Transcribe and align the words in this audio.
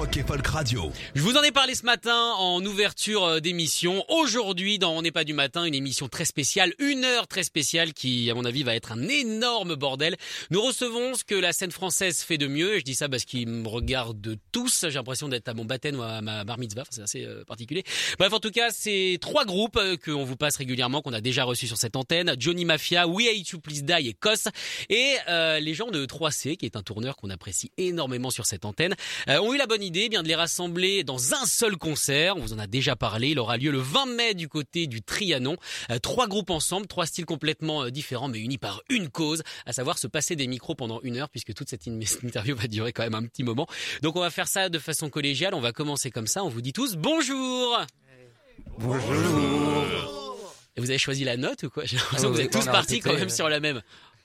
Rock 0.00 0.16
et 0.16 0.24
Radio. 0.48 0.90
Je 1.14 1.20
vous 1.20 1.36
en 1.36 1.42
ai 1.42 1.52
parlé 1.52 1.74
ce 1.74 1.84
matin 1.84 2.32
en 2.38 2.64
ouverture 2.64 3.22
euh, 3.22 3.40
d'émission. 3.40 4.02
Aujourd'hui, 4.08 4.78
dans 4.78 4.96
On 4.96 5.02
n'est 5.02 5.10
pas 5.10 5.24
du 5.24 5.34
matin, 5.34 5.66
une 5.66 5.74
émission 5.74 6.08
très 6.08 6.24
spéciale, 6.24 6.72
une 6.78 7.04
heure 7.04 7.28
très 7.28 7.42
spéciale 7.42 7.92
qui, 7.92 8.30
à 8.30 8.34
mon 8.34 8.46
avis, 8.46 8.62
va 8.62 8.74
être 8.74 8.92
un 8.92 9.08
énorme 9.08 9.74
bordel. 9.74 10.16
Nous 10.50 10.62
recevons 10.62 11.12
ce 11.16 11.24
que 11.24 11.34
la 11.34 11.52
scène 11.52 11.70
française 11.70 12.22
fait 12.22 12.38
de 12.38 12.46
mieux. 12.46 12.78
Je 12.78 12.84
dis 12.84 12.94
ça 12.94 13.10
parce 13.10 13.26
qu'ils 13.26 13.46
me 13.46 13.68
regardent 13.68 14.38
tous. 14.52 14.86
J'ai 14.88 14.94
l'impression 14.94 15.28
d'être 15.28 15.48
à 15.48 15.52
mon 15.52 15.66
baptême 15.66 15.98
ou 15.98 16.02
à 16.02 16.22
ma 16.22 16.44
bar 16.44 16.56
mitzvah. 16.56 16.84
C'est 16.88 17.02
assez 17.02 17.26
euh, 17.26 17.44
particulier. 17.44 17.84
Bref, 18.18 18.32
en 18.32 18.40
tout 18.40 18.50
cas, 18.50 18.70
c'est 18.70 19.18
trois 19.20 19.44
groupes 19.44 19.76
euh, 19.76 19.98
qu'on 20.02 20.24
vous 20.24 20.36
passe 20.36 20.56
régulièrement, 20.56 21.02
qu'on 21.02 21.12
a 21.12 21.20
déjà 21.20 21.44
reçus 21.44 21.66
sur 21.66 21.76
cette 21.76 21.96
antenne. 21.96 22.34
Johnny 22.38 22.64
Mafia, 22.64 23.06
We 23.06 23.28
Hate 23.28 23.50
You 23.50 23.60
Please 23.60 23.82
Die 23.82 24.08
et 24.08 24.14
Kos. 24.14 24.48
Et 24.88 25.16
euh, 25.28 25.60
les 25.60 25.74
gens 25.74 25.90
de 25.90 26.06
3C, 26.06 26.56
qui 26.56 26.64
est 26.64 26.76
un 26.76 26.82
tourneur 26.82 27.16
qu'on 27.16 27.28
apprécie 27.28 27.70
énormément 27.76 28.30
sur 28.30 28.46
cette 28.46 28.64
antenne, 28.64 28.94
euh, 29.28 29.40
ont 29.40 29.52
eu 29.52 29.58
la 29.58 29.66
bonne 29.66 29.82
idée 29.82 29.89
eh 29.94 30.08
bien 30.08 30.22
de 30.22 30.28
les 30.28 30.34
rassembler 30.34 31.04
dans 31.04 31.34
un 31.34 31.46
seul 31.46 31.76
concert. 31.76 32.36
On 32.36 32.40
vous 32.40 32.52
en 32.52 32.58
a 32.58 32.66
déjà 32.66 32.96
parlé. 32.96 33.28
Il 33.30 33.38
aura 33.38 33.56
lieu 33.56 33.70
le 33.70 33.78
20 33.78 34.06
mai 34.06 34.34
du 34.34 34.48
côté 34.48 34.86
du 34.86 35.02
Trianon. 35.02 35.56
Euh, 35.90 35.98
trois 35.98 36.26
groupes 36.28 36.50
ensemble, 36.50 36.86
trois 36.86 37.06
styles 37.06 37.26
complètement 37.26 37.84
euh, 37.84 37.90
différents, 37.90 38.28
mais 38.28 38.38
unis 38.38 38.58
par 38.58 38.82
une 38.88 39.08
cause, 39.08 39.42
à 39.66 39.72
savoir 39.72 39.98
se 39.98 40.06
passer 40.06 40.36
des 40.36 40.46
micros 40.46 40.74
pendant 40.74 41.00
une 41.02 41.16
heure, 41.18 41.28
puisque 41.28 41.54
toute 41.54 41.68
cette 41.68 41.86
in- 41.88 41.98
interview 42.22 42.56
va 42.56 42.66
durer 42.68 42.92
quand 42.92 43.02
même 43.02 43.14
un 43.14 43.24
petit 43.26 43.42
moment. 43.42 43.66
Donc 44.02 44.16
on 44.16 44.20
va 44.20 44.30
faire 44.30 44.48
ça 44.48 44.68
de 44.68 44.78
façon 44.78 45.10
collégiale. 45.10 45.54
On 45.54 45.60
va 45.60 45.72
commencer 45.72 46.10
comme 46.10 46.26
ça. 46.26 46.44
On 46.44 46.48
vous 46.48 46.62
dit 46.62 46.72
tous 46.72 46.96
bonjour. 46.96 47.80
Et 50.76 50.80
vous 50.80 50.88
avez 50.88 50.98
choisi 50.98 51.24
la 51.24 51.36
note 51.36 51.64
ou 51.64 51.70
quoi? 51.70 51.84
J'ai 51.84 51.96
l'impression 51.96 52.28
Ah, 52.28 52.30
que 52.30 52.36
vous 52.36 52.40
êtes 52.40 52.52
tous 52.52 52.64
partis 52.66 53.00
quand 53.00 53.12
même 53.12 53.26
euh, 53.26 53.28
sur 53.28 53.48
la 53.48 53.58
même. 53.60 53.82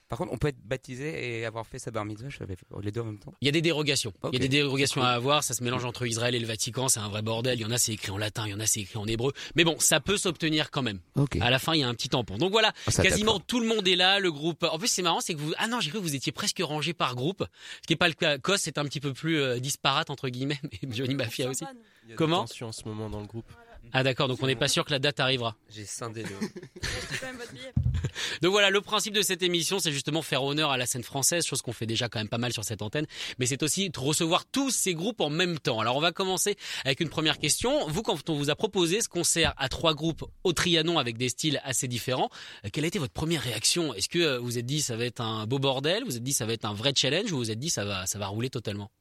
Par 0.08 0.20
contre, 0.20 0.32
on 0.34 0.38
peut 0.38 0.50
être 0.50 0.60
baptisé 0.64 1.40
et 1.40 1.46
avoir 1.46 1.66
fait 1.66 1.80
sa 1.80 1.90
bar 1.90 2.06
mitzvah, 2.06 2.30
je 2.30 2.38
les 2.82 2.92
deux 2.92 3.02
en 3.02 3.06
même 3.06 3.18
temps. 3.18 3.34
Il 3.42 3.46
y 3.46 3.50
a 3.50 3.52
des 3.52 3.62
dérogations. 3.62 4.14
Il 4.32 4.34
y 4.34 4.36
a 4.36 4.40
des 4.40 4.50
dérogations 4.50 5.02
à 5.02 5.10
avoir. 5.10 5.44
Ça 5.44 5.54
se 5.56 5.64
mélange 5.64 5.84
entre 5.84 6.06
Israël 6.06 6.36
et 6.36 6.40
le 6.40 6.46
Vatican. 6.46 6.88
C'est 6.90 7.00
un 7.00 7.10
vrai 7.10 7.24
bordel. 7.24 7.58
Il 7.60 7.64
y 7.64 7.66
en 7.66 7.72
a, 7.72 7.78
c'est 7.80 7.94
écrit 7.94 8.12
en 8.12 8.18
latin. 8.18 8.44
Il 8.46 8.52
y 8.52 8.54
en 8.54 8.60
a, 8.60 8.68
c'est 8.68 8.82
écrit 8.82 8.98
en 8.98 9.08
hébreu. 9.08 9.34
Mais 9.56 9.64
bon, 9.64 9.76
ça 9.80 10.00
peut 10.00 10.18
s'obtenir 10.18 10.70
quand 10.70 10.84
même. 10.84 11.00
À 11.42 11.50
la 11.50 11.58
fin, 11.58 11.74
il 11.74 11.80
y 11.80 11.84
a 11.84 11.88
un 11.88 11.94
petit 11.96 12.10
tampon. 12.10 12.38
Donc 12.38 12.52
voilà, 12.52 12.72
Ah, 12.86 12.92
ça 12.92 13.02
quasiment 13.04 13.40
tout 13.40 13.60
le 13.60 13.68
monde 13.68 13.88
est 13.88 13.96
là. 13.96 14.20
Le 14.20 14.32
groupe. 14.32 14.64
En 14.64 14.78
plus, 14.78 14.90
c'est 14.90 15.02
marrant, 15.02 15.22
c'est 15.22 15.34
que 15.34 15.40
vous. 15.40 15.54
Ah 15.58 15.68
non, 15.68 15.80
j'ai 15.80 15.90
cru 15.90 16.00
que 16.00 16.04
vous 16.04 16.16
étiez 16.16 16.32
presque 16.32 16.62
rangé 16.62 16.94
par 16.94 17.16
groupe. 17.16 17.44
Ce 17.82 17.88
qui 17.88 17.94
est 17.94 17.98
pas 17.98 18.08
le 18.08 18.14
cas. 18.14 18.38
Kos, 18.38 18.58
c'est 18.58 18.78
un 18.78 18.86
petit 18.86 19.00
peu 19.00 19.12
plus 19.14 19.40
euh, 19.40 19.60
disparate 19.60 20.10
entre 20.12 20.30
guillemets. 20.30 20.60
Mais 20.84 20.96
Johnny 20.96 21.16
Mafia 21.16 21.50
aussi. 21.50 21.66
Il 22.06 22.12
y 22.12 22.14
a 22.14 22.16
Comment 22.16 22.44
des 22.44 22.50
tensions 22.50 22.68
en 22.68 22.72
ce 22.72 22.84
moment 22.88 23.10
dans 23.10 23.22
le 23.22 23.26
groupe. 23.28 23.52
Ah 23.98 24.04
d'accord. 24.04 24.28
Donc 24.28 24.44
on 24.44 24.48
n'est 24.48 24.58
pas 24.58 24.68
sûr 24.68 24.84
que 24.84 24.92
la 24.92 25.00
date 25.00 25.22
arrivera. 25.22 25.56
J'ai 25.70 25.86
scindé 25.86 26.24
le. 26.24 26.30
Donc 28.42 28.52
voilà, 28.52 28.70
le 28.70 28.82
principe 28.82 29.14
de 29.14 29.22
cette 29.22 29.42
émission, 29.42 29.80
c'est 29.80 29.94
justement 29.94 30.22
faire 30.22 30.44
honneur 30.44 30.72
à 30.72 30.78
la 30.78 30.86
scène 30.86 31.04
française, 31.04 31.46
chose 31.46 31.62
qu'on 31.62 31.72
fait 31.72 31.86
déjà 31.86 32.10
quand 32.10 32.20
même 32.20 32.28
pas 32.28 32.38
mal 32.38 32.52
sur 32.52 32.66
cette 32.66 32.82
antenne, 32.82 33.08
mais 33.40 33.46
c'est 33.46 33.64
aussi 33.64 33.90
de 33.90 33.98
recevoir 33.98 34.46
tous 34.46 34.70
ces 34.70 34.94
groupes 34.94 35.22
en 35.22 35.30
même 35.30 35.60
temps. 35.60 35.80
Alors 35.80 35.96
on 35.96 36.02
va 36.02 36.12
commencer 36.12 36.58
avec 36.84 37.00
une 37.00 37.08
première 37.08 37.40
question. 37.40 37.88
Vous, 37.88 38.02
quand 38.02 38.30
on 38.30 38.36
vous 38.36 38.50
a 38.50 38.56
proposé 38.56 39.00
ce 39.00 39.08
concert 39.08 39.54
à 39.56 39.70
trois 39.70 39.94
groupes 39.94 40.26
au 40.44 40.52
Trianon 40.52 41.00
avec 41.00 41.18
des 41.18 41.30
styles 41.30 41.62
assez 41.64 41.88
différents, 41.88 42.30
euh, 42.66 42.70
quelle 42.74 42.84
a 42.84 42.88
été 42.88 43.00
votre 43.00 43.14
première 43.14 43.44
réaction? 43.44 43.94
Est-ce 43.94 44.10
que 44.10 44.20
euh, 44.20 44.40
vous 44.40 44.46
vous 44.46 44.58
êtes 44.58 44.66
dit 44.66 44.82
ça 44.82 44.98
va 44.98 45.06
être 45.06 45.22
un 45.22 45.46
beau 45.46 45.60
bordel? 45.60 46.04
Vous 46.04 46.12
vous 46.12 46.18
êtes 46.18 46.24
dit 46.24 46.34
ça 46.34 46.46
va 46.46 46.52
être 46.52 46.66
un 46.66 46.74
vrai 46.74 46.92
challenge? 46.94 47.32
Ou 47.32 47.36
vous 47.36 47.44
vous 47.44 47.52
êtes 47.52 47.60
dit 47.60 47.70
ça 47.70 47.86
va, 47.86 48.06
ça 48.06 48.20
va 48.20 48.28
rouler 48.28 48.50
totalement? 48.50 48.92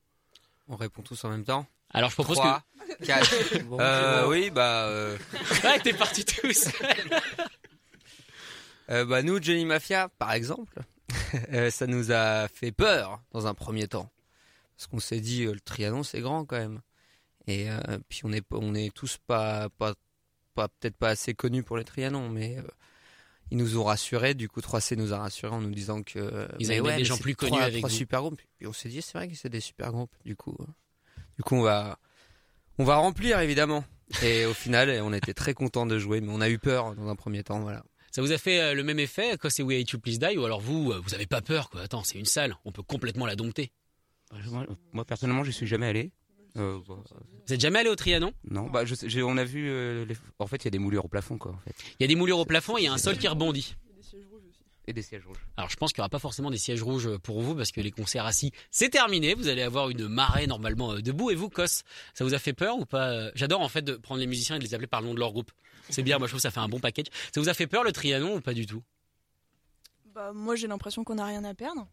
On 0.69 0.77
répond 0.77 1.03
tous 1.03 1.25
en 1.25 1.31
même 1.31 1.45
temps. 1.45 1.67
Alors 1.95 2.11
je 2.11 2.15
propose 2.17 2.37
3, 2.37 2.63
4. 3.05 3.35
euh, 3.81 4.29
oui, 4.29 4.51
bah, 4.51 4.87
euh. 4.89 5.17
Ouais, 5.65 5.79
t'es 5.81 5.95
partis 5.95 6.25
tous 6.25 6.69
euh, 8.91 9.05
bah, 9.05 9.23
nous, 9.23 9.43
Johnny 9.43 9.65
Mafia, 9.65 10.09
par 10.19 10.33
exemple, 10.33 10.81
euh, 11.53 11.71
ça 11.71 11.87
nous 11.87 12.13
a 12.13 12.49
fait 12.49 12.73
peur 12.73 13.21
dans 13.33 13.47
un 13.47 13.55
premier 13.55 13.89
temps. 13.89 14.11
Parce 14.77 14.87
qu'on 14.89 15.01
s'est 15.01 15.21
dit, 15.21 15.45
le 15.45 15.61
Trianon, 15.61 16.03
c'est 16.03 16.21
grand 16.21 16.45
quand 16.45 16.59
même. 16.59 16.81
Et 17.47 17.69
puis, 18.09 18.21
on 18.25 18.33
est, 18.33 18.45
on 18.53 18.75
est 18.75 18.93
tous 18.93 19.19
pas, 19.27 19.69
pas, 19.79 19.95
pas 20.55 20.69
peut-être 20.69 20.97
pas 20.97 21.11
assez 21.11 21.35
connus 21.35 21.63
pour 21.63 21.77
les 21.77 21.85
Trianons, 21.85 22.29
mais 22.29 22.57
ils 23.51 23.59
nous 23.59 23.79
ont 23.79 23.85
rassurés. 23.85 24.35
Du 24.35 24.49
coup, 24.49 24.61
3C 24.61 24.97
nous 24.97 25.13
a 25.13 25.19
rassurés 25.19 25.55
en 25.55 25.61
nous 25.61 25.71
disant 25.71 26.03
que. 26.03 26.49
Ils 26.59 26.73
avaient 26.73 26.97
des 26.97 27.05
gens 27.05 27.19
plus 27.19 27.37
connus 27.37 27.53
trois- 27.53 27.63
avec 27.63 27.79
trois 27.79 27.89
vous. 27.91 27.95
super 27.95 28.21
groupes. 28.23 28.41
Puis 28.59 28.67
on 28.67 28.73
s'est 28.73 28.89
dit, 28.89 29.01
c'est 29.01 29.17
vrai 29.17 29.29
que 29.29 29.37
c'est 29.37 29.49
des 29.51 29.61
super 29.61 29.93
groupes. 29.93 30.15
Du 30.25 30.35
coup, 30.35 30.57
du 31.37 31.43
coup, 31.43 31.57
on 31.57 31.63
va, 31.63 31.99
on 32.79 32.85
va 32.85 32.97
remplir 32.97 33.41
évidemment. 33.41 33.85
Et 34.23 34.45
au 34.47 34.55
final, 34.55 34.91
on 35.03 35.13
était 35.13 35.35
très 35.35 35.55
contents 35.55 35.87
de 35.87 35.99
jouer, 35.99 36.21
mais 36.21 36.31
on 36.31 36.41
a 36.41 36.49
eu 36.51 36.59
peur 36.59 36.95
dans 36.95 37.09
un 37.09 37.17
premier 37.17 37.43
temps, 37.43 37.61
voilà. 37.61 37.83
Ça 38.11 38.23
vous 38.23 38.31
a 38.33 38.39
fait 38.39 38.61
euh, 38.61 38.75
le 38.75 38.85
même 38.85 39.01
effet 39.01 39.37
quand 39.41 39.51
c'est 39.51 39.63
We 39.65 39.81
Hate 39.81 39.91
You 39.91 39.99
Please 39.99 40.19
Die 40.19 40.37
Ou 40.39 40.45
alors 40.45 40.61
vous, 40.61 40.93
euh, 40.93 41.01
vous 41.03 41.15
avez 41.15 41.27
pas 41.27 41.41
peur 41.41 41.69
quoi? 41.71 41.81
Attends, 41.81 42.05
c'est 42.05 42.19
une 42.19 42.25
salle, 42.27 42.57
on 42.65 42.71
peut 42.71 42.83
complètement 42.83 43.27
la 43.27 43.35
dompter. 43.35 43.73
Moi, 44.51 44.67
moi, 44.93 45.05
personnellement, 45.05 45.43
je 45.45 45.51
suis 45.51 45.67
jamais 45.67 45.87
allé. 45.87 46.13
Euh, 46.57 46.79
bah, 46.89 46.95
Vous 47.47 47.53
êtes 47.55 47.61
jamais 47.61 47.81
allé 47.81 47.89
au 47.89 47.97
Trianon? 47.97 48.33
Non, 48.49 48.69
bah, 48.71 48.85
je 48.85 49.21
on 49.23 49.37
a 49.37 49.45
vu. 49.45 49.69
euh, 49.69 50.05
les- 50.05 50.17
En 50.39 50.47
fait, 50.47 50.63
il 50.63 50.67
y 50.67 50.69
a 50.69 50.71
des 50.71 50.79
moulures 50.79 51.05
au 51.05 51.09
plafond, 51.09 51.39
quoi, 51.39 51.53
en 51.53 51.59
fait, 51.59 51.75
Il 51.99 52.03
y 52.03 52.05
a 52.05 52.07
des 52.07 52.15
moulures 52.15 52.39
au 52.39 52.45
plafond 52.45 52.77
et 52.79 52.83
il 52.83 52.85
y 52.85 52.89
a 52.89 52.93
un 52.93 52.99
sol 52.99 53.17
qui 53.19 53.27
rebondit. 53.27 53.75
Et 54.87 54.93
des 54.93 55.03
sièges 55.03 55.25
rouges. 55.27 55.45
Alors 55.57 55.71
je 55.71 55.77
pense 55.77 55.93
qu'il 55.93 56.01
n'y 56.01 56.05
aura 56.05 56.09
pas 56.11 56.19
forcément 56.19 56.51
des 56.51 56.59
sièges 56.59 56.83
rouges 56.83 57.17
pour 57.19 57.41
vous 57.41 57.55
parce 57.55 57.73
que 57.73 57.81
les 57.81 57.91
concerts 57.91 58.27
assis, 58.27 58.53
c'est 58.71 58.89
terminé. 58.91 59.35
Vous 59.35 59.49
allez 59.49 59.63
avoir 59.63 59.91
une 59.91 60.09
marée 60.09 60.47
normalement 60.47 60.93
euh, 60.93 61.01
debout. 61.01 61.31
Et 61.31 61.35
vous, 61.35 61.49
Kos, 61.49 61.83
ça 62.15 62.25
vous 62.25 62.35
a 62.35 62.39
fait 62.39 62.53
peur 62.53 62.77
ou 62.79 62.85
pas 62.87 63.11
Euh, 63.11 63.31
J'adore 63.35 63.61
en 63.61 63.69
fait 63.69 63.83
de 63.83 63.95
prendre 63.97 64.21
les 64.21 64.27
musiciens 64.27 64.57
et 64.57 64.59
de 64.59 64.65
les 64.65 64.75
appeler 64.75 64.87
par 64.87 65.01
le 65.01 65.09
nom 65.09 65.15
de 65.15 65.19
leur 65.21 65.33
groupe. 65.33 65.51
C'est 65.91 66.03
bien, 66.03 66.19
moi 66.19 66.27
je 66.27 66.33
trouve 66.33 66.39
que 66.39 66.43
ça 66.43 66.51
fait 66.51 66.61
un 66.61 66.69
bon 66.69 66.81
package. 66.81 67.07
Ça 67.35 67.41
vous 67.41 67.49
a 67.49 67.55
fait 67.55 67.67
peur 67.67 67.85
le 67.85 67.93
Trianon 67.93 68.37
ou 68.37 68.41
pas 68.41 68.55
du 68.55 68.67
tout? 68.67 68.83
Bah, 70.15 70.33
moi, 70.33 70.55
j'ai 70.57 70.67
l'impression 70.69 71.03
qu'on 71.03 71.17
n'a 71.17 71.27
rien 71.27 71.43
à 71.45 71.55
perdre. 71.55 71.89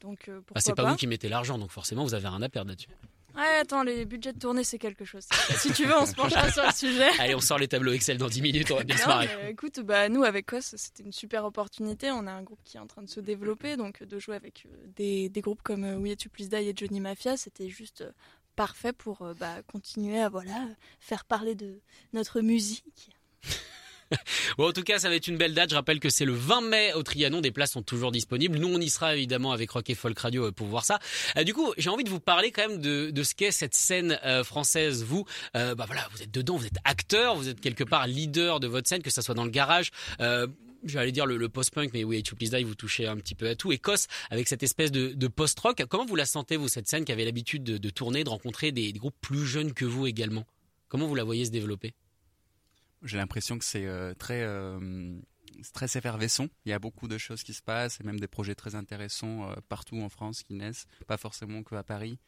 Donc, 0.00 0.28
euh, 0.28 0.36
pourquoi 0.40 0.56
Ah, 0.56 0.60
C'est 0.60 0.74
pas, 0.74 0.82
pas, 0.82 0.90
vous 0.90 0.96
qui 0.96 1.06
mettez 1.06 1.28
l'argent, 1.28 1.56
donc 1.58 1.70
forcément 1.70 2.04
vous 2.04 2.14
avez 2.14 2.28
rien 2.28 2.42
à 2.42 2.48
perdre 2.48 2.68
là-dessus. 2.70 2.88
Ouais, 3.36 3.56
attends, 3.60 3.82
les 3.82 4.04
budgets 4.04 4.32
de 4.32 4.38
tournée, 4.38 4.62
c'est 4.64 4.78
quelque 4.78 5.04
chose. 5.04 5.24
si 5.58 5.72
tu 5.72 5.84
veux, 5.86 5.96
on 5.96 6.06
se 6.06 6.14
penchera 6.14 6.50
sur 6.52 6.64
le 6.64 6.72
sujet. 6.72 7.08
Allez, 7.18 7.34
on 7.34 7.40
sort 7.40 7.58
les 7.58 7.68
tableaux 7.68 7.92
Excel 7.92 8.16
dans 8.16 8.28
10 8.28 8.42
minutes, 8.42 8.70
on 8.70 8.76
va 8.76 8.84
bien 8.84 8.96
se 8.96 9.02
Non, 9.02 9.08
marrer. 9.08 9.28
mais 9.42 9.50
écoute, 9.50 9.80
bah, 9.80 10.08
nous, 10.08 10.22
avec 10.24 10.46
COS, 10.46 10.74
c'était 10.76 11.02
une 11.02 11.12
super 11.12 11.44
opportunité. 11.44 12.10
On 12.12 12.26
a 12.26 12.32
un 12.32 12.42
groupe 12.42 12.60
qui 12.64 12.76
est 12.76 12.80
en 12.80 12.86
train 12.86 13.02
de 13.02 13.08
se 13.08 13.20
développer. 13.20 13.76
Donc, 13.76 14.02
de 14.02 14.18
jouer 14.18 14.36
avec 14.36 14.66
euh, 14.66 14.76
des, 14.96 15.28
des 15.28 15.40
groupes 15.40 15.62
comme 15.62 15.84
euh, 15.84 15.96
We 15.96 16.12
Hate 16.12 16.22
You 16.24 16.30
Please 16.30 16.48
Die 16.48 16.56
et 16.68 16.72
Johnny 16.76 17.00
Mafia, 17.00 17.36
c'était 17.36 17.68
juste 17.68 18.02
euh, 18.02 18.10
parfait 18.56 18.92
pour 18.92 19.22
euh, 19.22 19.34
bah, 19.34 19.62
continuer 19.66 20.20
à 20.20 20.28
voilà, 20.28 20.68
faire 21.00 21.24
parler 21.24 21.54
de 21.56 21.80
notre 22.12 22.40
musique. 22.40 23.10
Bon, 24.58 24.68
en 24.68 24.72
tout 24.72 24.82
cas, 24.82 24.98
ça 24.98 25.08
va 25.08 25.16
être 25.16 25.26
une 25.26 25.36
belle 25.36 25.54
date. 25.54 25.70
Je 25.70 25.74
rappelle 25.74 26.00
que 26.00 26.08
c'est 26.08 26.24
le 26.24 26.32
20 26.32 26.60
mai 26.62 26.92
au 26.94 27.02
Trianon. 27.02 27.40
Des 27.40 27.50
places 27.50 27.72
sont 27.72 27.82
toujours 27.82 28.12
disponibles. 28.12 28.58
Nous, 28.58 28.68
on 28.68 28.80
y 28.80 28.88
sera 28.88 29.16
évidemment 29.16 29.52
avec 29.52 29.70
Rock 29.70 29.90
et 29.90 29.94
Folk 29.94 30.18
Radio 30.18 30.46
euh, 30.46 30.52
pour 30.52 30.66
voir 30.66 30.84
ça. 30.84 30.98
Euh, 31.36 31.44
du 31.44 31.54
coup, 31.54 31.72
j'ai 31.76 31.90
envie 31.90 32.04
de 32.04 32.10
vous 32.10 32.20
parler 32.20 32.50
quand 32.50 32.68
même 32.68 32.80
de, 32.80 33.22
ce 33.22 33.34
qu'est 33.34 33.50
cette 33.50 33.74
scène 33.74 34.18
euh, 34.24 34.44
française. 34.44 35.04
Vous, 35.04 35.24
bah 35.54 35.74
voilà, 35.86 36.06
vous 36.12 36.22
êtes 36.22 36.30
dedans, 36.30 36.56
vous 36.56 36.66
êtes 36.66 36.78
acteur, 36.84 37.36
vous 37.36 37.48
êtes 37.48 37.60
quelque 37.60 37.84
part 37.84 38.06
leader 38.06 38.60
de 38.60 38.66
votre 38.66 38.88
scène, 38.88 39.02
que 39.02 39.10
ça 39.10 39.22
soit 39.22 39.34
dans 39.34 39.44
le 39.44 39.50
garage. 39.50 39.90
J'allais 40.84 41.12
dire 41.12 41.24
le, 41.24 41.48
post-punk, 41.48 41.90
mais 41.94 42.04
oui, 42.04 42.18
You 42.18 42.36
Please 42.36 42.50
Die, 42.50 42.62
vous 42.62 42.74
touchez 42.74 43.06
un 43.06 43.16
petit 43.16 43.34
peu 43.34 43.48
à 43.48 43.54
tout. 43.54 43.72
Kos, 43.80 44.06
avec 44.30 44.48
cette 44.48 44.62
espèce 44.62 44.92
de, 44.92 45.28
post-rock, 45.28 45.82
comment 45.88 46.04
vous 46.04 46.16
la 46.16 46.26
sentez, 46.26 46.56
vous, 46.56 46.68
cette 46.68 46.88
scène 46.88 47.04
qui 47.04 47.12
avait 47.12 47.24
l'habitude 47.24 47.64
de, 47.64 47.90
tourner, 47.90 48.22
de 48.22 48.28
rencontrer 48.28 48.70
des 48.70 48.92
groupes 48.92 49.16
plus 49.20 49.46
jeunes 49.46 49.72
que 49.72 49.84
vous 49.84 50.06
également? 50.06 50.44
Comment 50.88 51.06
vous 51.06 51.14
la 51.14 51.24
voyez 51.24 51.46
se 51.46 51.50
développer? 51.50 51.94
J'ai 53.04 53.18
l'impression 53.18 53.58
que 53.58 53.64
c'est 53.64 53.86
euh, 53.86 54.14
très, 54.14 54.42
euh, 54.42 55.14
très 55.74 55.86
effervescent. 55.96 56.48
Il 56.64 56.70
y 56.70 56.72
a 56.72 56.78
beaucoup 56.78 57.06
de 57.06 57.18
choses 57.18 57.42
qui 57.42 57.52
se 57.52 57.62
passent 57.62 58.00
et 58.00 58.04
même 58.04 58.18
des 58.18 58.28
projets 58.28 58.54
très 58.54 58.74
intéressants 58.74 59.50
euh, 59.50 59.54
partout 59.68 60.00
en 60.00 60.08
France 60.08 60.42
qui 60.42 60.54
naissent, 60.54 60.86
pas 61.06 61.18
forcément 61.18 61.62
qu'à 61.62 61.82
Paris. 61.82 62.18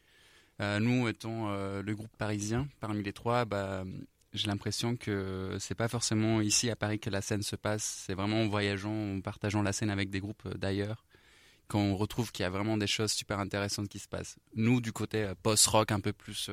Euh, 0.61 0.79
nous, 0.79 1.07
étant 1.07 1.51
le 1.51 1.93
groupe 1.93 2.15
parisien, 2.17 2.67
parmi 2.79 3.03
les 3.03 3.13
trois, 3.13 3.45
bah, 3.45 3.85
j'ai 4.33 4.47
l'impression 4.47 4.95
que 4.95 5.57
c'est 5.59 5.75
pas 5.75 5.87
forcément 5.87 6.41
ici 6.41 6.69
à 6.69 6.75
Paris 6.75 6.99
que 6.99 7.09
la 7.09 7.21
scène 7.21 7.43
se 7.43 7.55
passe. 7.55 8.03
C'est 8.05 8.15
vraiment 8.15 8.41
en 8.41 8.47
voyageant, 8.47 9.17
en 9.17 9.21
partageant 9.21 9.61
la 9.61 9.73
scène 9.73 9.91
avec 9.91 10.09
des 10.09 10.19
groupes 10.19 10.47
d'ailleurs, 10.57 11.05
qu'on 11.67 11.95
retrouve 11.95 12.31
qu'il 12.31 12.43
y 12.43 12.45
a 12.45 12.49
vraiment 12.49 12.77
des 12.77 12.87
choses 12.87 13.11
super 13.11 13.39
intéressantes 13.39 13.87
qui 13.87 13.99
se 13.99 14.07
passent. 14.07 14.37
Nous, 14.55 14.81
du 14.81 14.91
côté 14.91 15.31
post-rock, 15.43 15.91
un 15.91 15.99
peu 15.99 16.13
plus 16.13 16.49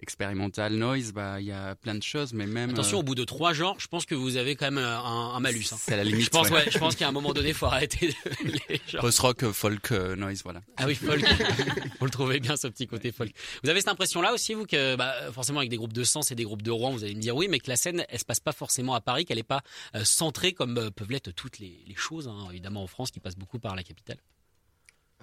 expérimental 0.00 0.74
noise, 0.74 1.12
bah 1.12 1.40
il 1.40 1.46
y 1.46 1.52
a 1.52 1.74
plein 1.74 1.94
de 1.94 2.02
choses, 2.02 2.32
mais 2.32 2.46
même. 2.46 2.70
Attention, 2.70 2.98
euh, 2.98 3.00
au 3.00 3.02
bout 3.02 3.14
de 3.14 3.24
trois 3.24 3.52
genres, 3.52 3.76
je 3.78 3.88
pense 3.88 4.06
que 4.06 4.14
vous 4.14 4.36
avez 4.36 4.56
quand 4.56 4.66
même 4.70 4.78
un, 4.78 4.98
un 5.34 5.40
malus. 5.40 5.64
hein. 5.72 5.76
C'est 5.78 5.94
à 5.94 5.96
la 5.96 6.04
limite. 6.04 6.24
Je 6.26 6.30
pense, 6.30 6.48
ouais. 6.48 6.54
ouais, 6.64 6.70
je 6.70 6.78
pense 6.78 6.96
qu'à 6.96 7.08
un 7.08 7.12
moment 7.12 7.32
donné, 7.32 7.52
faut 7.52 7.66
arrêter 7.66 8.08
de- 8.08 8.14
les 8.68 8.80
genres. 8.88 9.00
Post-rock, 9.00 9.42
euh, 9.42 9.52
folk, 9.52 9.92
euh, 9.92 10.16
noise, 10.16 10.40
voilà. 10.44 10.60
Ah 10.76 10.86
oui, 10.86 10.94
folk. 10.94 11.24
vous 11.98 12.04
le 12.06 12.10
trouvez 12.10 12.40
bien, 12.40 12.56
ce 12.56 12.68
petit 12.68 12.86
côté 12.86 13.12
folk. 13.12 13.30
Vous 13.62 13.70
avez 13.70 13.80
cette 13.80 13.88
impression-là 13.90 14.32
aussi, 14.32 14.54
vous, 14.54 14.66
que 14.66 14.96
bah, 14.96 15.14
forcément 15.32 15.58
avec 15.58 15.70
des 15.70 15.76
groupes 15.76 15.92
de 15.92 16.04
Sens 16.04 16.30
et 16.30 16.34
des 16.34 16.44
groupes 16.44 16.62
de 16.62 16.70
Rouen, 16.70 16.92
vous 16.92 17.04
allez 17.04 17.14
me 17.14 17.20
dire 17.20 17.34
oui, 17.36 17.48
mais 17.48 17.58
que 17.58 17.68
la 17.68 17.76
scène, 17.76 18.04
elle 18.08 18.18
se 18.18 18.24
passe 18.24 18.40
pas 18.40 18.52
forcément 18.52 18.94
à 18.94 19.00
Paris, 19.00 19.24
qu'elle 19.24 19.38
est 19.38 19.42
pas 19.42 19.62
euh, 19.94 20.04
centrée 20.04 20.52
comme 20.52 20.78
euh, 20.78 20.90
peuvent 20.90 21.10
l'être 21.10 21.30
toutes 21.32 21.58
les, 21.58 21.82
les 21.86 21.94
choses, 21.96 22.28
hein, 22.28 22.46
évidemment 22.50 22.82
en 22.82 22.86
France, 22.86 23.10
qui 23.10 23.20
passent 23.20 23.36
beaucoup 23.36 23.58
par 23.58 23.74
la 23.76 23.82
capitale? 23.82 24.18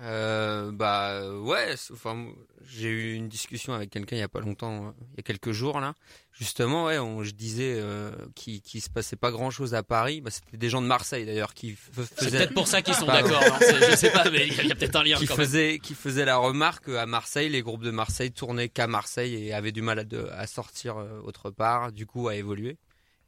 Euh, 0.01 0.71
bah 0.73 1.31
ouais, 1.39 1.73
enfin 1.93 2.27
j'ai 2.67 2.89
eu 2.89 3.13
une 3.13 3.29
discussion 3.29 3.73
avec 3.73 3.91
quelqu'un 3.91 4.17
il 4.17 4.19
y 4.19 4.23
a 4.23 4.27
pas 4.27 4.41
longtemps, 4.41 4.87
euh, 4.87 4.91
il 5.13 5.17
y 5.17 5.19
a 5.21 5.23
quelques 5.23 5.51
jours 5.53 5.79
là. 5.79 5.93
Justement, 6.33 6.85
ouais, 6.87 6.99
on, 6.99 7.23
je 7.23 7.31
disais 7.31 7.75
euh, 7.77 8.11
qu'il 8.35 8.61
qu'il 8.61 8.81
se 8.81 8.89
passait 8.89 9.15
pas 9.15 9.31
grand 9.31 9.51
chose 9.51 9.73
à 9.73 9.83
Paris. 9.83 10.19
Bah, 10.19 10.31
c'était 10.31 10.57
des 10.57 10.69
gens 10.69 10.81
de 10.81 10.87
Marseille 10.87 11.25
d'ailleurs 11.25 11.53
qui 11.53 11.71
f- 11.71 11.77
C'est 11.95 12.25
faisaient 12.25 12.37
peut-être 12.39 12.53
pour 12.53 12.67
ça 12.67 12.81
qu'ils 12.81 12.93
sont 12.95 13.05
d'accord. 13.05 13.41
hein, 13.41 13.57
Je 13.89 13.95
sais 13.95 14.11
pas, 14.11 14.29
mais 14.29 14.47
il 14.47 14.67
y 14.67 14.71
a, 14.71 14.75
peut-être 14.75 14.97
un 14.97 15.03
lien 15.03 15.15
qui 15.17 15.27
quand 15.27 15.37
même. 15.37 15.45
faisaient 15.45 15.79
qui 15.81 15.93
faisaient 15.93 16.25
la 16.25 16.35
remarque 16.37 16.89
à 16.89 17.05
Marseille, 17.05 17.47
les 17.47 17.61
groupes 17.61 17.83
de 17.83 17.91
Marseille 17.91 18.33
tournaient 18.33 18.67
qu'à 18.67 18.87
Marseille 18.87 19.45
et 19.47 19.53
avaient 19.53 19.71
du 19.71 19.81
mal 19.81 19.99
à, 19.99 20.03
de- 20.03 20.27
à 20.33 20.45
sortir 20.45 20.97
euh, 20.97 21.21
autre 21.21 21.51
part, 21.51 21.93
du 21.93 22.05
coup 22.05 22.27
à 22.27 22.35
évoluer. 22.35 22.75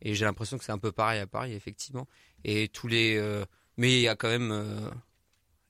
Et 0.02 0.16
j'ai 0.16 0.26
l'impression 0.26 0.58
que 0.58 0.66
c'est 0.66 0.74
un 0.74 0.78
peu 0.80 0.92
pareil 0.92 1.22
à 1.22 1.28
Paris 1.28 1.54
effectivement. 1.54 2.10
Et 2.44 2.68
tous 2.68 2.88
les, 2.90 3.16
euh, 3.16 3.46
mais 3.78 3.94
il 3.94 4.02
y 4.02 4.08
a 4.10 4.18
quand 4.18 4.28
même 4.28 4.52
euh, 4.52 4.90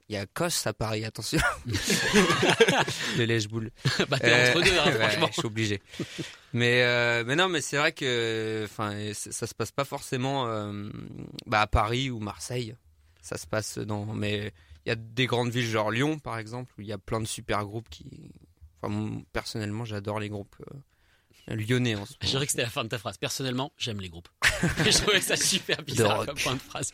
il 0.09 0.13
y 0.13 0.18
a 0.18 0.25
Cos 0.25 0.65
à 0.65 0.74
Paris, 0.74 1.04
attention. 1.04 1.39
le 3.18 3.25
lèche-boule. 3.25 3.71
Bah, 4.09 4.19
t'es 4.19 4.31
Euh, 4.31 4.50
entre 4.50 4.62
deux, 4.63 4.80
hein, 4.80 4.92
franchement. 5.00 5.27
je 5.27 5.33
suis 5.33 5.45
obligé. 5.45 5.81
Mais 6.54 6.83
euh, 6.83 7.24
mais 7.25 7.36
non, 7.36 7.50
mais 7.50 7.62
c'est 7.62 7.77
vrai 7.77 7.92
que 7.92 8.63
enfin 8.65 8.95
ça, 9.13 9.48
se 9.48 9.54
passe 9.54 9.71
pas 9.71 9.83
forcément 9.83 10.48
euh, 10.48 10.89
bah, 11.45 11.62
à 11.62 11.68
Paris 11.68 12.09
ou 12.09 12.19
Marseille. 12.19 12.75
Ça 13.21 13.38
se 13.38 13.45
passe 13.45 13.77
dans 13.80 14.06
mais 14.06 14.54
il 14.86 14.89
y 14.89 14.92
a 14.92 14.95
des 14.95 15.25
grandes 15.25 15.50
villes 15.50 15.65
genre 15.65 15.92
Lyon 15.92 16.18
par 16.18 16.38
exemple 16.38 16.71
où 16.77 16.81
il 16.81 16.88
y 16.88 16.94
a 16.94 16.98
plein 16.98 17.19
de 17.19 17.25
super 17.25 17.65
groupes 17.65 17.89
qui 17.89 18.31
enfin 18.81 19.21
personnellement 19.33 19.83
j'adore 19.83 20.21
les 20.21 20.30
groupes 20.30 20.56
lyonnais 21.50 21.96
en 21.96 22.06
ce 22.06 22.12
moment. 22.14 22.30
dirais 22.32 22.46
que 22.46 22.52
c'était 22.52 22.64
la 22.64 22.70
fin 22.70 22.84
de 22.84 22.90
ta 22.90 22.98
phrase. 22.98 23.18
Personnellement, 23.18 23.72
j'aime 23.78 24.02
les 24.02 24.10
groupes. 24.10 24.28
je 24.86 24.98
trouvais 25.02 25.22
ça 25.22 25.36
super 25.38 25.82
bizarre 25.84 26.26
comme 26.26 26.38
point 26.38 26.56
de 26.56 26.60
phrase. 26.60 26.92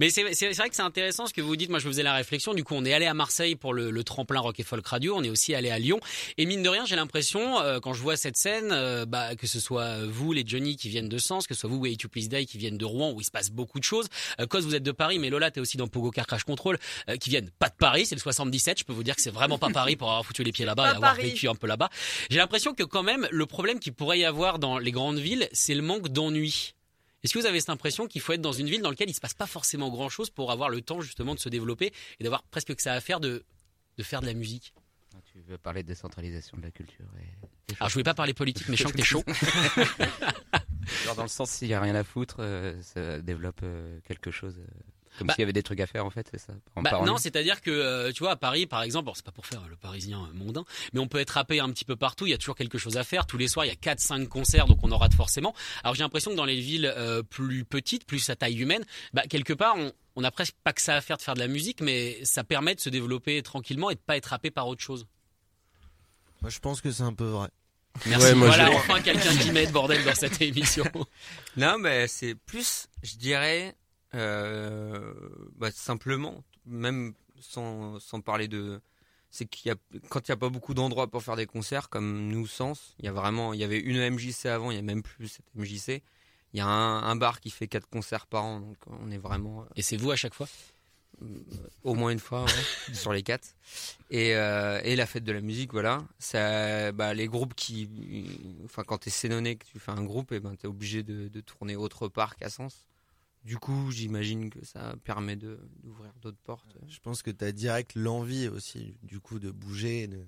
Mais 0.00 0.10
c'est 0.10 0.22
c'est- 0.34 0.52
c'est 0.52 0.54
vrai 0.54 0.68
que 0.70 0.76
c'est 0.76 0.82
intéressant 0.82 1.26
ce 1.26 1.32
que 1.34 1.40
vous 1.40 1.56
dites. 1.56 1.70
Moi, 1.70 1.78
je 1.78 1.86
me 1.86 1.92
faisais 1.92 2.02
la 2.02 2.14
réflexion. 2.14 2.54
Du 2.54 2.64
coup, 2.64 2.74
on 2.74 2.84
est 2.84 2.92
allé 2.94 3.06
à 3.06 3.14
Marseille 3.14 3.54
pour 3.56 3.74
le, 3.74 3.90
le 3.90 4.04
tremplin 4.04 4.40
Rock 4.40 4.58
et 4.60 4.62
Folk 4.62 4.86
Radio. 4.86 5.14
On 5.16 5.22
est 5.22 5.28
aussi 5.30 5.54
allé 5.54 5.70
à 5.70 5.78
Lyon. 5.78 6.00
Et 6.38 6.46
mine 6.46 6.62
de 6.62 6.68
rien, 6.68 6.84
j'ai 6.86 6.96
l'impression, 6.96 7.60
euh, 7.60 7.80
quand 7.80 7.92
je 7.92 8.02
vois 8.02 8.16
cette 8.16 8.36
scène, 8.36 8.70
euh, 8.72 9.04
bah, 9.06 9.36
que 9.36 9.46
ce 9.46 9.60
soit 9.60 10.04
vous, 10.06 10.32
les 10.32 10.44
Johnny 10.46 10.76
qui 10.76 10.88
viennent 10.88 11.08
de 11.08 11.18
Sens, 11.18 11.46
que 11.46 11.54
ce 11.54 11.60
soit 11.60 11.70
vous, 11.70 11.78
Way 11.78 11.96
to 11.96 12.08
Please 12.08 12.28
Die 12.28 12.46
qui 12.46 12.58
viennent 12.58 12.78
de 12.78 12.84
Rouen, 12.84 13.12
où 13.12 13.20
il 13.20 13.24
se 13.24 13.30
passe 13.30 13.50
beaucoup 13.50 13.78
de 13.78 13.84
choses. 13.84 14.06
Euh, 14.40 14.46
Cause 14.46 14.64
vous 14.64 14.74
êtes 14.74 14.82
de 14.82 14.92
Paris, 14.92 15.18
mais 15.18 15.30
Lola, 15.30 15.50
t'es 15.50 15.60
aussi 15.60 15.76
dans 15.76 15.86
Pogo 15.88 16.10
Car 16.10 16.26
Crash 16.26 16.44
Control, 16.44 16.78
euh, 17.08 17.16
qui 17.16 17.30
viennent 17.30 17.50
pas 17.50 17.68
de 17.68 17.74
Paris. 17.76 18.06
C'est 18.06 18.14
le 18.14 18.20
77. 18.20 18.78
Je 18.80 18.84
peux 18.84 18.92
vous 18.92 19.02
dire 19.04 19.16
que 19.16 19.22
c'est 19.22 19.30
vraiment 19.30 19.58
pas 19.58 19.70
Paris 19.70 19.96
pour 19.96 20.08
avoir 20.08 20.24
foutu 20.24 20.42
les 20.44 20.52
pieds 20.52 20.64
là-bas 20.64 20.86
et 20.86 20.96
avoir 20.96 21.14
Paris. 21.16 21.30
vécu 21.30 21.48
un 21.48 21.54
peu 21.54 21.66
là-bas. 21.66 21.88
J'ai 22.30 22.38
l'impression 22.38 22.74
que 22.74 22.82
quand 22.82 23.02
même, 23.02 23.26
le 23.30 23.46
problème 23.46 23.78
qu'il 23.92 23.96
pourrait 23.96 24.18
y 24.20 24.24
avoir 24.24 24.58
dans 24.58 24.78
les 24.78 24.90
grandes 24.90 25.18
villes, 25.18 25.48
c'est 25.52 25.74
le 25.74 25.82
manque 25.82 26.08
d'ennui. 26.08 26.74
Est-ce 27.22 27.34
que 27.34 27.38
vous 27.38 27.46
avez 27.46 27.60
cette 27.60 27.68
impression 27.68 28.06
qu'il 28.06 28.22
faut 28.22 28.32
être 28.32 28.40
dans 28.40 28.52
une 28.52 28.68
ville 28.68 28.80
dans 28.80 28.88
laquelle 28.88 29.10
il 29.10 29.14
se 29.14 29.20
passe 29.20 29.34
pas 29.34 29.46
forcément 29.46 29.90
grand 29.90 30.08
chose 30.08 30.30
pour 30.30 30.50
avoir 30.50 30.70
le 30.70 30.80
temps 30.80 31.02
justement 31.02 31.34
de 31.34 31.40
se 31.40 31.50
développer 31.50 31.92
et 32.18 32.24
d'avoir 32.24 32.42
presque 32.44 32.74
que 32.74 32.82
ça 32.82 32.94
à 32.94 33.00
faire 33.00 33.20
de, 33.20 33.44
de 33.98 34.02
faire 34.02 34.22
de 34.22 34.26
la 34.26 34.32
musique? 34.32 34.72
Ah, 35.14 35.18
Tu 35.30 35.40
veux 35.46 35.58
parler 35.58 35.82
de 35.82 35.88
décentralisation 35.88 36.56
de 36.56 36.62
la 36.62 36.70
culture 36.70 37.04
et... 37.20 37.74
Alors 37.78 37.90
je 37.90 37.94
voulais 37.94 38.02
pas 38.04 38.14
parler 38.14 38.32
politique 38.34 38.68
mais 38.68 38.76
je 38.76 38.82
sens 38.82 38.92
que 38.92 38.96
t'es 38.96 39.02
chaud. 39.04 39.22
Genre 41.04 41.14
dans 41.14 41.22
le 41.22 41.28
sens 41.28 41.50
s'il 41.50 41.68
y 41.68 41.74
a 41.74 41.80
rien 41.80 41.94
à 41.94 42.02
foutre, 42.02 42.36
euh, 42.40 42.80
ça 42.82 43.20
développe 43.20 43.60
euh, 43.62 43.98
quelque 44.08 44.30
chose. 44.30 44.58
Comme 45.18 45.26
Bah- 45.26 45.34
s'il 45.34 45.42
y 45.42 45.44
avait 45.44 45.52
des 45.52 45.62
trucs 45.62 45.80
à 45.80 45.86
faire 45.86 46.06
en 46.06 46.10
fait, 46.10 46.26
c'est 46.30 46.38
ça. 46.38 46.52
En 46.74 46.82
Bah, 46.82 47.02
non, 47.04 47.16
c'est-à-dire 47.16 47.60
que 47.60 47.70
euh, 47.70 48.12
tu 48.12 48.22
vois 48.22 48.32
à 48.32 48.36
Paris 48.36 48.66
par 48.66 48.82
exemple, 48.82 49.06
bon, 49.06 49.12
c'est 49.14 49.24
pas 49.24 49.32
pour 49.32 49.46
faire 49.46 49.62
le 49.68 49.76
parisien 49.76 50.20
euh, 50.22 50.32
mondain, 50.34 50.64
mais 50.92 51.00
on 51.00 51.08
peut 51.08 51.18
être 51.18 51.30
rappé 51.30 51.60
un 51.60 51.70
petit 51.70 51.84
peu 51.84 51.96
partout, 51.96 52.26
il 52.26 52.30
y 52.30 52.34
a 52.34 52.38
toujours 52.38 52.56
quelque 52.56 52.78
chose 52.78 52.96
à 52.96 53.04
faire, 53.04 53.26
tous 53.26 53.38
les 53.38 53.48
soirs 53.48 53.66
il 53.66 53.68
y 53.68 53.72
a 53.72 53.76
4 53.76 54.00
5 54.00 54.28
concerts 54.28 54.66
donc 54.66 54.78
on 54.82 54.92
en 54.92 54.98
rate 54.98 55.14
forcément. 55.14 55.54
Alors 55.84 55.94
j'ai 55.94 56.02
l'impression 56.02 56.30
que 56.30 56.36
dans 56.36 56.44
les 56.44 56.60
villes 56.60 56.92
euh, 56.96 57.22
plus 57.22 57.64
petites, 57.64 58.06
plus 58.06 58.28
à 58.30 58.36
taille 58.36 58.60
humaine, 58.60 58.84
bah 59.12 59.22
quelque 59.28 59.52
part 59.52 59.74
on 59.76 59.92
on 60.14 60.24
a 60.24 60.30
presque 60.30 60.54
pas 60.62 60.74
que 60.74 60.82
ça 60.82 60.96
à 60.96 61.00
faire 61.00 61.16
de 61.16 61.22
faire 61.22 61.34
de 61.34 61.40
la 61.40 61.48
musique 61.48 61.80
mais 61.80 62.22
ça 62.22 62.44
permet 62.44 62.74
de 62.74 62.80
se 62.80 62.90
développer 62.90 63.42
tranquillement 63.42 63.90
et 63.90 63.94
de 63.94 64.00
pas 64.00 64.16
être 64.16 64.32
happé 64.32 64.50
par 64.50 64.68
autre 64.68 64.82
chose. 64.82 65.06
Moi, 66.42 66.50
je 66.50 66.58
pense 66.58 66.80
que 66.80 66.90
c'est 66.90 67.04
un 67.04 67.14
peu 67.14 67.24
vrai. 67.24 67.48
Merci. 68.06 68.26
Ouais, 68.26 68.34
moi, 68.34 68.48
voilà 68.48 68.70
enfin 68.72 69.00
quelqu'un 69.00 69.36
qui 69.36 69.52
met 69.52 69.66
de 69.66 69.72
bordel 69.72 70.04
dans 70.04 70.14
cette 70.14 70.40
émission. 70.40 70.84
Non, 71.56 71.76
mais 71.78 72.08
c'est 72.08 72.34
plus, 72.34 72.88
je 73.02 73.16
dirais, 73.16 73.74
bah, 74.12 75.70
simplement, 75.72 76.42
même 76.66 77.14
sans, 77.40 77.98
sans 78.00 78.20
parler 78.20 78.48
de. 78.48 78.80
C'est 79.30 79.46
qu'il 79.46 79.68
y 79.70 79.72
a, 79.72 79.76
quand 80.10 80.28
il 80.28 80.30
n'y 80.30 80.34
a 80.34 80.36
pas 80.36 80.50
beaucoup 80.50 80.74
d'endroits 80.74 81.10
pour 81.10 81.22
faire 81.22 81.36
des 81.36 81.46
concerts, 81.46 81.88
comme 81.88 82.28
nous, 82.28 82.46
Sens, 82.46 82.94
il 82.98 83.06
y 83.06 83.08
a 83.08 83.12
vraiment, 83.12 83.54
il 83.54 83.60
y 83.60 83.64
avait 83.64 83.78
une 83.78 83.96
MJC 83.96 84.46
avant, 84.46 84.70
il 84.70 84.74
n'y 84.74 84.80
a 84.80 84.82
même 84.82 85.02
plus 85.02 85.28
cette 85.28 85.46
MJC. 85.54 86.02
Il 86.52 86.58
y 86.58 86.60
a 86.60 86.66
un, 86.66 87.02
un 87.02 87.16
bar 87.16 87.40
qui 87.40 87.48
fait 87.48 87.66
quatre 87.66 87.88
concerts 87.88 88.26
par 88.26 88.44
an, 88.44 88.60
donc 88.60 88.76
on 88.86 89.10
est 89.10 89.16
vraiment 89.16 89.64
Et 89.74 89.80
c'est 89.80 89.96
vous 89.96 90.10
à 90.10 90.16
chaque 90.16 90.34
fois? 90.34 90.48
euh, 91.22 91.26
au 91.82 91.94
moins 91.94 92.10
une 92.10 92.18
fois 92.18 92.44
ouais, 92.44 92.50
sur 92.94 93.12
les 93.12 93.22
quatre. 93.22 93.54
Et, 94.10 94.34
euh, 94.34 94.80
et 94.84 94.96
la 94.96 95.06
fête 95.06 95.24
de 95.24 95.32
la 95.32 95.40
musique, 95.40 95.72
voilà. 95.72 96.04
Ça, 96.18 96.92
bah, 96.92 97.14
les 97.14 97.26
groupes 97.28 97.54
qui, 97.54 97.88
enfin, 98.64 98.82
quand 98.84 98.98
t'es 98.98 99.10
sénonné, 99.10 99.56
que 99.56 99.64
tu 99.64 99.78
fais 99.78 99.92
un 99.92 100.04
groupe, 100.04 100.32
et 100.32 100.40
ben 100.40 100.54
t'es 100.56 100.66
obligé 100.66 101.02
de, 101.02 101.28
de 101.28 101.40
tourner 101.40 101.76
autre 101.76 102.08
part 102.08 102.36
qu'à 102.36 102.50
Sens. 102.50 102.86
Du 103.44 103.58
coup, 103.58 103.90
j'imagine 103.90 104.50
que 104.50 104.64
ça 104.64 104.94
permet 105.04 105.36
de 105.36 105.58
d'ouvrir 105.82 106.12
d'autres 106.20 106.38
portes. 106.44 106.76
Je 106.88 107.00
pense 107.00 107.22
que 107.22 107.30
tu 107.30 107.44
as 107.44 107.52
direct 107.52 107.92
l'envie 107.94 108.48
aussi, 108.48 108.96
du 109.02 109.18
coup, 109.18 109.38
de 109.38 109.50
bouger. 109.50 110.06
De... 110.06 110.24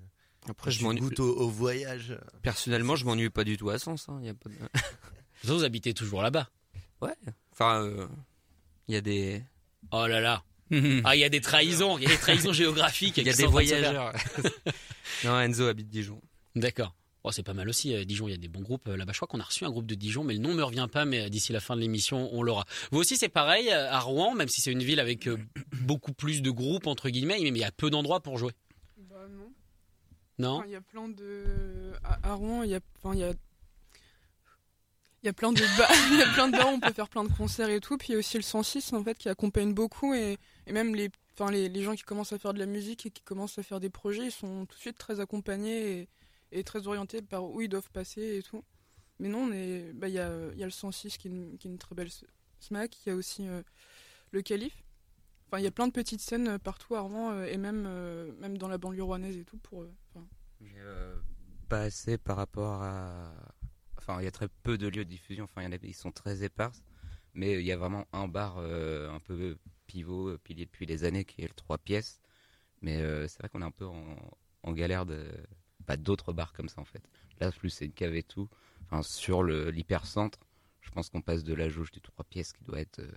Après, 0.49 0.69
je 0.71 0.79
tu 0.79 0.83
m'ennuie. 0.83 0.99
goûtes 0.99 1.19
au, 1.21 1.35
au 1.37 1.49
voyage. 1.49 2.17
Personnellement, 2.41 2.95
je 2.95 3.05
m'ennuie 3.05 3.29
pas 3.29 3.43
du 3.43 3.57
tout 3.57 3.69
à 3.69 3.79
Sens. 3.79 4.09
Hein. 4.09 4.17
Il 4.21 4.25
y 4.27 4.29
a 4.29 4.33
pas 4.33 4.49
de... 4.49 4.55
Vous, 5.43 5.55
vous 5.57 5.63
habitez 5.63 5.93
toujours 5.93 6.21
là-bas. 6.21 6.49
Enfin, 7.51 7.83
euh, 7.83 8.07
il 8.87 8.95
y 8.95 8.97
a 8.97 9.01
des, 9.01 9.43
Oh 9.91 10.07
là 10.07 10.19
là. 10.19 10.43
Ah, 11.03 11.15
il 11.15 11.19
y 11.19 11.23
a 11.23 11.29
des 11.29 11.41
trahisons, 11.41 11.97
il 11.97 12.03
y 12.03 12.07
a 12.07 12.09
des 12.09 12.17
trahisons 12.17 12.53
géographiques. 12.53 13.17
il 13.17 13.27
y 13.27 13.29
a 13.29 13.33
des 13.33 13.45
voyageurs. 13.45 14.13
non, 15.23 15.39
Enzo 15.39 15.67
habite 15.67 15.89
Dijon. 15.89 16.21
D'accord. 16.55 16.95
Oh, 17.27 17.31
c'est 17.31 17.41
pas 17.41 17.55
mal 17.55 17.67
aussi, 17.67 17.95
euh, 17.95 18.05
Dijon, 18.05 18.27
il 18.27 18.31
y 18.31 18.33
a 18.35 18.37
des 18.37 18.47
bons 18.47 18.61
groupes 18.61 18.87
euh, 18.87 18.95
là-bas. 18.95 19.11
Je 19.11 19.17
crois 19.17 19.27
qu'on 19.27 19.39
a 19.39 19.43
reçu 19.43 19.65
un 19.65 19.71
groupe 19.71 19.87
de 19.87 19.95
Dijon, 19.95 20.23
mais 20.23 20.35
le 20.35 20.39
nom 20.39 20.53
me 20.53 20.61
revient 20.61 20.87
pas, 20.91 21.05
mais 21.05 21.25
euh, 21.25 21.29
d'ici 21.29 21.53
la 21.53 21.59
fin 21.59 21.75
de 21.75 21.81
l'émission, 21.81 22.29
on 22.33 22.43
l'aura. 22.43 22.65
Vous 22.91 22.99
aussi, 22.99 23.17
c'est 23.17 23.29
pareil, 23.29 23.71
euh, 23.71 23.91
à 23.91 23.99
Rouen, 23.99 24.35
même 24.35 24.47
si 24.47 24.61
c'est 24.61 24.71
une 24.71 24.83
ville 24.83 24.99
avec 24.99 25.27
beaucoup 25.81 26.13
plus 26.13 26.43
de 26.43 26.51
groupes, 26.51 26.85
entre 26.85 27.09
guillemets, 27.09 27.39
mais 27.39 27.47
il 27.49 27.57
y 27.57 27.63
a 27.63 27.71
peu 27.71 27.89
d'endroits 27.89 28.19
pour 28.19 28.37
jouer. 28.37 28.51
Bah 29.09 29.15
non. 29.27 29.51
Non? 30.37 30.57
Enfin, 30.57 30.65
Il 30.67 30.73
y 30.73 30.75
a 30.75 30.81
plein 30.81 31.09
de. 31.09 31.93
À, 32.03 32.29
à 32.29 32.33
Rouen, 32.35 32.61
il 32.61 32.69
y 32.69 32.75
a. 32.75 32.79
Enfin, 33.01 33.15
il 33.15 33.21
y 33.21 33.23
a. 33.23 33.33
Il 35.23 35.25
y 35.25 35.29
a 35.29 35.33
plein 35.33 35.51
de 35.51 35.61
bars, 35.79 35.89
il 36.11 36.19
y 36.19 36.21
a 36.21 36.27
plein 36.27 36.47
de 36.47 36.51
bars 36.51 36.69
on 36.69 36.79
peut 36.79 36.93
faire 36.93 37.09
plein 37.09 37.23
de 37.23 37.33
concerts 37.33 37.69
et 37.69 37.79
tout. 37.79 37.97
Puis 37.97 38.09
il 38.09 38.11
y 38.11 38.15
a 38.15 38.19
aussi 38.19 38.37
le 38.37 38.43
106 38.43 38.93
en 38.93 39.03
fait 39.03 39.17
qui 39.17 39.27
accompagne 39.27 39.73
beaucoup 39.73 40.13
et, 40.13 40.37
et 40.67 40.71
même 40.71 40.93
les, 40.93 41.09
enfin 41.33 41.51
les, 41.51 41.67
les 41.67 41.81
gens 41.81 41.95
qui 41.95 42.03
commencent 42.03 42.33
à 42.33 42.37
faire 42.37 42.53
de 42.53 42.59
la 42.59 42.67
musique 42.67 43.07
et 43.07 43.09
qui 43.09 43.23
commencent 43.23 43.57
à 43.57 43.63
faire 43.63 43.79
des 43.79 43.89
projets, 43.89 44.25
ils 44.25 44.31
sont 44.31 44.67
tout 44.67 44.75
de 44.75 44.81
suite 44.81 44.99
très 44.99 45.19
accompagnés 45.19 46.01
et, 46.01 46.09
et 46.55 46.63
très 46.63 46.87
orientés 46.87 47.21
par 47.21 47.43
où 47.43 47.61
ils 47.61 47.69
doivent 47.69 47.91
passer 47.91 48.37
et 48.37 48.43
tout. 48.43 48.63
Mais 49.19 49.29
non, 49.29 49.47
bah 49.93 50.07
il 50.07 50.13
y 50.13 50.19
a, 50.19 50.53
y 50.55 50.63
a 50.63 50.65
le 50.65 50.71
106 50.71 51.17
qui 51.17 51.27
est 51.27 51.31
une, 51.31 51.77
très 51.77 51.95
belle 51.95 52.09
smack. 52.59 53.05
Il 53.05 53.09
y 53.09 53.11
a 53.11 53.15
aussi 53.15 53.47
euh, 53.47 53.61
le 54.31 54.41
Calife. 54.41 54.83
Enfin, 55.47 55.59
il 55.59 55.63
y 55.63 55.67
a 55.67 55.71
plein 55.71 55.87
de 55.87 55.91
petites 55.91 56.21
scènes 56.21 56.47
euh, 56.47 56.57
partout 56.57 56.95
à 56.95 57.05
euh, 57.05 57.45
et 57.45 57.57
même 57.57 57.87
même 58.39 58.57
dans 58.57 58.67
la 58.67 58.77
banlieue 58.77 59.03
rouennaise 59.03 59.37
et 59.37 59.45
tout 59.45 59.57
pour. 59.57 59.85
euh, 60.79 61.15
pas 61.69 61.81
assez 61.81 62.17
par 62.17 62.37
rapport 62.37 62.81
à. 62.81 63.33
Enfin, 63.97 64.19
il 64.21 64.25
y 64.25 64.27
a 64.27 64.31
très 64.31 64.49
peu 64.63 64.77
de 64.77 64.87
lieux 64.87 65.05
de 65.05 65.09
diffusion. 65.09 65.45
Enfin, 65.45 65.61
y 65.63 65.67
en 65.67 65.71
a, 65.71 65.77
ils 65.81 65.93
sont 65.93 66.11
très 66.11 66.43
éparses. 66.43 66.83
Mais 67.33 67.53
il 67.59 67.65
y 67.65 67.71
a 67.71 67.77
vraiment 67.77 68.05
un 68.13 68.29
bar 68.29 68.59
un 68.59 69.19
peu 69.19 69.57
pivot, 69.87 70.37
pilier 70.37 70.65
depuis 70.65 70.85
des 70.85 71.03
années, 71.03 71.25
qui 71.25 71.41
est 71.41 71.47
le 71.47 71.53
3 71.53 71.77
pièces. 71.77 72.21
Mais 72.81 72.97
c'est 73.27 73.39
vrai 73.39 73.49
qu'on 73.49 73.61
est 73.61 73.65
un 73.65 73.71
peu 73.71 73.85
en 73.85 74.71
galère 74.73 75.05
de. 75.05 75.27
Pas 75.85 75.97
d'autres 75.97 76.33
bars 76.33 76.53
comme 76.53 76.69
ça 76.69 76.81
en 76.81 76.85
fait. 76.85 77.03
Là, 77.39 77.51
plus 77.51 77.69
c'est 77.69 77.85
une 77.85 77.91
cave 77.93 78.15
et 78.15 78.23
tout. 78.23 78.49
Enfin, 78.85 79.01
sur 79.03 79.43
l'hypercentre, 79.43 80.39
je 80.81 80.89
pense 80.91 81.09
qu'on 81.09 81.21
passe 81.21 81.43
de 81.43 81.53
la 81.53 81.69
jauge 81.69 81.91
du 81.91 82.01
3 82.01 82.23
pièces 82.25 82.53
qui 82.53 82.63
doit 82.63 82.79
être. 82.79 82.99
euh, 82.99 83.11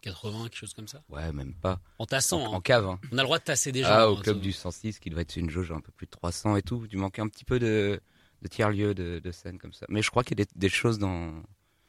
80, 0.00 0.44
quelque 0.44 0.54
chose 0.56 0.74
comme 0.74 0.86
ça. 0.86 1.02
ouais, 1.08 1.32
même 1.32 1.54
pas. 1.54 1.80
En 1.98 2.06
tassant, 2.06 2.40
En, 2.40 2.52
hein. 2.52 2.56
en 2.56 2.60
cave, 2.60 2.86
hein. 2.86 3.00
on 3.10 3.18
a 3.18 3.22
le 3.22 3.26
droit 3.26 3.38
de 3.40 3.44
tasser 3.44 3.72
des 3.72 3.82
gens. 3.82 3.88
Ah, 3.90 4.02
hein, 4.04 4.06
au 4.06 4.16
club 4.16 4.40
du 4.40 4.52
106 4.52 5.00
qui 5.00 5.10
doit 5.10 5.22
être 5.22 5.36
une 5.36 5.50
jauge 5.50 5.72
un 5.72 5.80
peu 5.80 5.90
plus 5.90 6.06
de 6.06 6.12
300 6.12 6.54
et 6.56 6.62
tout. 6.62 6.86
Du 6.86 6.96
manquait 6.96 7.20
un 7.22 7.28
petit 7.28 7.44
peu 7.44 7.58
de, 7.58 8.00
de 8.42 8.48
tiers-lieux 8.48 8.94
de, 8.94 9.18
de 9.18 9.30
scènes 9.32 9.58
comme 9.58 9.72
ça. 9.72 9.86
Mais 9.88 10.00
je 10.02 10.10
crois 10.10 10.22
qu'il 10.22 10.38
y 10.38 10.42
a 10.42 10.44
des, 10.44 10.50
des 10.54 10.68
choses 10.68 10.98
dans, 11.00 11.42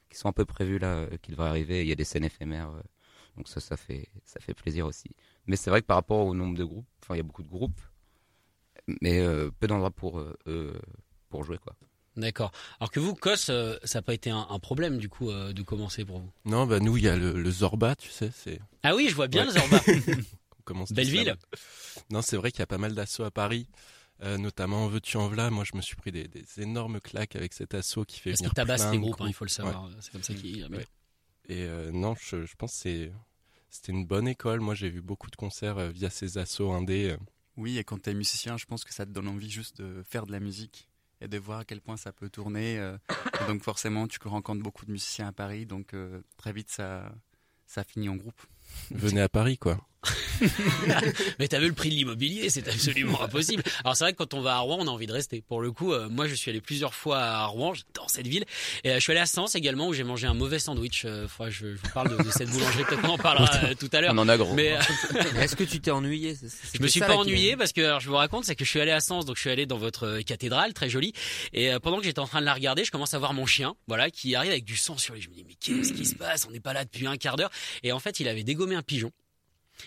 qui 0.10 0.18
sont 0.18 0.28
un 0.28 0.34
peu 0.34 0.46
prévues 0.46 0.80
là, 0.80 0.96
euh, 0.96 1.18
qui 1.22 1.30
devraient 1.32 1.50
arriver. 1.50 1.82
Il 1.84 1.88
y 1.88 1.92
a 1.92 1.96
des 1.96 2.04
scènes 2.04 2.24
éphémères. 2.26 2.72
euh, 2.72 2.82
donc 3.38 3.48
ça, 3.48 3.60
ça 3.60 3.78
fait, 3.78 4.10
ça 4.26 4.40
fait 4.40 4.56
plaisir 4.56 4.88
aussi. 4.88 5.12
Mais 5.46 5.56
c'est 5.56 5.70
vrai 5.70 5.82
que 5.82 5.86
par 5.88 5.96
rapport 5.98 6.26
au 6.26 6.34
nombre 6.34 6.58
de 6.58 6.64
groupes, 6.64 6.88
enfin, 7.04 7.14
il 7.14 7.18
y 7.18 7.22
a 7.22 7.24
beaucoup 7.24 7.44
de 7.44 7.48
groupes, 7.48 7.80
mais 9.02 9.20
euh, 9.20 9.50
peu 9.60 9.68
d'endroits 9.68 9.92
pour, 9.92 10.20
euh, 10.20 10.38
eux, 10.48 10.74
pour 11.30 11.44
jouer, 11.44 11.58
quoi. 11.58 11.76
D'accord. 12.16 12.52
Alors 12.80 12.92
que 12.92 13.00
vous, 13.00 13.16
Kos, 13.16 13.50
euh, 13.50 13.78
ça 13.84 14.00
n'a 14.00 14.02
pas 14.04 14.14
été 14.14 14.30
un, 14.30 14.46
un 14.50 14.60
problème 14.60 14.98
du 14.98 15.08
coup 15.10 15.30
euh, 15.30 15.54
de 15.54 15.62
commencer 15.62 16.04
pour 16.04 16.20
vous? 16.20 16.32
Non, 16.46 16.66
bah 16.66 16.80
nous, 16.80 16.98
il 16.98 17.04
y 17.04 17.08
a 17.08 17.16
le, 17.16 17.34
le 17.42 17.52
Zorba, 17.52 17.96
tu 17.96 18.10
sais, 18.10 18.32
c'est. 18.36 18.60
Ah 18.84 18.96
oui, 18.96 19.08
je 19.10 19.16
vois 19.16 19.28
bien 19.28 19.42
Ouais. 19.42 19.48
le 19.48 19.54
Zorba. 19.54 19.82
on 20.60 20.62
commence 20.64 20.90
tous 20.90 20.96
Belleville 20.96 21.28
là-bas. 21.28 21.40
Non, 22.12 22.22
c'est 22.22 22.36
vrai 22.36 22.52
qu'il 22.52 22.60
y 22.60 22.64
a 22.64 22.68
pas 22.68 22.78
mal 22.78 22.94
d'assauts 22.94 23.24
à 23.24 23.32
Paris, 23.32 23.68
euh, 24.24 24.38
notamment 24.38 24.84
en 24.86 24.88
veux-tu 24.88 25.16
en 25.18 25.28
v'là? 25.30 25.50
Moi, 25.50 25.64
je 25.64 25.78
me 25.78 25.82
suis 25.82 25.96
pris 25.96 26.12
des, 26.12 26.28
des 26.28 26.46
énormes 26.62 27.00
claques 27.00 27.36
avec 27.38 27.54
cet 27.54 27.74
assaut 27.74 28.04
qui 28.04 28.20
fait 28.20 28.32
Parce 28.32 28.40
venir 28.40 28.50
qu'il 28.52 28.56
tabasse 28.56 28.92
les 28.92 29.00
groupes, 29.00 29.22
hein, 29.22 29.26
il 29.28 29.34
faut 29.34 29.46
le 29.46 29.50
Ouais. 29.50 29.56
savoir. 29.56 29.90
C'est 30.02 30.12
comme 30.12 30.24
ça 30.24 30.34
qu'il. 30.34 30.66
Ouais. 30.66 30.86
Et 31.48 31.64
euh, 31.64 31.92
non, 31.92 32.16
je, 32.22 32.46
je 32.46 32.56
pense 32.56 32.74
que 32.74 32.80
c'est- 32.80 33.12
c'était 33.70 33.92
une 33.94 34.06
bonne 34.06 34.28
école. 34.28 34.60
Moi, 34.60 34.76
j'ai 34.76 34.90
vu 34.90 35.02
beaucoup 35.02 35.30
de 35.32 35.36
concerts 35.36 35.78
euh, 35.78 35.90
via 35.90 36.10
ces 36.10 36.38
assauts 36.38 36.72
indés. 36.72 37.16
Oui, 37.60 37.78
et 37.78 37.84
quand 37.84 38.02
tu 38.02 38.10
es 38.10 38.14
musicien, 38.14 38.56
je 38.56 38.66
pense 38.66 38.86
que 38.86 38.94
ça 38.94 39.06
te 39.06 39.12
donne 39.12 39.28
envie 39.28 39.50
juste 39.50 39.82
de 39.82 40.02
faire 40.04 40.26
de 40.26 40.32
la 40.32 40.40
musique 40.40 40.88
et 41.20 41.28
de 41.28 41.38
voir 41.38 41.60
à 41.60 41.66
quel 41.66 41.82
point 41.82 41.98
ça 41.98 42.14
peut 42.14 42.30
tourner. 42.30 42.80
euh, 42.80 42.98
donc 43.48 43.64
forcément, 43.64 44.08
tu 44.08 44.18
rencontres 44.24 44.64
beaucoup 44.64 44.86
de 44.86 44.92
musiciens 44.92 45.28
à 45.28 45.32
Paris, 45.34 45.66
donc 45.66 45.94
euh, 45.94 46.22
très 46.38 46.54
vite, 46.54 46.72
ça, 46.72 47.14
ça 47.68 47.84
finit 47.84 48.08
en 48.08 48.16
groupe. 48.16 48.42
Venez 48.92 49.20
à 49.20 49.28
Paris, 49.28 49.58
quoi. 49.58 49.86
Mais 51.40 51.48
t'as 51.48 51.60
vu 51.60 51.68
le 51.68 51.74
prix 51.74 51.90
de 51.90 51.96
l'immobilier, 51.96 52.50
c'est 52.50 52.68
absolument 52.68 53.22
impossible. 53.22 53.64
Alors 53.84 53.96
c'est 53.96 54.06
vrai 54.06 54.14
que 54.14 54.18
quand 54.18 54.34
on 54.34 54.42
va 54.42 54.56
à 54.56 54.60
Rouen, 54.60 54.78
on 54.80 54.88
a 54.88 54.92
envie 54.92 55.08
de 55.08 55.12
rester. 55.14 55.42
Pour 55.42 55.62
le 55.62 55.72
coup, 55.72 55.94
euh, 55.94 56.08
moi 56.10 56.28
je 56.28 56.36
suis 56.36 56.50
allé 56.50 56.62
plusieurs 56.62 56.94
fois 56.94 57.20
à 57.20 57.46
Rouen, 57.46 57.74
j'adore 57.74 58.10
cette 58.10 58.28
ville. 58.28 58.46
Et 58.84 58.92
euh, 58.92 58.96
je 58.96 59.00
suis 59.00 59.12
allé 59.12 59.20
à 59.20 59.26
Sens 59.26 59.56
également 59.56 59.88
où 59.88 59.94
j'ai 59.94 60.04
mangé 60.04 60.28
un 60.28 60.34
mauvais 60.34 60.60
sandwich. 60.60 61.04
Euh, 61.06 61.28
je, 61.50 61.52
je 61.52 61.68
vous 61.68 61.90
parle 61.94 62.18
de, 62.18 62.24
de 62.24 62.30
cette 62.32 62.50
boulangerie, 62.50 62.84
peut-être 62.86 63.02
qu'on 63.02 63.10
en 63.10 63.18
parlera 63.18 63.50
euh, 63.66 63.74
tout 63.76 63.90
à 63.92 64.02
l'heure. 64.02 64.14
On 64.14 64.18
en 64.20 64.30
a 64.30 64.38
gros. 64.38 64.54
Mais 64.54 64.74
euh, 64.78 65.42
Est-ce 65.42 65.56
que 65.56 65.64
tu 65.64 65.80
t'es 65.82 65.92
ennuyé? 65.92 66.36
Je 66.74 66.82
me 66.82 66.88
suis 66.88 67.00
pas 67.02 67.16
ennuyé 67.16 67.58
parce 67.58 67.74
que 67.74 67.82
alors, 67.82 68.00
je 68.00 68.08
vous 68.08 68.16
raconte, 68.16 68.46
c'est 68.46 68.56
que 68.56 68.64
je 68.66 68.70
suis 68.70 68.80
allé 68.80 68.92
à 68.92 69.02
Sens, 69.02 69.26
donc 69.26 69.36
je 69.36 69.42
suis 69.42 69.50
allé 69.50 69.66
dans 69.66 69.78
votre 69.78 70.06
euh, 70.06 70.22
cathédrale 70.22 70.74
très 70.74 70.90
jolie. 70.90 71.14
Et 71.54 71.72
euh, 71.74 71.80
pendant 71.80 71.98
que 71.98 72.04
j'étais 72.04 72.20
en 72.20 72.28
train 72.28 72.40
de 72.40 72.46
la 72.46 72.54
regarder, 72.54 72.84
je 72.86 72.92
commence 72.92 73.14
à 73.14 73.20
voir 73.20 73.34
mon 73.34 73.46
chien, 73.46 73.76
voilà, 73.88 74.10
qui 74.10 74.36
arrive 74.36 74.52
avec 74.52 74.64
du 74.64 74.78
sang 74.78 74.98
sur 74.98 75.14
lui. 75.14 75.22
Je 75.22 75.30
me 75.30 75.36
dis 75.36 75.44
mais 75.48 75.56
qu'est-ce 75.56 75.94
qui 75.94 76.06
se 76.06 76.16
passe? 76.16 76.46
On 76.48 76.52
n'est 76.52 76.60
pas 76.60 76.74
là 76.74 76.86
depuis 76.86 77.06
un 77.08 77.18
quart 77.18 77.36
d'heure. 77.36 77.52
Et 77.84 77.92
en 77.92 78.00
fait, 78.00 78.20
il 78.20 78.28
avait 78.28 78.44
dégommé 78.44 78.76
un 78.76 78.82
pigeon. 78.82 79.12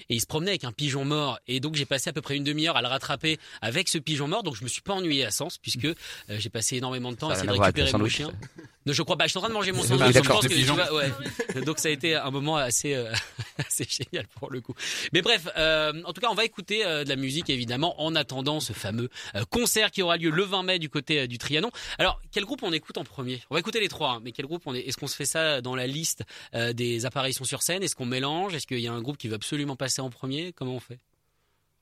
Et 0.08 0.14
il 0.14 0.20
se 0.20 0.26
promenait 0.26 0.52
avec 0.52 0.64
un 0.64 0.72
pigeon 0.72 1.04
mort. 1.04 1.38
Et 1.46 1.60
donc, 1.60 1.74
j'ai 1.74 1.86
passé 1.86 2.10
à 2.10 2.12
peu 2.12 2.20
près 2.22 2.36
une 2.36 2.44
demi-heure 2.44 2.76
à 2.76 2.82
le 2.82 2.88
rattraper 2.88 3.38
avec 3.60 3.88
ce 3.88 3.98
pigeon 3.98 4.28
mort. 4.28 4.42
Donc, 4.42 4.56
je 4.56 4.64
me 4.64 4.68
suis 4.68 4.82
pas 4.82 4.94
ennuyé 4.94 5.24
à 5.24 5.30
Sens, 5.30 5.58
puisque 5.58 5.84
euh, 5.84 5.94
j'ai 6.28 6.50
passé 6.50 6.76
énormément 6.76 7.10
de 7.12 7.16
temps 7.16 7.30
à 7.30 7.34
essayer 7.34 7.48
de 7.48 7.52
récupérer 7.52 7.92
mon 7.92 8.08
chien. 8.08 8.30
Non, 8.84 8.92
je 8.92 9.02
crois 9.02 9.16
pas. 9.16 9.24
Je 9.26 9.30
suis 9.30 9.38
en 9.38 9.42
train 9.42 9.48
de 9.48 9.54
manger 9.54 9.72
mon 9.72 9.82
sandwich. 9.82 10.12
d'accord. 10.12 10.42
Je 10.42 10.48
pense 10.48 10.88
que 10.88 10.94
ouais. 10.94 11.64
Donc, 11.64 11.78
ça 11.78 11.88
a 11.88 11.90
été 11.92 12.16
un 12.16 12.30
moment 12.30 12.56
assez, 12.56 12.94
euh, 12.94 13.12
assez 13.58 13.84
génial 13.88 14.26
pour 14.38 14.50
le 14.50 14.60
coup. 14.60 14.74
Mais 15.12 15.22
bref, 15.22 15.48
euh, 15.56 16.02
en 16.04 16.12
tout 16.12 16.20
cas, 16.20 16.28
on 16.30 16.34
va 16.34 16.44
écouter 16.44 16.84
euh, 16.84 17.04
de 17.04 17.08
la 17.08 17.16
musique, 17.16 17.48
évidemment, 17.50 18.00
en 18.02 18.14
attendant 18.14 18.58
ce 18.60 18.72
fameux 18.72 19.08
euh, 19.36 19.44
concert 19.50 19.90
qui 19.90 20.02
aura 20.02 20.16
lieu 20.16 20.30
le 20.30 20.42
20 20.42 20.62
mai 20.64 20.78
du 20.78 20.88
côté 20.88 21.20
euh, 21.20 21.26
du 21.26 21.38
Trianon. 21.38 21.70
Alors, 21.98 22.20
quel 22.32 22.44
groupe 22.44 22.62
on 22.62 22.72
écoute 22.72 22.98
en 22.98 23.04
premier? 23.04 23.40
On 23.50 23.54
va 23.54 23.60
écouter 23.60 23.78
les 23.80 23.88
trois, 23.88 24.14
hein, 24.14 24.20
mais 24.22 24.32
quel 24.32 24.46
groupe 24.46 24.62
on 24.66 24.74
est? 24.74 24.80
Est-ce 24.80 24.96
qu'on 24.96 25.06
se 25.06 25.16
fait 25.16 25.26
ça 25.26 25.60
dans 25.60 25.76
la 25.76 25.86
liste 25.86 26.22
euh, 26.54 26.72
des 26.72 27.06
apparitions 27.06 27.44
sur 27.44 27.62
scène? 27.62 27.82
Est-ce 27.82 27.94
qu'on 27.94 28.06
mélange? 28.06 28.54
Est-ce 28.54 28.66
qu'il 28.66 28.80
y 28.80 28.88
a 28.88 28.92
un 28.92 29.00
groupe 29.02 29.16
qui 29.16 29.28
veut 29.28 29.34
absolument 29.34 29.76
passer 29.76 30.00
en 30.02 30.10
premier? 30.10 30.52
Comment 30.52 30.74
on 30.74 30.80
fait? 30.80 30.98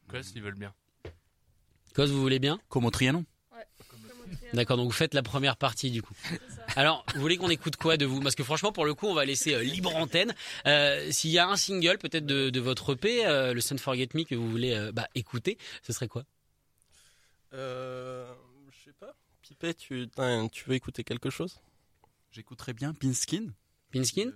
Cos, 0.09 0.19
ils 0.35 0.42
veulent 0.42 0.54
bien. 0.54 0.73
Cos, 1.95 2.07
vous 2.07 2.21
voulez 2.21 2.38
bien? 2.38 2.61
Comme 2.69 2.85
au 2.85 2.90
Trianon. 2.90 3.25
D'accord, 4.54 4.76
donc 4.76 4.87
vous 4.87 4.92
faites 4.92 5.14
la 5.14 5.22
première 5.22 5.56
partie 5.56 5.90
du 5.90 6.02
coup. 6.02 6.14
Alors, 6.76 7.04
vous 7.14 7.20
voulez 7.20 7.37
qu'on 7.37 7.50
écoute 7.50 7.76
quoi 7.76 7.96
de 7.96 8.06
vous? 8.06 8.20
Parce 8.20 8.34
que 8.34 8.44
franchement, 8.44 8.72
pour 8.72 8.84
le 8.84 8.94
coup, 8.94 9.06
on 9.06 9.14
va 9.14 9.25
laisser 9.25 9.54
euh, 9.54 9.62
libre 9.62 9.94
antenne. 9.96 10.34
Euh, 10.66 11.10
S'il 11.10 11.30
y 11.30 11.38
a 11.38 11.49
un 11.49 11.56
single 11.56 11.99
peut-être 11.99 12.26
de, 12.26 12.50
de 12.50 12.60
votre 12.60 12.94
EP, 12.94 13.26
euh, 13.26 13.52
le 13.54 13.60
Sun 13.60 13.78
Forget 13.78 14.08
Me, 14.14 14.25
que 14.25 14.34
vous 14.34 14.49
voulez 14.50 14.75
euh, 14.75 14.92
bah, 14.92 15.08
écouter, 15.14 15.58
ce 15.82 15.92
serait 15.92 16.08
quoi? 16.08 16.25
Euh, 17.52 18.32
je 18.70 18.84
sais 18.90 18.94
pas. 18.99 19.14
Pipet, 19.42 19.75
tu, 19.75 20.08
tu 20.52 20.64
veux 20.68 20.75
écouter 20.75 21.02
quelque 21.02 21.30
chose? 21.30 21.60
J'écouterais 22.30 22.72
bien 22.72 22.92
Pinskin. 22.94 23.46
Pinskin? 23.92 24.30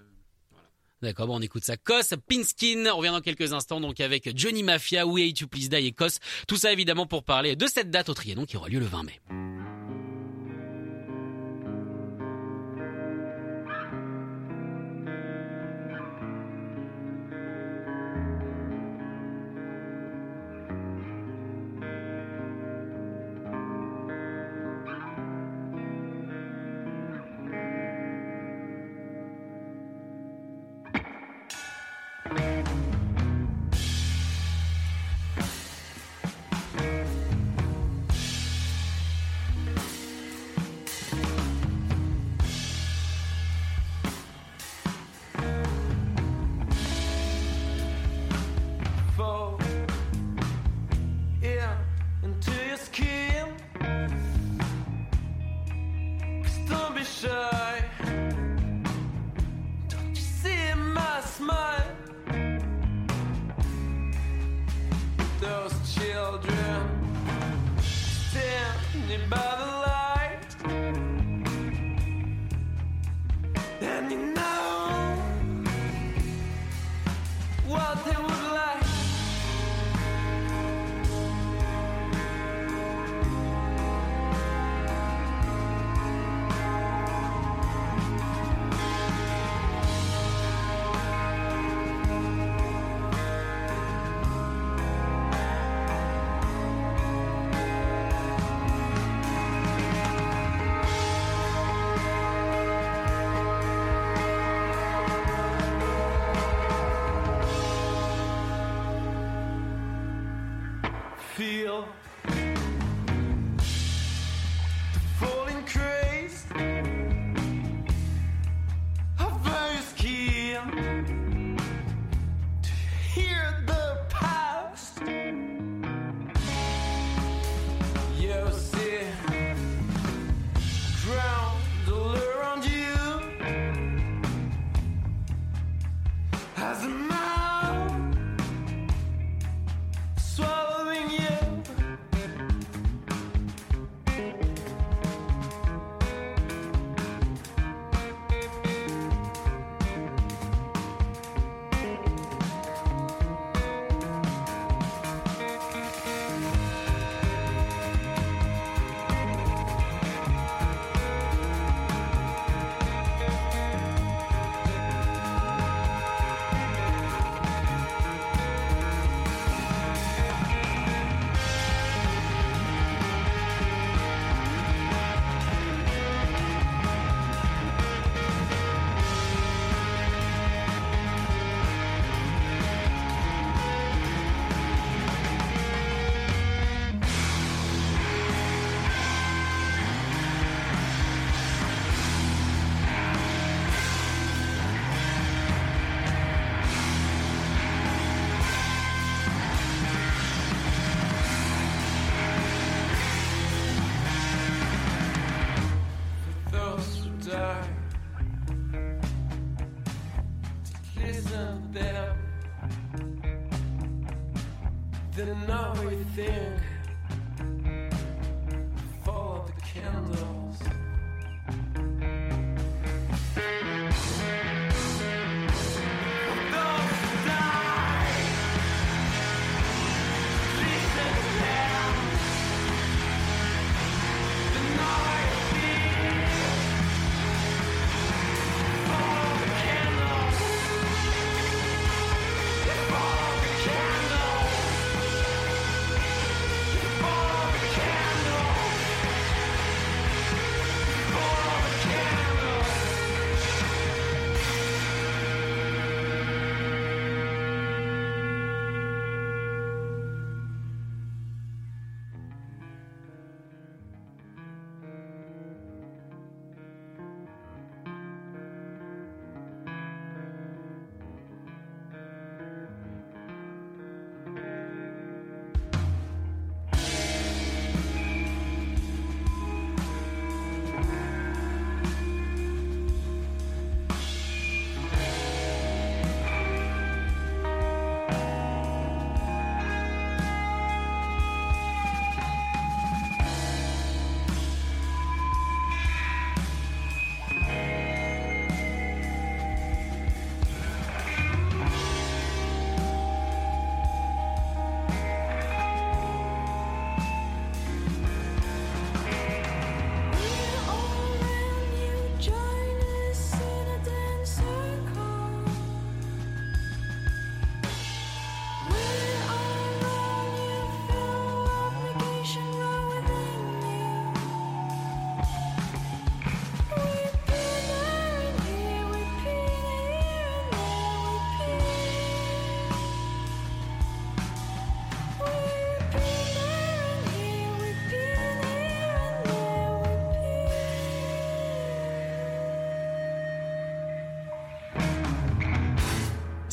D'accord, 1.03 1.27
bon, 1.27 1.37
on 1.37 1.43
écoute 1.43 1.65
ça. 1.65 1.77
Kos, 1.77 2.15
Pinskin, 2.29 2.87
on 2.93 2.97
revient 2.97 3.11
dans 3.11 3.21
quelques 3.21 3.53
instants 3.53 3.81
donc 3.81 4.01
avec 4.01 4.37
Johnny 4.37 4.63
Mafia, 4.63 5.07
We 5.07 5.29
Hate 5.31 5.41
You 5.41 5.49
Please 5.49 5.69
Die 5.69 5.77
et 5.77 5.93
Kos. 5.93 6.19
Tout 6.49 6.57
ça 6.57 6.73
évidemment 6.73 7.07
pour 7.07 7.23
parler 7.25 7.57
de 7.57 7.67
cette 7.67 7.91
date 7.91 8.09
au 8.09 8.15
Trianon 8.15 8.47
qui 8.47 8.57
aura 8.57 8.69
lieu 8.69 8.81
le 8.81 8.87
20 8.87 9.03
mai. 9.05 9.21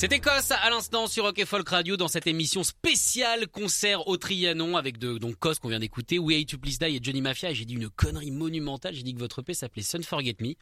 C'était 0.01 0.19
Cos 0.19 0.31
à 0.49 0.71
l'instant 0.71 1.05
sur 1.05 1.25
Rock 1.25 1.45
Folk 1.45 1.69
Radio 1.69 1.95
dans 1.95 2.07
cette 2.07 2.25
émission 2.25 2.63
spéciale 2.63 3.47
concert 3.47 4.07
au 4.07 4.17
Trianon 4.17 4.75
avec 4.75 4.97
de, 4.97 5.19
donc 5.19 5.35
Cos 5.37 5.53
qu'on 5.61 5.69
vient 5.69 5.77
d'écouter, 5.77 6.17
We 6.17 6.41
Hate 6.41 6.47
to 6.47 6.57
Please 6.57 6.79
Die 6.79 6.95
et 6.95 6.99
Johnny 6.99 7.21
Mafia. 7.21 7.53
J'ai 7.53 7.65
dit 7.65 7.75
une 7.75 7.87
connerie 7.87 8.31
monumentale. 8.31 8.95
J'ai 8.95 9.03
dit 9.03 9.13
que 9.13 9.19
votre 9.19 9.41
EP 9.41 9.53
s'appelait 9.53 9.83
Sun 9.83 10.01
Forget 10.01 10.37
Me. 10.39 10.55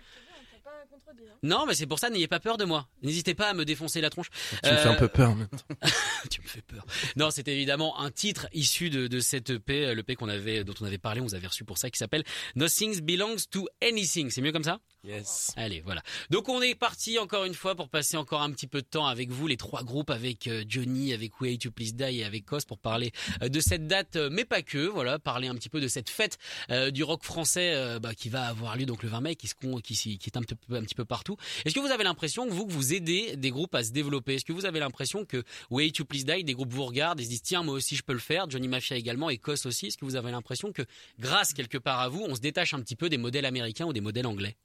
Non, 1.43 1.65
mais 1.65 1.73
c'est 1.73 1.85
pour 1.85 1.99
ça, 1.99 2.09
n'ayez 2.09 2.27
pas 2.27 2.39
peur 2.39 2.57
de 2.57 2.65
moi. 2.65 2.87
N'hésitez 3.01 3.33
pas 3.33 3.49
à 3.49 3.53
me 3.53 3.65
défoncer 3.65 4.01
la 4.01 4.09
tronche. 4.09 4.29
Tu 4.63 4.69
me 4.71 4.77
fais 4.77 4.89
un 4.89 4.95
peu 4.95 5.07
peur 5.07 5.35
maintenant. 5.35 5.59
tu 6.29 6.41
me 6.41 6.47
fais 6.47 6.61
peur. 6.61 6.85
Non, 7.15 7.31
c'est 7.31 7.47
évidemment 7.47 7.99
un 7.99 8.11
titre 8.11 8.47
issu 8.53 8.89
de, 8.89 9.07
de 9.07 9.19
cette 9.19 9.49
EP, 9.51 9.95
l'EP 9.95 10.15
qu'on 10.15 10.29
avait, 10.29 10.63
dont 10.63 10.73
on 10.81 10.85
avait 10.85 10.97
parlé, 10.97 11.21
on 11.21 11.25
vous 11.25 11.35
avait 11.35 11.47
reçu 11.47 11.63
pour 11.63 11.77
ça, 11.77 11.89
qui 11.89 11.97
s'appelle 11.97 12.23
Nothing 12.55 13.01
Belongs 13.01 13.45
to 13.49 13.67
Anything. 13.81 14.29
C'est 14.29 14.41
mieux 14.41 14.51
comme 14.51 14.63
ça? 14.63 14.79
Yes. 15.03 15.53
Allez, 15.55 15.79
voilà. 15.81 16.03
Donc 16.29 16.49
on 16.49 16.61
est 16.61 16.75
parti 16.75 17.19
encore 17.19 17.45
une 17.45 17.53
fois 17.53 17.73
pour 17.73 17.87
passer 17.87 18.17
encore 18.17 18.41
un 18.41 18.51
petit 18.51 18.67
peu 18.67 18.81
de 18.81 18.87
temps 18.87 19.07
avec 19.07 19.29
vous, 19.29 19.47
les 19.47 19.55
trois 19.55 19.83
groupes, 19.83 20.09
avec 20.09 20.47
euh, 20.47 20.65
Johnny, 20.67 21.13
avec 21.13 21.31
Hate 21.41 21.61
to 21.61 21.71
Please 21.71 21.93
Die 21.93 22.19
et 22.19 22.25
avec 22.25 22.45
Cos 22.45 22.65
pour 22.67 22.77
parler 22.77 23.13
euh, 23.41 23.47
de 23.47 23.59
cette 23.61 23.87
date, 23.87 24.17
euh, 24.17 24.29
mais 24.29 24.43
pas 24.43 24.61
que. 24.61 24.87
Voilà, 24.87 25.17
parler 25.17 25.47
un 25.47 25.55
petit 25.55 25.69
peu 25.69 25.79
de 25.79 25.87
cette 25.87 26.09
fête 26.09 26.37
euh, 26.69 26.91
du 26.91 27.03
rock 27.03 27.23
français 27.23 27.73
euh, 27.73 27.99
bah, 27.99 28.13
qui 28.13 28.27
va 28.29 28.43
avoir 28.47 28.75
lieu 28.75 28.85
donc 28.85 29.03
le 29.03 29.09
20 29.09 29.21
mai, 29.21 29.35
qui, 29.35 29.47
se, 29.47 29.53
qui, 29.55 30.17
qui 30.17 30.29
est 30.29 30.37
un 30.37 30.41
petit 30.41 30.55
peu, 30.55 30.75
un 30.75 30.83
peu 30.95 31.05
partout. 31.05 31.37
Est-ce 31.65 31.75
que 31.75 31.79
vous 31.79 31.91
avez 31.91 32.03
l'impression 32.03 32.47
que 32.47 32.53
vous, 32.53 32.65
que 32.65 32.71
vous 32.71 32.93
aidez 32.93 33.35
des 33.35 33.51
groupes 33.51 33.75
à 33.75 33.83
se 33.83 33.91
développer? 33.91 34.35
Est-ce 34.35 34.45
que 34.45 34.53
vous 34.53 34.65
avez 34.65 34.79
l'impression 34.79 35.25
que 35.25 35.43
Hate 35.71 35.93
to 35.93 36.05
Please 36.05 36.23
Die, 36.23 36.43
des 36.43 36.53
groupes 36.53 36.73
vous 36.73 36.85
regardent 36.85 37.19
et 37.19 37.23
se 37.23 37.29
disent 37.29 37.41
tiens 37.41 37.63
moi 37.63 37.75
aussi 37.75 37.95
je 37.95 38.03
peux 38.03 38.13
le 38.13 38.19
faire, 38.19 38.49
Johnny 38.49 38.67
Mafia 38.67 38.97
également 38.97 39.29
Cos 39.41 39.65
aussi. 39.65 39.87
Est-ce 39.87 39.97
que 39.97 40.05
vous 40.05 40.15
avez 40.15 40.31
l'impression 40.31 40.71
que 40.71 40.83
grâce 41.19 41.53
quelque 41.53 41.77
part 41.77 41.99
à 41.99 42.09
vous, 42.09 42.23
on 42.27 42.35
se 42.35 42.41
détache 42.41 42.73
un 42.73 42.81
petit 42.81 42.95
peu 42.95 43.09
des 43.09 43.17
modèles 43.17 43.45
américains 43.45 43.85
ou 43.85 43.93
des 43.93 44.01
modèles 44.01 44.27
anglais 44.27 44.55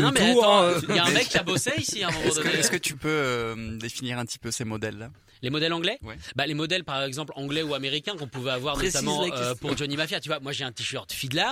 non 0.00 0.10
mais 0.12 0.30
attends, 0.30 0.80
il 0.88 0.96
y 0.96 0.98
a 0.98 1.04
un 1.04 1.10
mec 1.10 1.28
qui 1.28 1.38
a 1.38 1.42
bossé 1.42 1.72
ici 1.78 2.02
à 2.02 2.08
un 2.08 2.10
moment 2.12 2.24
Est-ce 2.26 2.38
que, 2.40 2.44
donné. 2.44 2.58
est-ce 2.58 2.70
que 2.70 2.76
tu 2.76 2.96
peux 2.96 3.08
euh, 3.08 3.76
définir 3.78 4.18
un 4.18 4.24
petit 4.24 4.38
peu 4.38 4.50
ces 4.50 4.64
modèles-là? 4.64 5.10
Les 5.42 5.50
modèles 5.50 5.72
anglais? 5.72 5.98
Ouais. 6.02 6.16
Bah 6.36 6.46
les 6.46 6.54
modèles 6.54 6.84
par 6.84 7.02
exemple 7.02 7.32
anglais 7.36 7.62
ou 7.62 7.74
américains 7.74 8.16
qu'on 8.16 8.28
pouvait 8.28 8.52
avoir 8.52 8.74
Précise 8.76 8.94
notamment 9.02 9.24
question. 9.24 9.44
euh, 9.44 9.54
pour 9.56 9.76
Johnny 9.76 9.96
Mafia. 9.96 10.20
Tu 10.20 10.28
vois, 10.28 10.38
moi 10.40 10.52
j'ai 10.52 10.64
un 10.64 10.72
t-shirt 10.72 11.10
Fiddler. 11.12 11.42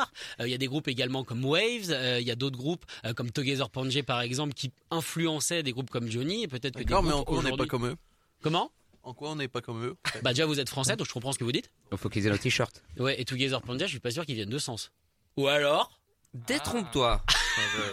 Euh, 0.40 0.46
Il 0.46 0.50
y 0.50 0.54
a 0.54 0.58
des 0.58 0.66
groupes 0.68 0.86
également 0.88 1.24
comme 1.24 1.44
Waves. 1.44 1.90
euh, 1.90 2.18
Il 2.20 2.26
y 2.26 2.30
a 2.30 2.36
d'autres 2.36 2.56
groupes 2.58 2.84
euh, 3.04 3.12
comme 3.14 3.30
Together 3.32 3.68
Pangea 3.68 4.02
par 4.04 4.20
exemple 4.20 4.54
qui 4.54 4.70
influençaient 4.90 5.62
des 5.62 5.72
groupes 5.72 5.90
comme 5.90 6.08
Johnny. 6.10 6.44
Et 6.44 6.48
peut-être 6.48 6.74
que 6.74 6.78
des 6.78 6.84
mais 6.84 7.00
groupes 7.00 7.12
en 7.12 7.24
quoi 7.24 7.38
on 7.38 7.42
n'est 7.42 7.48
pas 7.50 7.54
aujourd'hui- 7.54 7.68
comme 7.68 7.86
eux? 7.86 7.96
Comment? 8.42 8.70
En 9.02 9.14
quoi 9.14 9.30
on 9.30 9.36
n'est 9.36 9.48
pas 9.48 9.60
comme 9.62 9.82
eux 9.84 9.96
Bah 10.22 10.32
déjà 10.34 10.44
vous 10.46 10.60
êtes 10.60 10.68
français 10.68 10.94
donc 10.94 11.06
je 11.08 11.12
comprends 11.12 11.32
ce 11.32 11.38
que 11.38 11.44
vous 11.44 11.52
dites. 11.52 11.70
Il 11.90 11.96
faut 11.98 12.08
qu'ils 12.10 12.26
aient 12.26 12.30
le 12.30 12.38
t-shirt. 12.38 12.82
Ouais 12.98 13.20
et 13.20 13.24
Together 13.24 13.60
Pangea 13.62 13.86
je 13.86 13.90
suis 13.92 13.98
pas 13.98 14.10
sûr 14.10 14.24
qu'ils 14.26 14.34
viennent 14.36 14.50
de 14.50 14.58
Sens. 14.58 14.92
Ou 15.36 15.48
alors 15.48 15.96
Détrompe-toi. 16.32 17.24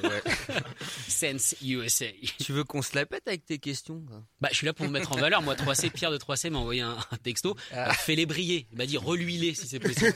Ouais. 0.03 0.21
Sense 1.07 1.55
USA. 1.63 2.05
tu 2.39 2.53
veux 2.53 2.63
qu'on 2.63 2.83
se 2.83 2.93
la 2.95 3.05
pète 3.07 3.27
avec 3.27 3.45
tes 3.45 3.57
questions 3.57 4.01
quoi 4.01 4.23
Bah, 4.39 4.49
je 4.51 4.57
suis 4.57 4.65
là 4.67 4.73
pour 4.73 4.85
vous 4.85 4.91
mettre 4.91 5.11
en 5.11 5.15
valeur. 5.17 5.41
Moi, 5.41 5.55
3C, 5.55 5.89
Pierre 5.89 6.11
de 6.11 6.17
3C 6.19 6.51
m'a 6.51 6.59
envoyé 6.59 6.81
un, 6.81 6.95
un 7.11 7.17
texto. 7.17 7.55
Ah. 7.71 7.89
Euh, 7.89 7.93
Fais-les 7.93 8.27
briller. 8.27 8.67
Il 8.71 8.77
m'a 8.77 8.85
dit 8.85 8.97
reluis-les 8.97 9.55
si 9.55 9.67
c'est 9.67 9.79
possible. 9.79 10.13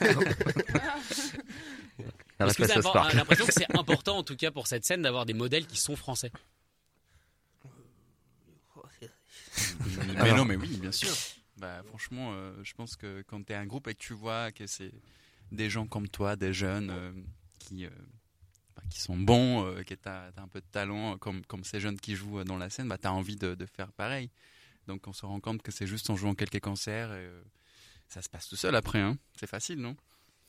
Est-ce 2.38 2.56
que 2.56 2.62
impor- 2.62 3.14
l'impression 3.14 3.44
que 3.46 3.52
c'est 3.52 3.76
important, 3.76 4.18
en 4.18 4.22
tout 4.22 4.36
cas, 4.36 4.50
pour 4.52 4.66
cette 4.68 4.84
scène, 4.84 5.02
d'avoir 5.02 5.26
des 5.26 5.34
modèles 5.34 5.66
qui 5.66 5.76
sont 5.78 5.96
français 5.96 6.30
Mais 10.22 10.32
non, 10.32 10.44
mais 10.44 10.56
oui, 10.56 10.76
bien 10.78 10.92
sûr. 10.92 11.10
Bah, 11.56 11.82
franchement, 11.88 12.32
euh, 12.32 12.52
je 12.62 12.72
pense 12.74 12.96
que 12.96 13.22
quand 13.26 13.44
tu 13.44 13.52
es 13.52 13.56
un 13.56 13.66
groupe 13.66 13.86
et 13.88 13.94
que 13.94 14.00
tu 14.02 14.14
vois 14.14 14.50
que 14.52 14.66
c'est 14.66 14.90
des 15.52 15.70
gens 15.70 15.86
comme 15.86 16.08
toi, 16.08 16.34
des 16.34 16.52
jeunes 16.52 16.90
euh, 16.90 17.12
qui, 17.58 17.86
euh, 17.86 17.90
bah, 18.74 18.82
qui 18.90 19.00
sont 19.00 19.16
bons, 19.16 19.64
euh, 19.64 19.82
que 19.82 19.94
as, 20.06 20.32
un 20.36 20.48
peu 20.48 20.60
de 20.60 20.66
talent, 20.72 21.18
comme, 21.18 21.44
comme 21.46 21.62
ces 21.62 21.78
jeunes 21.78 22.00
qui 22.00 22.16
jouent 22.16 22.40
euh, 22.40 22.44
dans 22.44 22.58
la 22.58 22.70
scène, 22.70 22.88
bah, 22.88 22.98
tu 22.98 23.06
as 23.06 23.12
envie 23.12 23.36
de, 23.36 23.54
de 23.54 23.66
faire 23.66 23.92
pareil. 23.92 24.30
Donc 24.86 25.06
on 25.06 25.12
se 25.12 25.24
rend 25.24 25.40
compte 25.40 25.62
que 25.62 25.70
c'est 25.70 25.86
juste 25.86 26.10
en 26.10 26.16
jouant 26.16 26.34
quelques 26.34 26.60
concerts 26.60 27.12
et 27.12 27.26
euh, 27.26 27.42
ça 28.08 28.22
se 28.22 28.28
passe 28.28 28.48
tout 28.48 28.56
seul 28.56 28.74
après. 28.74 29.00
Hein. 29.00 29.18
C'est 29.38 29.46
facile, 29.46 29.78
non? 29.80 29.96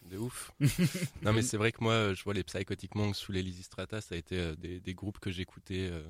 De 0.10 0.18
ouf. 0.18 0.52
non, 1.22 1.32
mais 1.32 1.42
c'est 1.42 1.58
vrai 1.58 1.72
que 1.72 1.82
moi, 1.82 1.94
euh, 1.94 2.16
je 2.16 2.24
vois 2.24 2.34
les 2.34 2.44
Psychotic 2.44 2.96
Monks 2.96 3.16
sous 3.16 3.32
les 3.32 3.52
Strata, 3.62 4.02
ça 4.02 4.16
a 4.16 4.18
été 4.18 4.38
euh, 4.38 4.56
des, 4.56 4.80
des 4.80 4.94
groupes 4.94 5.20
que 5.20 5.32
j'écoutais 5.32 5.88
euh, 5.90 6.04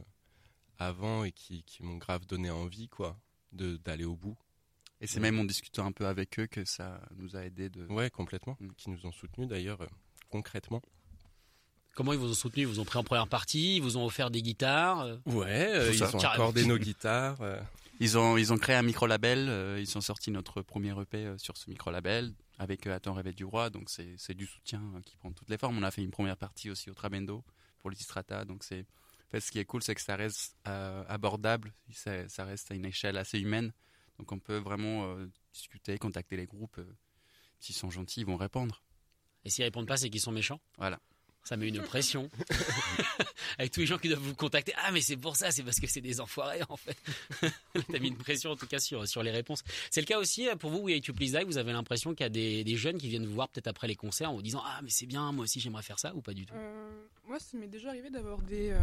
avant 0.79 1.23
et 1.23 1.31
qui, 1.31 1.63
qui 1.63 1.83
m'ont 1.83 1.97
grave 1.97 2.25
donné 2.25 2.49
envie, 2.49 2.89
quoi, 2.89 3.19
d'aller 3.51 4.05
au 4.05 4.15
bout. 4.15 4.37
Et 5.03 5.07
c'est 5.07 5.19
même 5.19 5.37
en 5.39 5.43
discutant 5.43 5.85
un 5.85 5.91
peu 5.91 6.07
avec 6.07 6.39
eux 6.39 6.47
que 6.47 6.63
ça 6.65 7.01
nous 7.17 7.35
a 7.35 7.43
aidé 7.45 7.69
de. 7.69 7.85
Ouais, 7.87 8.09
complètement. 8.09 8.55
Mm. 8.59 8.69
Qui 8.77 8.89
nous 8.89 9.05
ont 9.05 9.11
soutenus 9.11 9.47
d'ailleurs, 9.49 9.81
euh, 9.81 9.87
concrètement. 10.29 10.81
Comment 11.95 12.13
ils 12.13 12.19
vous 12.19 12.31
ont 12.31 12.33
soutenu 12.33 12.63
Ils 12.63 12.67
vous 12.67 12.79
ont 12.79 12.85
pris 12.85 12.97
en 12.97 13.03
première 13.03 13.27
partie 13.27 13.75
Ils 13.75 13.81
vous 13.81 13.97
ont 13.97 14.05
offert 14.05 14.31
des 14.31 14.41
guitares 14.41 15.01
euh, 15.01 15.17
Ouais, 15.27 15.67
euh, 15.75 15.91
ils 15.93 16.03
ont 16.03 16.19
accordé 16.19 16.65
nos 16.65 16.77
guitares. 16.79 17.39
euh, 17.41 17.61
Ils 17.99 18.17
ont, 18.17 18.35
ils 18.37 18.51
ont 18.51 18.57
créé 18.57 18.75
un 18.75 18.81
micro-label, 18.81 19.47
euh, 19.49 19.79
ils 19.79 19.95
ont 19.97 20.01
sorti 20.01 20.31
notre 20.31 20.61
premier 20.63 20.99
EP 20.99 21.17
euh, 21.25 21.37
sur 21.37 21.55
ce 21.57 21.69
micro-label 21.69 22.33
avec 22.57 22.87
euh, 22.87 22.95
Attends 22.95 23.13
rêver 23.13 23.33
du 23.33 23.45
roi, 23.45 23.69
donc 23.69 23.89
c'est 23.89 24.15
c'est 24.17 24.33
du 24.33 24.47
soutien 24.47 24.81
euh, 24.95 25.01
qui 25.01 25.15
prend 25.17 25.31
toutes 25.31 25.49
les 25.49 25.57
formes. 25.57 25.77
On 25.77 25.83
a 25.83 25.91
fait 25.91 26.01
une 26.01 26.09
première 26.11 26.37
partie 26.37 26.69
aussi 26.71 26.89
au 26.89 26.93
Trabendo 26.95 27.43
pour 27.79 27.91
les 27.91 27.95
Strata, 27.97 28.45
donc 28.45 28.63
c'est 28.63 28.85
fait, 29.31 29.39
ce 29.41 29.51
qui 29.51 29.59
est 29.59 29.65
cool, 29.65 29.83
c'est 29.83 29.93
que 29.95 30.01
ça 30.01 30.15
reste 30.15 30.55
euh, 30.67 31.03
abordable, 31.09 31.73
ça, 31.91 32.27
ça 32.29 32.45
reste 32.45 32.71
à 32.71 32.75
une 32.75 32.85
échelle 32.85 33.17
assez 33.17 33.39
humaine. 33.39 33.71
Donc 34.23 34.31
on 34.31 34.39
peut 34.39 34.55
vraiment 34.57 35.03
euh, 35.17 35.25
discuter, 35.51 35.97
contacter 35.97 36.37
les 36.37 36.45
groupes. 36.45 36.77
euh, 36.77 36.85
S'ils 37.59 37.75
sont 37.75 37.89
gentils, 37.91 38.21
ils 38.21 38.25
vont 38.25 38.37
répondre. 38.37 38.81
Et 39.43 39.49
s'ils 39.49 39.65
répondent 39.65 39.85
pas, 39.85 39.97
c'est 39.97 40.09
qu'ils 40.09 40.21
sont 40.21 40.31
méchants 40.31 40.61
Voilà. 40.77 41.01
Ça 41.43 41.57
met 41.57 41.67
une 41.67 41.81
pression. 41.81 42.29
Avec 43.59 43.73
tous 43.73 43.81
les 43.81 43.85
gens 43.85 43.97
qui 43.97 44.07
doivent 44.07 44.21
vous 44.21 44.33
contacter. 44.33 44.71
Ah, 44.77 44.93
mais 44.93 45.01
c'est 45.01 45.17
pour 45.17 45.35
ça, 45.35 45.51
c'est 45.51 45.61
parce 45.63 45.77
que 45.81 45.87
c'est 45.87 45.99
des 45.99 46.21
enfoirés, 46.21 46.61
en 46.69 46.77
fait. 46.77 46.95
T'as 47.91 47.99
mis 47.99 48.07
une 48.07 48.17
pression, 48.17 48.51
en 48.51 48.55
tout 48.55 48.65
cas, 48.65 48.79
sur, 48.79 49.05
sur 49.09 49.23
les 49.23 49.31
réponses. 49.31 49.61
C'est 49.91 49.99
le 49.99 50.05
cas 50.07 50.19
aussi 50.19 50.47
euh, 50.47 50.55
pour 50.55 50.71
vous, 50.71 50.77
We 50.79 50.95
Hate 50.95 51.07
You 51.07 51.13
Please 51.13 51.37
Die. 51.37 51.43
Vous 51.43 51.57
avez 51.57 51.73
l'impression 51.73 52.11
qu'il 52.15 52.23
y 52.23 52.27
a 52.27 52.29
des, 52.29 52.63
des 52.63 52.77
jeunes 52.77 52.97
qui 52.97 53.09
viennent 53.09 53.25
vous 53.25 53.33
voir 53.33 53.49
peut-être 53.49 53.67
après 53.67 53.89
les 53.89 53.97
concerts 53.97 54.31
en 54.31 54.35
vous 54.35 54.41
disant 54.41 54.63
Ah, 54.65 54.79
mais 54.83 54.89
c'est 54.89 55.05
bien, 55.05 55.33
moi 55.33 55.43
aussi 55.43 55.59
j'aimerais 55.59 55.83
faire 55.83 55.99
ça, 55.99 56.15
ou 56.15 56.21
pas 56.21 56.33
du 56.33 56.45
tout? 56.45 56.53
Euh, 56.55 57.05
moi, 57.27 57.37
ça 57.39 57.57
m'est 57.57 57.67
déjà 57.67 57.89
arrivé 57.89 58.09
d'avoir 58.09 58.41
des, 58.41 58.69
euh, 58.69 58.79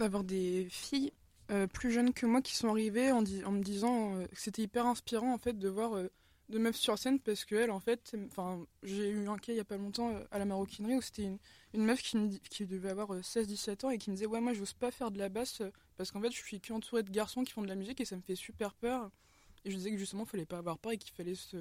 d'avoir 0.00 0.24
des 0.24 0.66
filles 0.70 1.12
euh, 1.50 1.66
plus 1.66 1.90
jeunes 1.90 2.12
que 2.12 2.26
moi 2.26 2.40
qui 2.40 2.54
sont 2.54 2.68
arrivées 2.68 3.10
en, 3.10 3.20
me 3.22 3.62
disant 3.62 4.16
euh, 4.16 4.26
que 4.26 4.40
c'était 4.40 4.62
hyper 4.62 4.86
inspirant 4.86 5.32
en 5.34 5.38
fait 5.38 5.58
de 5.58 5.68
voir 5.68 5.96
euh, 5.96 6.08
de 6.48 6.58
meufs 6.58 6.76
sur 6.76 6.98
scène 6.98 7.18
parce 7.18 7.44
que 7.44 7.54
elle 7.54 7.70
en 7.70 7.80
fait, 7.80 8.14
j'ai 8.82 9.08
eu 9.08 9.28
un 9.28 9.38
cas 9.38 9.52
il 9.52 9.56
y 9.56 9.60
a 9.60 9.64
pas 9.64 9.76
longtemps 9.76 10.10
euh, 10.10 10.22
à 10.30 10.38
la 10.38 10.44
maroquinerie 10.44 10.96
où 10.96 11.02
c'était 11.02 11.24
une, 11.74 11.84
meuf 11.84 12.00
qui, 12.02 12.66
devait 12.66 12.90
avoir 12.90 13.12
16-17 13.12 13.86
ans 13.86 13.90
et 13.90 13.98
qui 13.98 14.10
me 14.10 14.16
disait 14.16 14.26
ouais 14.26 14.40
moi 14.40 14.52
j'ose 14.52 14.72
pas 14.74 14.90
faire 14.90 15.10
de 15.10 15.18
la 15.18 15.28
basse 15.28 15.62
parce 15.96 16.10
qu'en 16.10 16.20
fait 16.20 16.30
je 16.30 16.36
suis 16.36 16.60
qu'entourée 16.60 17.02
de 17.02 17.10
garçons 17.10 17.42
qui 17.42 17.52
font 17.52 17.62
de 17.62 17.68
la 17.68 17.74
musique 17.74 18.00
et 18.00 18.04
ça 18.04 18.16
me 18.16 18.22
fait 18.22 18.36
super 18.36 18.74
peur 18.74 19.10
et 19.64 19.70
je 19.70 19.76
disais 19.76 19.90
que 19.90 19.98
justement 19.98 20.24
fallait 20.24 20.46
pas 20.46 20.58
avoir 20.58 20.78
peur 20.78 20.92
et 20.92 20.98
qu'il 20.98 21.12
fallait 21.12 21.34
se, 21.34 21.56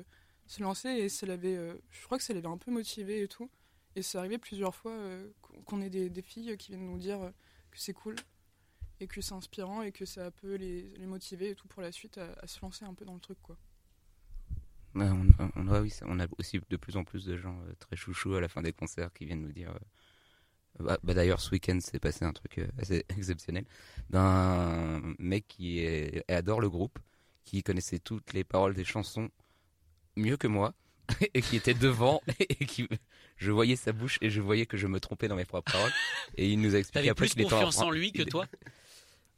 lancer 0.59 0.89
et 0.89 1.09
ça 1.09 1.25
l'avait, 1.25 1.55
je 1.91 2.05
crois 2.05 2.17
que 2.17 2.23
ça 2.23 2.33
l'avait 2.33 2.47
un 2.47 2.57
peu 2.57 2.71
motivée 2.71 3.21
et 3.21 3.27
tout. 3.29 3.49
Et 3.95 4.01
c'est 4.01 4.17
arrivé 4.17 4.37
plusieurs 4.37 4.75
fois 4.75 4.93
qu'on- 5.65 5.81
ait 5.81 5.89
des, 5.89 6.09
des 6.09 6.21
filles 6.21 6.57
qui 6.57 6.71
viennent 6.71 6.85
nous 6.85 6.97
dire 6.97 7.19
que 7.71 7.79
c'est 7.79 7.93
cool 7.93 8.15
et 9.01 9.07
que 9.07 9.21
c'est 9.21 9.33
inspirant 9.33 9.81
et 9.81 9.91
que 9.91 10.05
ça 10.05 10.31
peut 10.31 10.55
les, 10.55 10.83
les 10.97 11.05
motiver 11.07 11.51
et 11.51 11.55
tout 11.55 11.67
pour 11.67 11.81
la 11.81 11.91
suite 11.91 12.17
à, 12.19 12.33
à 12.41 12.47
se 12.47 12.61
lancer 12.61 12.85
un 12.85 12.93
peu 12.93 13.05
dans 13.05 13.15
le 13.15 13.19
truc 13.21 13.39
quoi. 13.41 13.57
Ouais, 14.95 15.05
on, 15.09 15.27
on- 15.55 15.67
ouais, 15.69 15.79
oui, 15.79 15.89
ça- 15.89 16.05
on 16.07 16.19
a 16.19 16.27
aussi 16.37 16.59
de 16.69 16.77
plus 16.77 16.97
en 16.97 17.03
plus 17.05 17.25
de 17.25 17.37
gens 17.37 17.57
euh, 17.67 17.73
très 17.79 17.95
chouchous 17.95 18.35
à 18.35 18.41
la 18.41 18.49
fin 18.49 18.61
des 18.61 18.73
concerts 18.73 19.13
qui 19.13 19.25
viennent 19.25 19.41
nous 19.41 19.53
dire. 19.53 19.71
euh, 19.71 20.83
bah, 20.83 20.97
bah, 21.03 21.13
D'ailleurs, 21.13 21.39
ce 21.41 21.51
week-end, 21.51 21.77
c'est 21.81 21.99
passé 21.99 22.25
un 22.25 22.33
truc 22.33 22.57
euh, 22.59 22.67
assez 22.79 23.05
exceptionnel 23.09 23.65
d'un 24.09 25.01
mec 25.19 25.47
qui 25.47 25.79
est- 25.79 26.29
adore 26.31 26.61
le 26.61 26.69
groupe, 26.69 26.99
qui 27.43 27.63
connaissait 27.63 27.99
toutes 27.99 28.33
les 28.33 28.43
paroles 28.43 28.73
des 28.73 28.83
chansons 28.85 29.29
mieux 30.17 30.37
que 30.37 30.47
moi 30.47 30.73
et 31.35 31.43
qui 31.43 31.55
était 31.57 31.75
devant 31.75 32.21
et 32.39 32.65
qui 32.67 32.87
je 33.37 33.51
voyais 33.51 33.75
sa 33.77 33.93
bouche 33.93 34.19
et 34.21 34.29
je 34.31 34.41
voyais 34.41 34.65
que 34.67 34.77
je 34.77 34.87
me 34.87 34.99
trompais 34.99 35.27
dans 35.29 35.35
mes 35.37 35.45
propres 35.45 35.71
paroles 35.71 35.93
et 36.37 36.51
il 36.51 36.61
nous 36.61 36.75
a 36.75 36.79
expliqué 36.79 37.03
T'avais 37.03 37.11
après 37.11 37.27
plus 37.27 37.29
qu'il 37.29 37.41
était 37.41 37.53
confiance 37.53 37.81
en 37.81 37.89
lui 37.91 38.13
que 38.13 38.23
toi? 38.23 38.47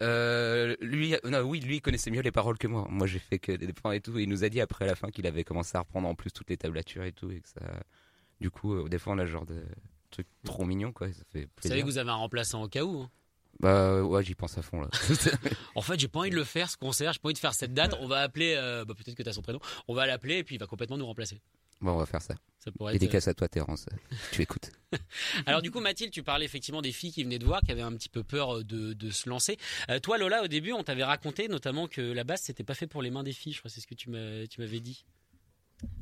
Euh, 0.03 0.75
lui, 0.81 1.15
non, 1.23 1.41
oui, 1.41 1.59
lui 1.59 1.77
il 1.77 1.81
connaissait 1.81 2.11
mieux 2.11 2.21
les 2.21 2.31
paroles 2.31 2.57
que 2.57 2.67
moi. 2.67 2.85
Moi, 2.89 3.07
j'ai 3.07 3.19
fait 3.19 3.39
que 3.39 3.51
des 3.51 3.73
points 3.73 3.93
et 3.93 4.01
tout. 4.01 4.17
Et 4.19 4.23
il 4.23 4.29
nous 4.29 4.43
a 4.43 4.49
dit 4.49 4.61
après 4.61 4.85
à 4.85 4.87
la 4.89 4.95
fin 4.95 5.09
qu'il 5.09 5.25
avait 5.27 5.43
commencé 5.43 5.75
à 5.77 5.79
reprendre 5.79 6.07
en 6.07 6.15
plus 6.15 6.31
toutes 6.31 6.49
les 6.49 6.57
tablatures 6.57 7.03
et 7.03 7.11
tout, 7.11 7.31
et 7.31 7.39
que 7.41 7.49
ça, 7.49 7.61
du 8.41 8.49
coup, 8.51 8.73
euh, 8.73 8.89
des 8.89 8.99
fois, 8.99 9.13
on 9.13 9.17
a 9.17 9.25
genre 9.25 9.45
de 9.45 9.63
truc 10.11 10.27
trop 10.43 10.65
mignon, 10.65 10.91
quoi. 10.91 11.07
Ça 11.11 11.23
fait 11.31 11.47
Vous 11.61 11.67
savez 11.67 11.81
que 11.81 11.85
vous 11.85 11.97
avez 11.97 12.09
un 12.11 12.15
remplaçant 12.15 12.63
au 12.63 12.67
cas 12.67 12.83
où. 12.83 13.01
hein. 13.01 13.09
Bah 13.59 14.01
ouais, 14.01 14.23
j'y 14.23 14.33
pense 14.35 14.57
à 14.57 14.61
fond 14.61 14.81
là. 14.81 14.89
En 15.75 15.81
fait, 15.81 15.99
j'ai 15.99 16.07
pas 16.07 16.19
envie 16.19 16.31
de 16.31 16.35
le 16.35 16.43
faire 16.43 16.69
ce 16.69 16.77
concert, 16.77 17.13
j'ai 17.13 17.19
pas 17.19 17.27
envie 17.27 17.33
de 17.35 17.39
faire 17.39 17.53
cette 17.53 17.73
date. 17.73 17.95
On 17.99 18.07
va 18.07 18.21
appeler, 18.21 18.55
euh, 18.57 18.83
bah, 18.83 18.93
peut-être 18.95 19.15
que 19.15 19.23
t'as 19.23 19.33
son 19.33 19.41
prénom, 19.41 19.59
on 19.87 19.93
va 19.93 20.05
l'appeler 20.07 20.37
et 20.37 20.43
puis 20.43 20.55
il 20.55 20.57
va 20.59 20.65
complètement 20.67 20.97
nous 20.97 21.05
remplacer. 21.05 21.39
Bon, 21.83 21.91
on 21.91 21.97
va 21.97 22.05
faire 22.05 22.21
ça. 22.21 22.35
Ça 22.59 22.71
pourrait 22.71 22.93
être. 22.95 22.99
Dédicace 23.01 23.27
à 23.27 23.33
toi, 23.33 23.47
Terence. 23.47 23.85
Tu 24.31 24.41
écoutes. 24.41 24.71
Alors 25.45 25.61
du 25.61 25.69
coup, 25.71 25.79
Mathilde, 25.79 26.11
tu 26.11 26.23
parlais 26.23 26.45
effectivement 26.45 26.81
des 26.81 26.91
filles 26.91 27.11
qui 27.11 27.23
venaient 27.23 27.39
de 27.39 27.45
voir, 27.45 27.61
qui 27.61 27.71
avaient 27.71 27.81
un 27.81 27.93
petit 27.93 28.09
peu 28.09 28.23
peur 28.23 28.57
euh, 28.57 28.63
de, 28.63 28.93
de 28.93 29.11
se 29.11 29.29
lancer. 29.29 29.57
Euh, 29.89 29.99
toi, 29.99 30.17
Lola, 30.17 30.43
au 30.43 30.47
début, 30.47 30.71
on 30.71 30.83
t'avait 30.83 31.03
raconté 31.03 31.47
notamment 31.47 31.87
que 31.87 32.01
la 32.01 32.23
basse, 32.23 32.43
c'était 32.43 32.63
pas 32.63 32.73
fait 32.75 32.87
pour 32.87 33.01
les 33.01 33.11
mains 33.11 33.23
des 33.23 33.33
filles. 33.33 33.53
Je 33.53 33.59
crois 33.59 33.69
que 33.69 33.75
c'est 33.75 33.81
ce 33.81 33.87
que 33.87 33.95
tu 33.95 34.09
m'as- 34.09 34.47
tu 34.47 34.61
m'avais 34.61 34.79
dit. 34.79 35.05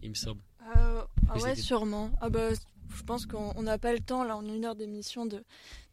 Il 0.04 0.10
me 0.10 0.16
semble. 0.16 0.42
Euh, 0.78 1.02
ah 1.30 1.34
Oui, 1.36 1.42
ouais, 1.42 1.56
sûrement. 1.56 2.12
Ah 2.22 2.30
bah, 2.30 2.50
je 2.54 3.04
pense 3.04 3.26
qu'on 3.26 3.54
on 3.56 3.64
n'a 3.64 3.78
pas 3.80 3.94
le 3.94 4.00
temps, 4.00 4.24
là, 4.24 4.36
en 4.38 4.46
une 4.46 4.66
heure 4.66 4.76
d'émission, 4.76 5.26
de, 5.26 5.44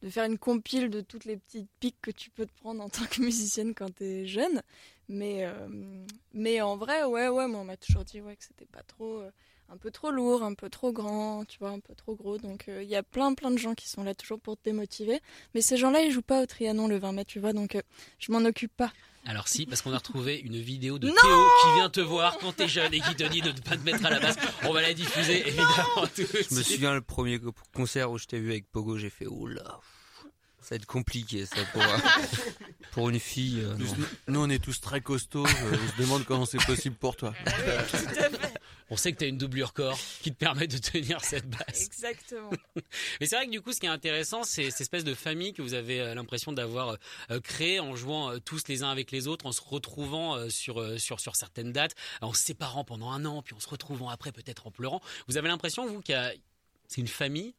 de 0.03 0.11
faire 0.11 0.24
une 0.24 0.37
compile 0.38 0.90
de 0.90 1.01
toutes 1.01 1.24
les 1.24 1.37
petites 1.38 1.68
piques 1.81 1.96
que 2.03 2.11
tu 2.11 2.29
peux 2.31 2.44
te 2.44 2.53
prendre 2.61 2.83
en 2.83 2.88
tant 2.90 3.07
que 3.07 3.22
musicienne 3.22 3.74
quand 3.74 3.94
t'es 3.94 4.27
jeune. 4.27 4.61
Mais, 5.09 5.46
euh, 5.46 5.68
mais 6.35 6.61
en 6.61 6.77
vrai, 6.77 7.05
ouais, 7.05 7.29
ouais, 7.29 7.46
moi, 7.48 7.61
on 7.61 7.64
m'a 7.64 7.79
toujours 7.79 8.05
dit 8.05 8.20
ouais, 8.20 8.37
que 8.37 8.44
c'était 8.44 8.66
pas 8.66 8.83
trop. 8.83 9.22
Un 9.71 9.77
peu 9.77 9.91
trop 9.91 10.11
lourd, 10.11 10.43
un 10.43 10.55
peu 10.55 10.71
trop 10.71 10.93
grand, 10.93 11.45
tu 11.45 11.59
vois, 11.59 11.71
un 11.71 11.81
peu 11.81 11.95
trop 11.95 12.15
gros. 12.15 12.39
Donc 12.39 12.65
euh, 12.69 12.83
il 12.83 12.89
y 12.89 12.97
a 12.97 13.03
plein 13.03 13.35
plein 13.35 13.51
de 13.51 13.59
gens 13.59 13.75
qui 13.75 13.89
sont 13.89 14.03
là 14.03 14.15
toujours 14.15 14.41
pour 14.41 14.57
te 14.57 14.63
démotiver. 14.65 15.21
Mais 15.55 15.61
ces 15.61 15.77
gens-là, 15.77 16.01
ils 16.03 16.11
jouent 16.11 16.23
pas 16.23 16.43
au 16.43 16.47
Trianon 16.47 16.89
le 16.89 16.99
20 16.99 17.13
mai, 17.13 17.25
tu 17.25 17.39
vois, 17.39 17.53
donc 17.53 17.75
euh, 17.75 17.83
je 18.19 18.33
m'en 18.33 18.39
occupe 18.45 18.75
pas. 18.77 18.93
Alors 19.27 19.47
si, 19.49 19.67
parce 19.67 19.83
qu'on 19.83 19.93
a 19.93 19.99
retrouvé 19.99 20.39
une 20.39 20.59
vidéo 20.59 20.99
de 20.99 21.09
Non 21.09 21.15
Théo 21.21 21.47
qui 21.63 21.75
vient 21.75 21.91
te 21.91 22.01
voir 22.01 22.39
quand 22.39 22.53
t'es 22.55 22.69
jeune 22.69 22.95
et 22.95 23.01
qui 23.01 23.15
te 23.15 23.25
dit 23.25 23.43
de 23.43 23.53
ne 23.53 23.59
pas 23.61 23.77
te 23.77 23.83
mettre 23.85 24.07
à 24.07 24.11
la 24.11 24.21
basse. 24.21 24.37
On 24.63 24.73
va 24.73 24.81
la 24.81 24.95
diffuser 24.95 25.47
évidemment 25.47 26.07
tout 26.17 26.23
Je 26.51 26.55
me 26.55 26.63
souviens 26.63 26.95
le 26.95 27.03
premier 27.03 27.39
co- 27.39 27.53
concert 27.75 28.11
où 28.11 28.17
je 28.17 28.25
t'ai 28.25 28.39
vu 28.39 28.51
avec 28.53 28.71
Pogo, 28.71 28.97
j'ai 28.97 29.11
fait 29.11 29.27
oh 29.27 29.47
là, 29.47 29.81
ça 30.63 30.71
va 30.71 30.77
être 30.77 30.87
compliqué 30.87 31.45
ça 31.45 31.57
pour, 31.75 31.83
euh, 31.83 31.99
pour 32.93 33.11
une 33.11 33.21
fille. 33.21 33.61
euh, 33.61 33.77
nous, 34.29 34.41
on 34.41 34.49
est 34.49 34.63
tous 34.65 34.81
très 34.81 35.03
costauds. 35.03 35.45
euh, 35.47 35.77
on 35.85 35.97
se 35.97 36.01
demande 36.01 36.25
comment 36.25 36.47
c'est 36.47 36.65
possible 36.65 36.97
pour 36.97 37.15
toi. 37.17 37.35
On 38.90 38.96
sait 38.96 39.12
que 39.12 39.18
t'as 39.18 39.29
une 39.29 39.38
doublure 39.38 39.72
corps 39.72 39.98
qui 40.22 40.33
te 40.33 40.37
permet 40.37 40.66
de 40.66 40.79
tenir 40.79 41.22
cette 41.22 41.48
basse. 41.48 41.85
Exactement. 41.85 42.51
Mais 43.20 43.27
c'est 43.27 43.37
vrai 43.37 43.46
que 43.46 43.51
du 43.51 43.61
coup, 43.61 43.72
ce 43.72 43.81
qui 43.81 43.87
est 43.87 43.90
intéressant, 43.90 44.44
c'est 44.44 44.70
cette 44.70 44.81
espèce 44.81 45.05
de 45.05 45.14
famille 45.14 45.53
que 45.53 45.62
vous 45.62 45.74
avez 45.74 46.01
euh, 46.01 46.14
l'impression 46.14 46.53
d'avoir 46.53 46.96
euh, 47.31 47.40
créée 47.40 47.81
en 47.81 47.96
jouant 47.96 48.31
euh, 48.31 48.38
tous 48.38 48.68
les 48.68 48.83
uns 48.83 48.90
avec 48.90 49.11
les 49.11 49.27
autres, 49.29 49.46
en 49.46 49.53
se 49.53 49.61
retrouvant 49.61 50.37
euh, 50.37 50.48
sur, 50.48 50.81
euh, 50.81 50.98
sur, 50.98 51.20
sur 51.20 51.37
certaines 51.37 51.72
dates, 51.72 51.94
en 52.22 52.33
se 52.33 52.42
séparant 52.42 52.85
pendant 52.85 53.11
un 53.11 53.24
an, 53.24 53.42
puis 53.42 53.55
en 53.55 53.61
se 53.61 53.68
retrouvant 53.68 54.09
après 54.09 54.33
peut-être 54.33 54.66
en 54.66 54.70
pleurant. 54.70 55.01
Vous 55.27 55.37
avez 55.37 55.48
l'impression, 55.48 55.87
vous, 55.87 56.01
qu'il 56.01 56.14
y 56.14 56.18
a... 56.18 56.33
c'est 56.87 57.01
une 57.01 57.09
famille, 57.09 57.55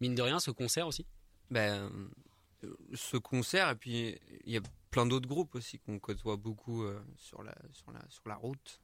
mine 0.00 0.14
de 0.14 0.22
rien, 0.22 0.40
ce 0.40 0.50
concert 0.50 0.86
aussi? 0.86 1.06
Ben, 1.50 1.90
euh, 2.64 2.76
ce 2.94 3.16
concert 3.16 3.70
et 3.70 3.74
puis 3.74 4.18
il 4.44 4.52
y 4.52 4.56
a 4.56 4.62
plein 4.90 5.06
d'autres 5.06 5.28
groupes 5.28 5.54
aussi 5.54 5.78
qu'on 5.78 5.98
côtoie 5.98 6.36
beaucoup 6.36 6.84
euh, 6.84 7.00
sur 7.16 7.42
la 7.42 7.54
sur 7.72 7.90
la 7.92 8.00
sur 8.08 8.22
la 8.26 8.36
route 8.36 8.80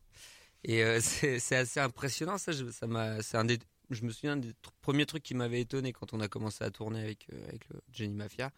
et 0.65 0.83
euh, 0.85 1.01
c'est 1.01 1.57
assez 1.57 1.81
impressionnant 1.81 2.39
ça. 2.39 2.53
Je, 2.53 2.71
ça 2.71 2.87
m'a 2.87 3.23
c'est 3.23 3.37
un 3.37 3.45
des 3.45 3.59
je 3.91 4.05
me 4.05 4.11
souviens 4.11 4.37
des 4.37 4.53
premiers 4.83 5.07
trucs 5.07 5.23
qui 5.23 5.35
m'avaient 5.35 5.61
étonné 5.63 5.93
quand 5.93 6.13
on 6.13 6.21
a 6.21 6.29
commencé 6.29 6.63
à 6.65 6.71
tourner 6.71 7.01
avec 7.03 7.27
euh, 7.33 7.49
avec 7.49 7.69
le 7.69 7.81
Jenny 7.93 8.15
Mafia. 8.15 8.51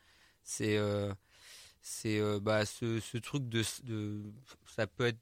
C'est 0.42 0.76
euh, 0.76 1.12
c'est 1.82 2.20
bah 2.40 2.66
ce, 2.66 3.00
ce 3.00 3.16
truc 3.18 3.48
de, 3.48 3.62
ça 4.66 4.86
peut 4.86 5.06
être 5.06 5.18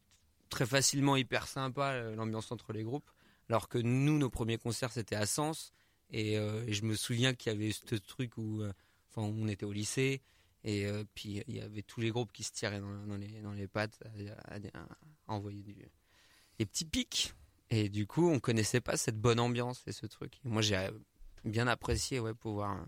très 0.50 0.66
facilement 0.66 1.16
hyper 1.16 1.46
sympa 1.46 2.00
l'ambiance 2.16 2.50
entre 2.52 2.72
les 2.72 2.82
groupes. 2.82 3.08
Alors 3.48 3.68
que 3.68 3.78
nous 3.78 4.18
nos 4.18 4.30
premiers 4.30 4.58
concerts 4.58 4.92
c'était 4.92 5.14
à 5.16 5.26
Sens. 5.26 5.72
Et, 6.10 6.34
je 6.68 6.82
me 6.82 6.96
souviens 6.96 7.34
qu'il 7.34 7.52
y 7.52 7.54
avait 7.54 7.70
ce 7.70 7.94
truc 7.94 8.36
où 8.38 8.62
enfin 9.10 9.22
on 9.22 9.46
était 9.46 9.66
au 9.66 9.72
lycée. 9.72 10.20
Et 10.64 10.86
puis 11.14 11.44
il 11.46 11.54
y 11.56 11.60
avait 11.60 11.82
tous 11.82 12.00
les 12.00 12.10
groupes 12.10 12.32
qui 12.32 12.42
se 12.42 12.52
tiraient 12.52 12.80
dans, 12.80 13.16
les 13.16 13.40
dans 13.42 13.52
les 13.52 13.68
pattes 13.68 14.00
à- 14.48 14.56
à 15.28 15.34
envoyer 15.34 15.62
du, 15.62 15.76
des 16.58 16.66
petits 16.66 16.84
pics. 16.84 17.34
Et 17.70 17.88
du 17.88 18.06
coup 18.06 18.28
on 18.30 18.40
connaissait 18.40 18.80
pas 18.80 18.96
cette 18.96 19.20
bonne 19.20 19.40
ambiance 19.40 19.82
et 19.86 19.92
ce 19.92 20.06
truc. 20.06 20.40
Et 20.44 20.48
moi 20.48 20.62
j'ai 20.62 20.88
bien 21.44 21.66
apprécié 21.66 22.18
ouais 22.20 22.34
pouvoir 22.34 22.84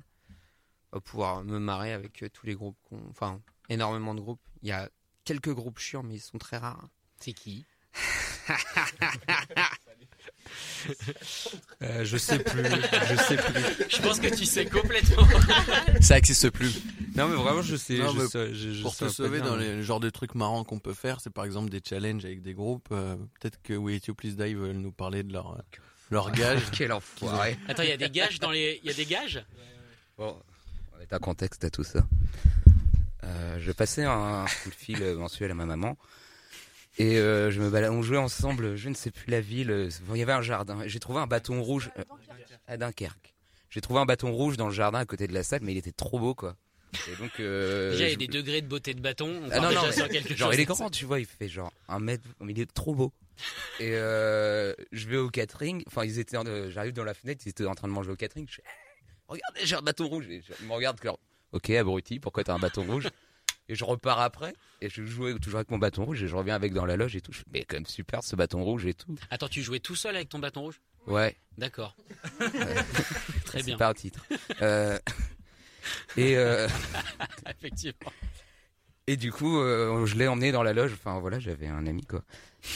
euh, 0.95 1.01
pouvoir 1.01 1.45
me 1.45 1.59
marrer 1.59 1.93
avec 1.93 2.23
euh, 2.23 2.29
tous 2.31 2.47
les 2.47 2.55
groupes 2.55 2.79
qu'on- 2.89 3.09
enfin 3.11 3.41
énormément 3.69 4.15
de 4.15 4.21
groupes. 4.21 4.41
Il 4.63 4.69
y 4.69 4.73
a 4.73 4.89
quelques 5.25 5.53
groupes 5.53 5.79
chiants 5.79 6.03
mais 6.03 6.15
ils 6.17 6.21
sont 6.21 6.39
très 6.39 6.57
rares. 6.57 6.89
C'est 7.21 7.33
qui? 7.33 7.67
Euh, 11.83 12.05
je 12.05 12.17
sais 12.17 12.39
plus 12.39 12.63
je 12.65 13.17
sais 13.23 13.37
plus 13.37 13.63
Je 13.89 14.03
pense 14.03 14.19
que 14.19 14.35
tu 14.35 14.45
sais 14.45 14.65
complètement. 14.67 15.27
Ça 16.01 16.15
n'existe 16.15 16.51
plus. 16.51 16.81
non 17.15 17.29
mais 17.29 17.37
vraiment 17.37 17.63
je 17.63 17.77
sais 17.77 17.99
Non, 17.99 18.13
je 18.13 18.19
mais 18.19 18.27
sais- 18.29 18.55
je- 18.55 18.73
je 18.73 18.83
Pour 18.83 18.95
saurais 18.95 19.11
te 19.11 19.15
sauver 19.17 19.41
dans 19.41 19.57
mais- 19.57 19.77
le 19.77 19.83
genre 19.83 20.01
de 20.01 20.11
trucs 20.11 20.35
marrants 20.35 20.65
qu'on 20.65 20.79
peut 20.79 20.95
faire, 20.95 21.21
c'est 21.21 21.31
par 21.33 21.45
exemple 21.45 21.71
des 21.71 21.81
challenges 21.87 22.25
avec 22.25 22.43
des 22.43 22.55
groupes. 22.55 22.89
euh, 22.93 23.17
Peut-être 23.41 23.61
que 23.63 23.75
We 23.75 24.01
You 24.09 24.15
Please 24.15 24.35
Die 24.37 24.55
veulent 24.55 24.77
nous 24.77 24.91
parler 24.93 25.23
de 25.23 25.33
leur, 25.33 25.53
euh, 25.53 25.63
leur 26.11 26.33
gage. 26.33 26.63
Quel 26.73 26.93
enfoiré. 26.93 27.59
Attends, 27.69 27.83
il 27.83 27.91
y 27.91 27.93
a 27.93 27.97
des 27.99 28.11
gages 28.11 28.39
dans 28.41 28.51
les. 28.51 28.81
Il 28.83 28.89
y 28.89 28.91
a 28.93 28.95
des 28.97 29.07
gages? 29.07 29.45
Bon, 30.19 30.37
on 30.95 30.99
met 30.99 31.13
un 31.13 31.19
contexte 31.19 31.63
à 31.65 31.71
tout 31.71 31.85
ça. 31.85 32.07
Euh, 33.25 33.59
je 33.61 33.71
passais 33.73 34.05
un 34.05 34.47
coup 34.65 34.71
de 34.71 34.75
fil 34.75 34.99
mensuel 35.17 35.51
à 35.51 35.55
ma 35.55 35.67
maman. 35.67 35.97
Et 37.01 37.17
euh, 37.19 37.51
je 37.51 37.63
me 37.63 37.71
balade, 37.71 37.93
on 37.93 38.03
jouait 38.03 38.19
ensemble, 38.19 38.77
je 38.77 38.89
ne 38.91 38.95
sais 38.95 39.11
plus 39.11 39.31
la 39.31 39.41
ville. 39.41 39.71
euh, 39.71 39.89
Il 40.11 40.17
y 40.19 40.23
avait 40.23 40.33
un 40.33 40.43
jardin. 40.43 40.87
J'ai 40.87 41.01
trouvé 41.01 41.19
un 41.21 41.27
bâton 41.27 41.63
rouge 41.63 41.91
euh, 41.99 42.03
à 42.67 42.77
Dunkerque. 42.77 43.35
J'ai 43.71 43.81
trouvé 43.81 44.01
un 44.01 44.05
bâton 44.05 44.31
rouge 44.33 44.59
dans 44.59 44.67
le 44.67 44.75
jardin 44.75 44.99
à 44.99 45.07
côté 45.07 45.27
de 45.27 45.33
la 45.33 45.43
salle, 45.43 45.61
mais 45.63 45.73
il 45.73 45.79
était 45.79 45.93
trop 45.93 46.19
beau, 46.19 46.35
quoi. 46.35 46.57
Et 47.09 47.17
donc, 47.17 47.41
euh, 47.41 47.91
Déjà, 47.93 48.07
il 48.07 48.11
y 48.11 48.13
a 48.13 48.17
des 48.17 48.27
degrés 48.29 48.61
de 48.61 48.67
beauté 48.67 48.93
de 48.93 49.01
bâton. 49.01 49.41
On 49.45 49.49
Ah 49.51 49.61
non, 49.61 49.69
déjà 49.71 49.81
non, 49.87 49.93
sur 49.93 50.05
mais 50.05 50.11
quelque 50.11 50.35
genre 50.35 50.49
chose. 50.51 50.57
il 50.59 50.61
est 50.61 50.65
grand, 50.67 50.91
tu 50.91 51.07
vois, 51.07 51.21
il 51.21 51.27
fait 51.27 51.49
genre 51.49 51.73
un 51.89 52.01
mètre, 52.01 52.25
mais 52.41 52.53
il 52.53 52.61
est 52.61 52.71
trop 52.71 52.95
beau. 52.95 53.13
Et 53.79 53.93
euh, 53.95 54.75
je 54.93 55.09
vais 55.09 55.17
au 55.17 55.31
catering, 55.31 55.83
enfin 55.87 56.05
ils 56.05 56.19
étaient, 56.19 56.37
en- 56.37 56.69
j'arrive 56.69 56.93
dans 56.93 57.05
la 57.05 57.15
fenêtre, 57.15 57.43
ils 57.47 57.49
étaient 57.49 57.65
en 57.65 57.75
train 57.75 57.89
de 57.89 57.93
manger 57.95 58.11
au 58.11 58.17
catering. 58.17 58.47
Je 58.47 58.57
fais, 58.57 58.63
regardez, 59.29 59.61
j'ai 59.65 59.77
un 59.77 59.81
bâton 59.83 60.07
rouge. 60.07 60.29
Et 60.29 60.43
je- 60.47 60.53
ils 60.61 60.67
me 60.67 60.75
regardent 60.75 61.01
genre, 61.03 61.19
ok 61.53 61.71
abruti, 61.71 62.21
pourquoi 62.21 62.45
t'as 62.45 62.53
un 62.55 62.59
bâton 62.59 62.83
rouge? 62.85 63.09
Et 63.71 63.77
je 63.77 63.85
repars 63.85 64.19
après, 64.21 64.53
et 64.81 64.89
je 64.89 65.05
jouais 65.05 65.33
toujours 65.39 65.59
avec 65.59 65.71
mon 65.71 65.79
bâton 65.79 66.05
rouge, 66.05 66.21
et 66.25 66.27
je 66.27 66.35
reviens 66.35 66.57
avec 66.57 66.73
dans 66.73 66.85
la 66.87 66.97
loge 66.97 67.15
et 67.15 67.21
tout. 67.21 67.31
Je 67.33 67.39
fais, 67.39 67.45
mais 67.53 67.65
quand 67.65 67.77
même 67.77 67.87
super 67.87 68.25
ce 68.25 68.35
bâton 68.35 68.65
rouge 68.65 68.85
et 68.85 68.95
tout. 68.95 69.15
Attends, 69.31 69.47
tu 69.47 69.63
jouais 69.63 69.79
tout 69.79 69.95
seul 69.95 70.17
avec 70.17 70.29
ton 70.29 70.41
bâton 70.41 70.63
rouge? 70.63 70.81
Ouais. 71.07 71.37
D'accord. 71.57 71.95
Très 73.45 73.63
bien. 73.63 73.75
C'est 73.75 73.79
pas 73.79 73.89
un 73.89 73.95
titre. 73.95 74.25
Euh, 74.61 74.99
et, 76.17 76.37
euh, 76.37 76.67
Effectivement. 77.49 78.13
et 79.07 79.17
du 79.17 79.31
coup, 79.33 79.59
euh, 79.61 80.05
je 80.05 80.17
l'ai 80.17 80.27
emmené 80.27 80.51
dans 80.53 80.63
la 80.65 80.73
loge. 80.73 80.93
Enfin 80.95 81.21
voilà, 81.21 81.39
j'avais 81.39 81.69
un 81.69 81.87
ami 81.87 82.05
quoi. 82.05 82.25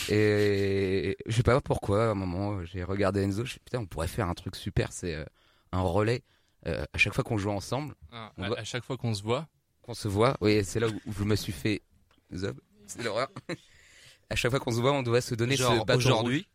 Et 0.09 1.16
je 1.26 1.37
sais 1.37 1.42
pas 1.42 1.61
pourquoi, 1.61 2.04
à 2.07 2.11
un 2.11 2.14
moment, 2.14 2.64
j'ai 2.64 2.85
regardé 2.85 3.20
Enzo. 3.22 3.38
Je 3.38 3.40
me 3.42 3.46
suis 3.46 3.59
dit, 3.59 3.64
putain, 3.64 3.80
on 3.80 3.87
pourrait 3.87 4.09
faire 4.09 4.28
un 4.28 4.35
truc 4.35 4.54
super. 4.57 4.92
C'est 4.92 5.14
euh, 5.14 5.24
un 5.72 5.80
relais. 5.80 6.22
Euh, 6.66 6.85
à 6.92 6.98
chaque 6.98 7.14
fois 7.14 7.24
qu'on 7.24 7.37
joue 7.37 7.50
ensemble, 7.50 7.94
Ah, 8.12 8.33
On 8.38 8.44
à, 8.44 8.48
doit- 8.48 8.59
à 8.61 8.64
chaque 8.64 8.85
fois 8.85 8.96
qu'on 8.96 9.12
se 9.12 9.22
voit, 9.22 9.46
qu'on 9.85 9.94
se 9.94 10.09
voit, 10.09 10.37
oui, 10.40 10.64
c'est 10.64 10.81
là 10.81 10.88
où, 10.88 11.12
je 11.16 11.25
me 11.25 11.37
suis 11.37 11.53
fait 11.53 11.83
zob. 12.35 12.59
C'est 12.87 13.03
l'horreur. 13.03 13.29
à 14.31 14.35
chaque 14.35 14.51
fois 14.51 14.61
qu'on 14.61 14.73
se 14.73 14.81
voit, 14.81 14.92
on 14.92 15.03
doit 15.03 15.20
se 15.20 15.35
donner 15.35 15.57
Genre 15.57 15.81
ce 15.81 15.85
bâton 15.85 15.99
aujourd'hui. 15.99 16.47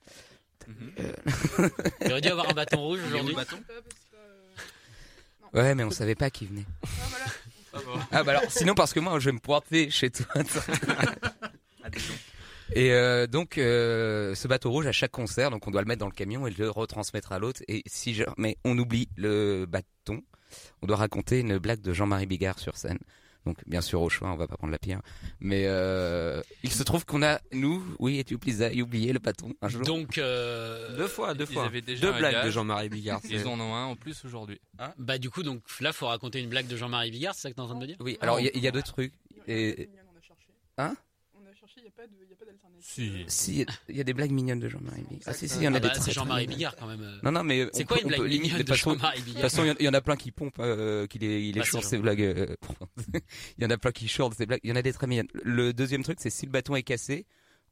Il 2.02 2.12
aurait 2.12 2.22
dû 2.22 2.28
avoir 2.28 2.50
un 2.50 2.54
bâton 2.54 2.82
rouge 2.82 3.00
aujourd'hui. 3.08 3.36
Ouais, 5.54 5.76
mais 5.76 5.84
on 5.84 5.92
savait 5.92 6.15
pas 6.15 6.30
qui 6.30 6.46
venait. 6.46 6.65
Ah 8.12 8.24
bah 8.24 8.32
alors, 8.32 8.44
sinon 8.50 8.74
parce 8.74 8.94
que 8.94 9.00
moi 9.00 9.20
je 9.20 9.26
vais 9.26 9.32
me 9.32 9.39
pointer 9.39 9.89
chez 9.89 10.10
toi. 10.10 10.26
Et 12.76 12.92
euh, 12.94 13.26
donc 13.26 13.58
euh, 13.58 14.36
ce 14.36 14.48
bateau 14.48 14.70
rouge 14.70 14.86
à 14.86 14.92
chaque 14.92 15.12
concert, 15.12 15.50
donc 15.50 15.68
on 15.68 15.72
doit 15.72 15.82
le 15.82 15.88
mettre 15.88 16.02
dans 16.02 16.08
le 16.08 16.12
camion 16.12 16.46
et 16.46 16.52
le 16.52 16.70
retransmettre 16.70 17.32
à 17.32 17.39
l'autre. 17.39 17.62
Et 17.68 17.82
si 17.88 18.13
jamais 18.13 18.58
on 18.63 18.78
oublie 18.78 19.10
le 19.15 19.65
bâton, 19.68 20.22
on 20.81 20.88
doit 20.88 20.97
raconter 20.97 21.39
une 21.39 21.57
blague 21.57 21.81
de 21.81 21.93
Jean-Marie 21.93 22.25
Bigard 22.25 22.59
sur 22.59 22.77
scène. 22.77 22.99
Donc 23.45 23.57
bien 23.67 23.79
sûr 23.81 24.01
au 24.01 24.09
choix, 24.09 24.29
on 24.31 24.35
va 24.35 24.47
pas 24.47 24.57
prendre 24.57 24.71
la 24.71 24.77
pire. 24.79 24.99
Mais 25.39 25.63
euh, 25.65 26.41
il 26.62 26.71
se 26.71 26.83
trouve 26.83 27.05
qu'on 27.05 27.23
a 27.23 27.39
nous, 27.53 27.81
oui, 27.97 28.19
et 28.19 28.23
tu 28.25 28.35
oublié 28.35 28.81
oublié 28.81 29.13
le 29.13 29.19
bâton 29.19 29.53
un 29.62 29.69
jour. 29.69 29.81
Donc, 29.81 30.17
euh, 30.17 30.95
Deux 30.97 31.07
fois, 31.07 31.33
deux 31.33 31.45
fois. 31.45 31.69
Deux 31.69 32.12
blagues 32.12 32.33
gage. 32.33 32.45
de 32.45 32.49
Jean-Marie 32.51 32.89
Bigard. 32.89 33.21
ils 33.29 33.47
en 33.47 33.57
ont 33.59 33.73
un 33.73 33.85
en 33.85 33.95
plus 33.95 34.23
aujourd'hui. 34.25 34.59
bah 34.97 35.17
du 35.17 35.29
coup, 35.29 35.41
donc 35.41 35.62
là, 35.79 35.93
faut 35.93 36.07
raconter 36.07 36.41
une 36.41 36.49
blague 36.49 36.67
de 36.67 36.75
Jean-Marie 36.75 37.12
Bigard, 37.12 37.33
c'est 37.33 37.43
ça 37.43 37.49
que 37.49 37.55
t'es 37.55 37.62
en 37.62 37.65
train 37.67 37.75
de 37.75 37.79
me 37.81 37.88
dire? 37.88 37.97
Oui, 38.01 38.17
alors 38.21 38.39
il 38.41 38.45
y 38.45 38.49
a- 38.49 38.51
il 38.53 38.62
y, 38.62 38.67
a 38.67 38.71
deux 38.71 38.81
trucs. 38.83 39.13
Et 39.47 39.89
On 40.13 40.17
a 40.17 40.21
cherché. 40.21 40.47
Hein 40.77 40.95
On 41.33 41.49
a 41.49 41.53
cherché, 41.53 41.75
il 41.77 41.83
n'y 41.83 41.88
a 41.88 41.88
pas 42.07 42.45
d'alternative. 42.45 42.81
Si. 42.81 43.23
si, 43.27 43.51
il 43.53 43.57
y 43.59 43.62
a- 43.63 43.65
il 43.89 43.97
y 43.97 44.01
a 44.01 44.03
des 44.03 44.13
blagues 44.13 44.31
mignonnes 44.31 44.59
de 44.59 44.69
Jean-Marie 44.69 45.03
Bigard. 45.09 45.23
Ah 45.27 45.33
si, 45.33 45.49
si, 45.49 45.57
il 45.57 45.63
y 45.63 45.67
en 45.67 45.73
a 45.73 45.77
Ah 45.77 45.79
des 45.79 45.88
bah, 45.88 45.93
très, 45.93 46.01
C'est 46.03 46.12
Jean-Marie. 46.12 46.47
Bigard 46.47 46.75
quand 46.77 46.88
même. 46.88 47.01
euh. 47.01 47.19
Non, 47.23 47.31
non, 47.31 47.43
mais 47.43 47.67
C'est 47.73 47.83
quoi 47.83 47.97
peut- 47.97 48.03
une 48.03 48.07
blague 48.09 48.21
peut 48.21 48.27
mignonne 48.27 48.51
de 48.53 48.57
de 48.57 48.57
toute 48.63 48.69
façon, 48.69 48.93
Jean-Marie 48.93 49.19
De 49.19 49.23
toute 49.25 49.33
Bigard 49.35 49.41
façon, 49.51 49.75
il 49.79 49.85
y 49.85 49.89
en- 49.89 49.93
a 49.93 50.01
plein 50.01 50.15
qui 50.15 50.31
pompent, 50.31 50.59
euh, 50.59 51.07
qu'il 51.07 51.23
est, 51.23 51.43
il 51.47 51.49
Ah, 51.49 51.53
c'est 51.63 51.67
échange 51.69 51.81
gentil. 51.83 51.88
ses 51.89 51.97
blagues. 51.97 52.21
euh, 52.21 52.55
il 53.57 53.63
y 53.63 53.65
en 53.65 53.69
a 53.69 53.77
plein 53.77 53.91
qui 53.91 54.07
short 54.07 54.33
ses 54.35 54.45
blagues. 54.45 54.62
Il 54.63 54.69
y 54.69 54.73
en 54.73 54.75
a 54.77 54.81
des 54.81 54.93
très 54.93 55.07
mignonnes. 55.07 55.27
Le 55.43 55.73
deuxième 55.73 56.03
truc, 56.03 56.19
c'est 56.21 56.29
si 56.29 56.45
le 56.45 56.51
bâton 56.51 56.75
est 56.75 56.83
cassé, 56.83 57.25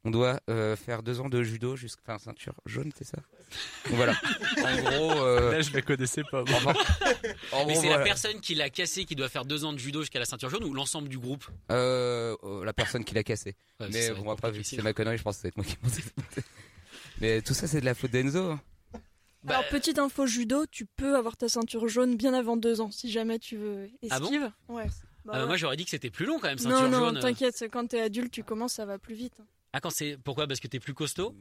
on 0.08 0.10
doit 0.10 0.40
euh, 0.48 0.74
faire 0.74 1.02
deux 1.02 1.20
ans 1.20 1.28
de 1.28 1.42
judo 1.42 1.76
jusqu'à 1.76 2.00
enfin, 2.06 2.18
ceinture 2.18 2.54
jaune, 2.66 2.90
c'est 2.96 3.04
ça? 3.04 3.18
Donc 3.86 3.96
voilà. 3.96 4.14
En 4.64 4.76
gros, 4.82 5.20
euh, 5.22 5.52
Là, 5.52 5.60
je 5.60 5.72
la 5.72 5.82
connaissais 5.82 6.22
pas. 6.30 6.42
moi. 6.44 6.56
enfin, 6.56 6.74
en 7.52 7.66
Mais 7.66 7.72
gros, 7.74 7.82
c'est 7.82 7.88
la 7.88 7.94
voilà. 7.96 8.04
personne 8.04 8.40
qui 8.40 8.54
l'a 8.54 8.70
cassé 8.70 9.04
qui 9.04 9.14
doit 9.14 9.28
faire 9.28 9.44
deux 9.44 9.64
ans 9.64 9.72
de 9.72 9.78
judo 9.78 10.00
jusqu'à 10.00 10.18
la 10.18 10.24
ceinture 10.24 10.50
jaune 10.50 10.64
ou 10.64 10.72
l'ensemble 10.74 11.08
du 11.08 11.18
groupe? 11.18 11.44
Euh, 11.70 12.34
euh, 12.42 12.64
la 12.64 12.72
personne 12.72 13.04
qui 13.04 13.14
l'a 13.14 13.22
cassé. 13.22 13.54
Ouais, 13.80 13.86
ça 13.86 13.88
Mais 13.92 14.08
va 14.10 14.14
être 14.18 14.22
bon, 14.24 14.30
après, 14.32 14.48
vu 14.48 14.52
que 14.54 14.58
difficile. 14.58 14.78
c'est 14.78 14.82
ma 14.84 14.92
connerie, 14.94 15.18
je 15.18 15.22
pense 15.22 15.36
que 15.36 15.42
c'est 15.42 15.56
moi 15.56 15.64
qui 15.66 15.76
m'en 15.82 15.88
Mais 17.20 17.42
tout 17.42 17.54
ça, 17.54 17.66
c'est 17.66 17.80
de 17.80 17.84
la 17.84 17.94
faute 17.94 18.10
d'Enzo. 18.10 18.52
hein. 18.52 18.60
Bah, 19.44 19.58
Alors, 19.58 19.68
petite 19.68 19.98
info 19.98 20.26
judo, 20.26 20.66
tu 20.70 20.84
peux 20.86 21.16
avoir 21.16 21.36
ta 21.36 21.48
ceinture 21.48 21.86
jaune 21.88 22.16
bien 22.16 22.34
avant 22.34 22.56
deux 22.56 22.80
ans, 22.80 22.90
si 22.90 23.10
jamais 23.10 23.38
tu 23.38 23.56
veux 23.56 23.88
Ah 24.10 24.18
bon? 24.20 24.26
esquive. 24.26 24.50
ouais. 24.68 24.86
Bah 25.24 25.32
Ah 25.34 25.36
bah, 25.36 25.40
ouais. 25.42 25.46
moi 25.48 25.56
j'aurais 25.56 25.76
dit 25.76 25.84
que 25.84 25.90
c'était 25.90 26.10
plus 26.10 26.24
long 26.26 26.38
quand 26.38 26.48
même, 26.48 26.58
ceinture 26.58 26.82
non, 26.82 26.88
non, 26.88 26.98
jaune. 27.06 27.16
euh. 27.18 27.20
t'inquiète, 27.20 27.56
c'est 27.56 27.68
quand 27.68 27.86
t'es 27.86 28.00
adulte, 28.00 28.32
tu 28.32 28.42
commences, 28.44 28.74
ça 28.74 28.86
va 28.86 28.98
plus 28.98 29.14
vite. 29.14 29.38
Ah 29.72 29.80
quand 29.80 29.90
c'est 29.90 30.16
pourquoi? 30.24 30.46
Parce 30.46 30.60
que 30.60 30.68
t'es 30.68 30.80
plus 30.80 30.94
costaud? 30.94 31.34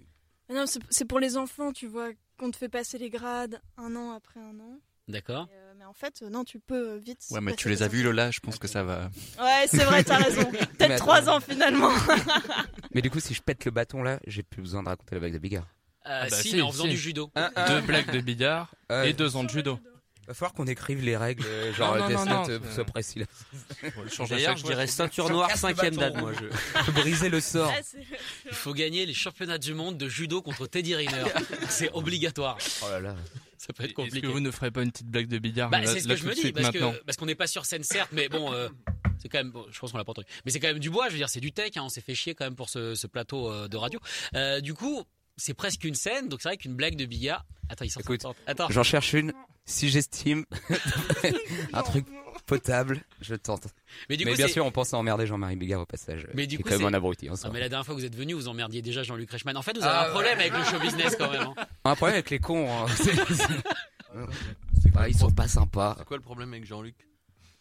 Mais 0.49 0.55
Non, 0.55 0.65
c'est 0.89 1.05
pour 1.05 1.19
les 1.19 1.37
enfants, 1.37 1.71
tu 1.73 1.87
vois, 1.87 2.09
qu'on 2.37 2.51
te 2.51 2.57
fait 2.57 2.69
passer 2.69 2.97
les 2.97 3.09
grades 3.09 3.59
un 3.77 3.95
an 3.95 4.11
après 4.11 4.39
un 4.39 4.59
an. 4.59 4.79
D'accord. 5.07 5.47
Euh, 5.53 5.73
mais 5.77 5.85
en 5.85 5.93
fait, 5.93 6.21
euh, 6.21 6.29
non, 6.29 6.43
tu 6.43 6.59
peux 6.59 6.89
euh, 6.95 6.97
vite. 6.97 7.19
Ouais, 7.31 7.39
mais 7.39 7.55
tu 7.55 7.69
les 7.69 7.81
as 7.81 7.87
vus. 7.87 8.03
Lola, 8.03 8.29
je 8.31 8.41
pense 8.41 8.57
que 8.59 8.67
ça 8.67 8.83
va. 8.83 9.09
Ouais, 9.39 9.65
c'est 9.67 9.85
vrai, 9.85 10.03
t'as 10.03 10.17
raison. 10.17 10.43
Peut-être 10.77 10.97
trois 10.97 11.29
ans 11.29 11.39
finalement. 11.39 11.91
Mais 12.93 13.01
du 13.01 13.09
coup, 13.09 13.19
si 13.21 13.33
je 13.33 13.41
pète 13.41 13.63
le 13.65 13.71
bâton 13.71 14.03
là, 14.03 14.19
j'ai 14.27 14.43
plus 14.43 14.61
besoin 14.61 14.83
de 14.83 14.89
raconter 14.89 15.15
la 15.15 15.19
blague 15.19 15.33
de 15.33 15.37
Bigard. 15.39 15.63
Euh, 16.07 16.23
Ah 16.23 16.27
bah 16.29 16.35
si, 16.37 16.49
si, 16.49 16.55
mais 16.55 16.61
en 16.61 16.71
faisant 16.71 16.85
si. 16.85 16.89
du 16.91 16.97
judo. 16.97 17.31
Deux 17.67 17.81
blagues 17.81 18.11
de 18.11 18.21
billard 18.21 18.73
Euh, 18.91 19.03
et 19.03 19.13
deux 19.13 19.35
ans 19.35 19.43
de 19.43 19.49
judo. 19.49 19.77
Va 20.27 20.33
falloir 20.33 20.53
qu'on 20.53 20.67
écrive 20.67 21.01
les 21.03 21.15
règles, 21.15 21.45
euh, 21.45 21.73
genre 21.73 21.95
Non, 21.95 22.09
non, 22.09 22.09
non, 22.09 22.25
Note, 22.25 22.27
non, 22.27 22.49
euh, 22.49 22.59
c'est- 22.65 22.75
soit 22.75 22.83
précis 22.85 23.19
là. 23.19 23.25
On 23.97 24.09
change 24.09 24.31
à 24.31 24.35
D'ailleurs, 24.35 24.57
je 24.57 24.63
dirais 24.65 24.85
ceinture 24.87 25.29
noire, 25.29 25.49
cinquième 25.55 25.95
date, 25.95 26.17
moi. 26.17 26.33
Je... 26.33 26.91
Briser 26.91 27.29
le 27.29 27.39
sort. 27.39 27.71
Ah, 27.73 27.79
c'est- 27.81 27.99
Il 28.45 28.51
faut 28.55 28.73
gagner 28.73 29.05
les 29.05 29.13
championnats 29.13 29.57
du 29.57 29.73
monde 29.73 29.97
de 29.97 30.09
judo 30.09 30.41
contre 30.41 30.67
Teddy 30.67 30.95
Riner. 30.95 31.23
c'est 31.69 31.89
obligatoire. 31.93 32.57
Oh 32.83 32.89
là 32.89 32.99
là. 32.99 33.15
Ça 33.57 33.73
peut 33.73 33.83
être 33.83 33.89
Est-ce 33.89 33.93
compliqué. 33.95 34.21
que 34.21 34.27
vous 34.27 34.39
ne 34.41 34.51
ferez 34.51 34.69
pas 34.69 34.83
une 34.83 34.91
petite 34.91 35.07
blague 35.07 35.27
de 35.27 35.39
billard 35.39 35.69
Bah, 35.69 35.79
là- 35.79 35.87
c'est 35.93 36.01
ce 36.01 36.07
là, 36.09 36.13
que 36.15 36.19
je 36.19 36.23
tout 36.23 36.27
me 36.27 36.31
de 36.31 36.35
dis 36.35 36.41
suite, 36.41 36.55
parce 36.55 36.67
maintenant 36.73 36.91
que 36.91 37.03
parce 37.05 37.17
qu'on 37.17 37.25
n'est 37.25 37.35
pas 37.35 37.47
sur 37.47 37.65
scène 37.65 37.83
certes, 37.83 38.09
mais 38.11 38.27
bon, 38.27 38.51
euh, 38.53 38.67
c'est 39.19 39.29
quand 39.29 39.39
même. 39.39 39.51
bon, 39.51 39.65
je 39.71 39.79
pense 39.79 39.91
qu'on 39.93 39.97
l'a 39.97 40.03
pas 40.05 40.11
entendu. 40.11 40.27
Mais 40.45 40.51
c'est 40.51 40.59
quand 40.59 40.67
même 40.67 40.79
du 40.79 40.89
bois. 40.89 41.07
Je 41.07 41.13
veux 41.13 41.17
dire, 41.17 41.29
c'est 41.29 41.39
du 41.39 41.53
tech. 41.53 41.71
hein, 41.77 41.81
on 41.83 41.89
s'est 41.89 42.01
fait 42.01 42.15
chier 42.15 42.35
quand 42.35 42.43
même 42.45 42.55
pour 42.55 42.67
ce, 42.69 42.95
ce 42.95 43.07
plateau 43.07 43.49
euh, 43.49 43.67
de 43.69 43.77
radio. 43.77 43.99
Euh, 44.35 44.59
du 44.61 44.73
coup, 44.73 45.03
c'est 45.37 45.53
presque 45.53 45.85
une 45.85 45.95
scène. 45.95 46.27
Donc 46.27 46.41
c'est 46.41 46.49
vrai 46.49 46.57
qu'une 46.57 46.75
blague 46.75 46.95
de 46.97 47.05
billard. 47.05 47.45
Attends, 47.69 47.85
il 47.85 47.89
s'en 47.91 47.99
Écoute, 48.01 48.21
sort. 48.21 48.35
Attends. 48.45 48.67
J'en 48.69 48.83
cherche 48.83 49.13
une. 49.13 49.33
Si 49.69 49.89
j'estime 49.89 50.45
un 51.73 51.83
truc 51.83 52.05
potable, 52.45 53.01
je 53.21 53.35
tente. 53.35 53.67
Mais 54.09 54.15
du 54.15 54.23
mais 54.23 54.31
coup, 54.31 54.37
bien 54.37 54.47
sûr, 54.47 54.65
on 54.65 54.71
pense 54.71 54.93
à 54.93 54.97
emmerder 54.97 55.27
Jean-Marie 55.27 55.57
Bigard 55.57 55.81
au 55.81 55.85
passage. 55.85 56.25
Mais 56.33 56.47
du 56.47 56.57
coup, 56.57 56.63
quand 56.63 56.69
même 56.71 56.79
c'est- 56.79 56.85
un 56.85 56.93
abruti. 56.93 57.27
hein. 57.27 57.33
Ah, 57.43 57.49
mais 57.51 57.59
la 57.59 57.67
dernière 57.67 57.85
fois 57.85 57.93
que 57.93 57.99
vous 57.99 58.05
êtes 58.05 58.15
venu, 58.15 58.33
vous 58.33 58.47
emmerdiez 58.47 58.81
déjà 58.81 59.03
Jean-Luc 59.03 59.29
Reichmann. 59.29 59.57
En 59.57 59.61
fait, 59.61 59.77
vous 59.77 59.83
avez 59.83 59.91
Ah, 59.93 60.07
un 60.07 60.11
problème 60.11 60.39
avec 60.39 60.53
le 60.53 60.63
show 60.63 60.79
business 60.79 61.15
quand 61.17 61.29
même. 61.29 61.41
hein. 61.41 61.65
Un 61.83 61.95
problème 61.95 62.15
avec 62.15 62.29
les 62.29 62.39
cons. 62.39 62.67
hein. 62.71 62.85
Ah, 64.95 65.07
ils 65.09 65.17
sont 65.17 65.31
pas 65.31 65.47
sympas. 65.47 65.95
C'est 65.99 66.05
quoi 66.05 66.17
le 66.17 66.23
problème 66.23 66.53
avec 66.53 66.65
Jean-Luc? 66.65 66.95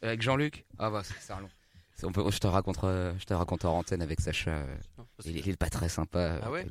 Avec 0.00 0.22
Jean-Luc? 0.22 0.64
Ah 0.78 0.90
bah 0.90 1.02
c'est 1.04 1.32
un 1.32 1.40
long. 1.40 1.50
C'est- 1.94 2.06
on 2.06 2.12
peut- 2.12 2.30
je 2.30 2.38
te 2.38 2.46
raconterai, 2.46 3.12
je 3.18 3.24
te 3.24 3.34
raconte 3.34 3.64
en 3.64 3.76
antenne 3.78 4.00
avec 4.00 4.20
Sacha. 4.20 4.50
euh, 4.52 4.76
Il, 5.24 5.36
il 5.38 5.48
est 5.50 5.56
pas 5.56 5.68
très 5.68 5.88
sympa. 5.88 6.40
Ah 6.42 6.50
ouais? 6.50 6.66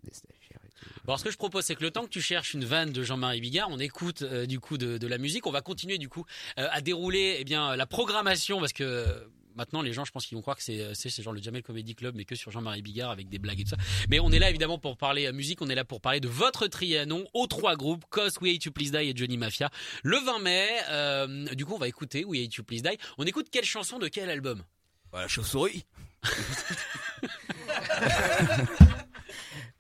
Bon, 1.06 1.12
alors, 1.12 1.20
ce 1.20 1.26
que 1.26 1.32
je 1.32 1.38
propose, 1.38 1.66
c'est 1.66 1.76
que 1.76 1.84
le 1.84 1.92
temps 1.92 2.04
que 2.04 2.10
tu 2.10 2.22
cherches 2.22 2.54
une 2.54 2.66
vanne 2.66 2.92
de 2.92 3.04
Jean-Marie 3.04 3.42
Bigard, 3.42 3.70
on 3.70 3.80
écoute 3.80 4.22
euh, 4.22 4.46
du 4.46 4.60
coup 4.60 4.78
de, 4.78 4.98
de 4.98 5.08
la 5.08 5.18
musique. 5.18 5.48
On 5.48 5.52
va 5.52 5.62
continuer 5.62 5.98
du 5.98 6.10
coup 6.10 6.26
euh, 6.60 6.68
à 6.72 6.82
dérouler 6.82 7.38
eh 7.40 7.44
bien 7.44 7.76
la 7.76 7.86
programmation 7.86 8.60
parce 8.60 8.74
que 8.74 8.84
euh, 8.84 9.20
maintenant 9.56 9.82
les 9.82 9.94
gens, 9.94 10.04
je 10.04 10.12
pense 10.12 10.26
qu'ils 10.26 10.36
vont 10.36 10.42
croire 10.42 10.58
que 10.58 10.64
c'est 10.64 10.94
c'est 10.94 11.22
genre 11.22 11.34
le 11.34 11.42
Jamel 11.42 11.64
Comedy 11.64 11.96
Club, 11.96 12.16
mais 12.16 12.26
que 12.26 12.36
sur 12.36 12.52
Jean-Marie 12.52 12.82
Bigard 12.82 13.12
avec 13.12 13.30
des 13.30 13.40
blagues 13.40 13.62
et 13.62 13.64
tout 13.64 13.70
ça. 13.70 13.78
Mais 14.10 14.20
on 14.20 14.32
est 14.32 14.40
là 14.40 14.50
évidemment 14.50 14.78
pour 14.78 14.98
parler 14.98 15.32
musique. 15.32 15.62
On 15.62 15.70
est 15.70 15.76
là 15.76 15.86
pour 15.86 16.02
parler 16.02 16.20
de 16.20 16.28
votre 16.28 16.68
trianon 16.68 17.26
aux 17.34 17.48
trois 17.48 17.76
groupes 17.76 18.04
Cos, 18.10 18.40
We 18.42 18.56
Hate 18.56 18.66
You 18.66 18.72
Please 18.72 18.92
Die 18.92 19.10
et 19.10 19.14
Johnny 19.16 19.38
Mafia. 19.38 19.70
Le 20.04 20.18
20 20.18 20.40
mai, 20.40 20.68
euh, 20.90 21.56
du 21.56 21.66
coup, 21.66 21.74
on 21.74 21.80
va 21.80 21.88
écouter 21.88 22.26
We 22.26 22.44
Hate 22.44 22.56
You 22.56 22.64
Please 22.64 22.82
Die. 22.82 22.98
On 23.18 23.26
écoute 23.26 23.48
quelle 23.52 23.66
chanson 23.66 24.00
de 24.00 24.08
quel 24.08 24.30
album? 24.30 24.64
Voilà, 25.12 25.28
chauve-souris. 25.28 25.86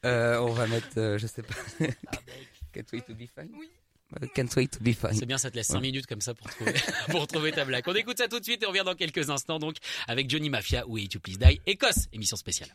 Euh, 0.05 0.37
on 0.39 0.51
va 0.53 0.67
mettre, 0.67 0.87
euh, 0.97 1.17
je 1.17 1.27
sais 1.27 1.41
pas. 1.41 1.55
Can't 2.73 2.85
wait 2.93 3.01
to 3.01 3.13
be 3.15 3.27
fine. 3.27 3.49
Oui. 3.57 3.69
Euh, 4.21 4.27
Can't 4.35 4.55
wait 4.55 4.67
to 4.67 4.79
be 4.81 4.93
fine. 4.93 5.13
C'est 5.13 5.25
bien, 5.25 5.37
ça 5.37 5.49
te 5.49 5.55
laisse 5.55 5.67
5 5.67 5.75
Ouais. 5.75 5.81
minutes 5.81 6.05
comme 6.05 6.21
ça 6.21 6.33
pour 6.35 6.47
trouver, 6.49 6.73
pour 7.09 7.25
trouver 7.27 7.51
ta 7.51 7.65
blague. 7.65 7.83
On 7.87 7.95
écoute 7.95 8.17
ça 8.19 8.27
tout 8.27 8.39
de 8.39 8.43
suite 8.43 8.61
et 8.61 8.65
on 8.65 8.69
revient 8.69 8.83
dans 8.85 8.93
quelques 8.95 9.29
instants 9.29 9.57
donc 9.59 9.77
avec 10.07 10.29
Johnny 10.29 10.49
Mafia 10.49 10.87
ou 10.87 10.97
You 10.97 11.07
Please 11.21 11.37
Die 11.39 11.59
Écosse, 11.65 12.07
émission 12.13 12.37
spéciale. 12.37 12.69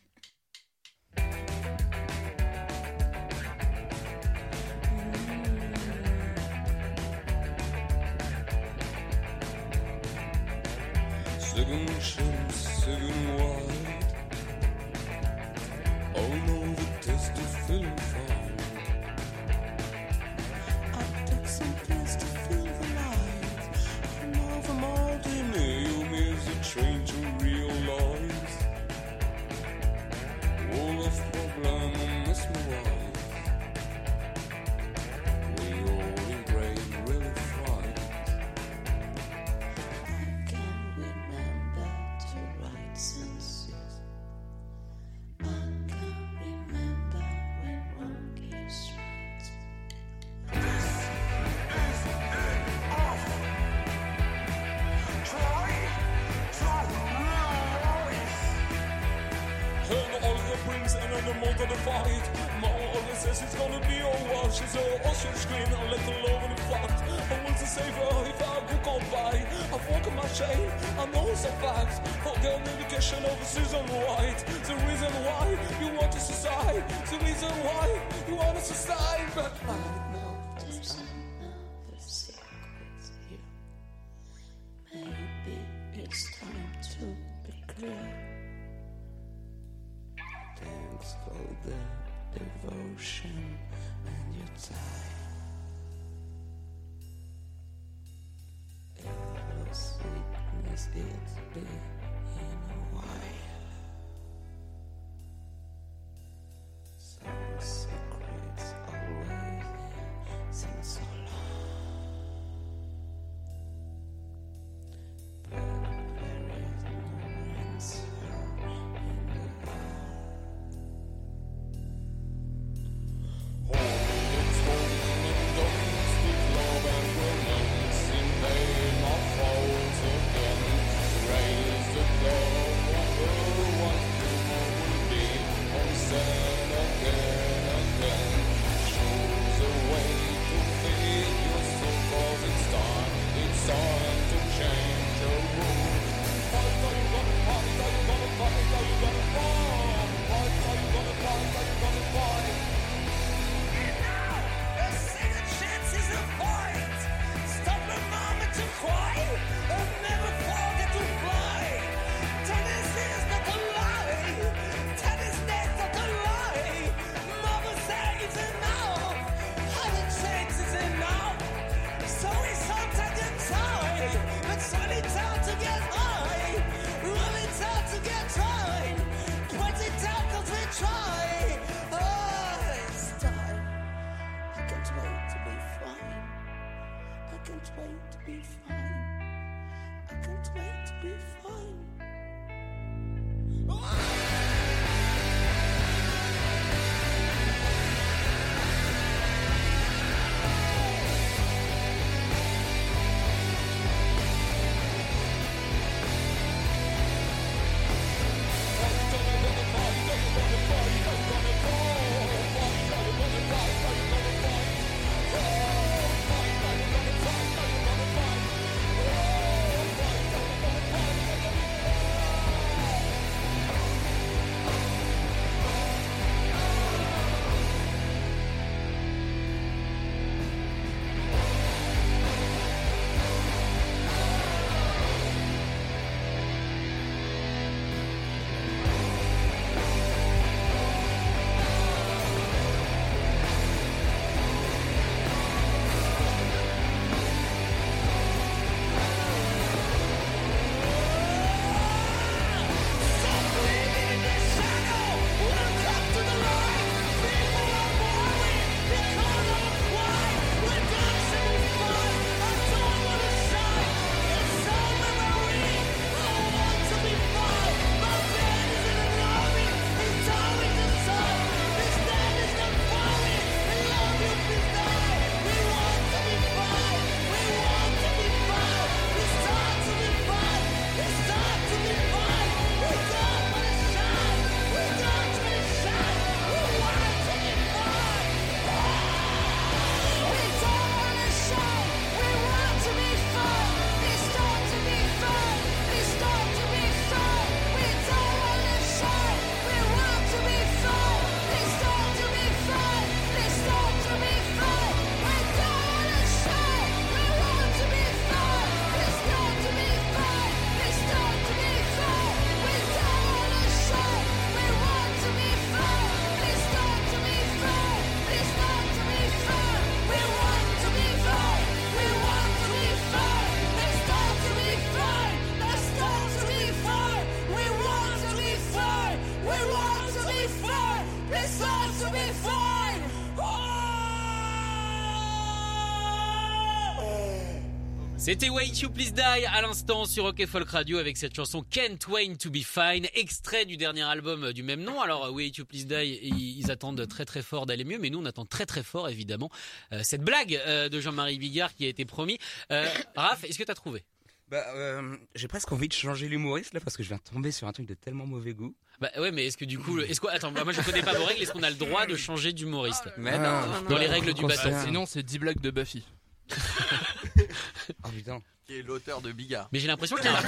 C'était 338.21 338.51
Wait 338.51 338.79
You 338.83 338.91
Please 338.91 339.12
Die 339.12 339.21
à 339.23 339.62
l'instant 339.62 340.05
sur 340.05 340.25
Rock 340.25 340.45
Folk 340.47 340.68
Radio 340.68 340.99
avec 340.99 341.16
cette 341.16 341.35
chanson 341.35 341.64
Can't 341.71 342.07
Wait 342.07 342.37
to 342.37 342.51
Be 342.51 342.59
Fine, 342.59 343.07
extrait 343.14 343.64
du 343.64 343.79
dernier 343.79 344.03
album 344.03 344.53
du 344.53 344.62
même 344.62 344.83
nom. 344.83 345.01
Alors 345.01 345.33
Wait 345.33 345.49
You 345.57 345.64
Please 345.64 345.87
Die, 345.87 346.18
ils, 346.23 346.59
ils 346.61 346.71
attendent 346.71 347.07
très 347.09 347.25
très 347.25 347.41
fort 347.43 347.64
d'aller 347.64 347.85
mieux, 347.85 347.99
mais 347.99 348.11
nous 348.11 348.18
on 348.21 348.27
attend 348.27 348.45
très 348.45 348.66
très 348.66 348.83
fort 348.83 349.09
évidemment 349.09 349.51
euh, 349.93 350.01
cette 350.05 350.21
blague 350.23 350.61
euh, 350.66 350.91
de 350.91 351.01
Jean-Marie 351.01 351.39
Bigard 351.39 351.75
qui 351.75 351.87
a 351.87 351.89
été 351.89 352.05
promis. 352.05 352.39
Euh, 352.71 352.87
Raph, 353.16 353.45
est-ce 353.45 353.59
que 353.59 353.64
t'as 353.64 353.75
trouvé? 353.75 354.05
Bah, 354.51 354.64
euh, 354.75 355.16
j'ai 355.35 355.49
presque 355.49 355.73
envie 355.73 355.89
de 355.89 355.93
changer 355.95 356.29
l'humoriste 356.29 356.75
là 356.75 356.81
parce 356.81 356.99
que 356.99 357.03
je 357.03 357.09
viens 357.09 357.18
de 357.25 357.31
tomber 357.31 357.53
sur 357.53 357.68
un 357.68 357.73
truc 357.73 357.87
de 357.87 357.95
tellement 357.95 358.27
mauvais 358.27 358.53
goût. 358.53 358.75
Bah 359.01 359.11
ouais, 359.18 359.31
mais 359.33 359.47
est-ce 359.47 359.57
que 359.57 359.64
du 359.64 359.79
coup, 359.79 359.99
est-ce 360.01 360.21
que 360.21 360.27
attends, 360.29 360.53
bah, 360.53 360.64
moi 360.64 360.75
je 360.75 360.83
connais 360.83 361.03
pas 361.03 361.14
vos 361.14 361.25
règles. 361.25 361.43
Est-ce 361.43 361.53
qu'on 361.53 361.62
a 361.62 361.71
le 361.71 361.77
droit 361.77 362.05
de 362.05 362.16
changer 362.16 362.53
d'humoriste? 362.53 363.09
Mais 363.16 363.39
non, 363.39 363.45
non, 363.66 363.89
Dans 363.89 363.97
les 363.99 364.09
règles 364.09 364.35
du 364.35 364.45
Au 364.45 364.49
bâton. 364.49 364.62
contraire. 364.64 364.85
Sinon, 364.85 365.07
c'est 365.07 365.23
10 365.23 365.39
blagues 365.39 365.61
de 365.61 365.71
Buffy. 365.71 366.05
Oh 368.05 368.09
putain. 368.09 368.40
Qui 368.66 368.76
est 368.78 368.82
l'auteur 368.82 369.20
de 369.20 369.32
Bigard. 369.32 369.68
Mais 369.72 369.80
j'ai 369.80 369.88
l'impression 369.88 370.16
qu'il 370.16 370.26
y 370.26 370.28
a 370.28 370.38
un... 370.38 370.42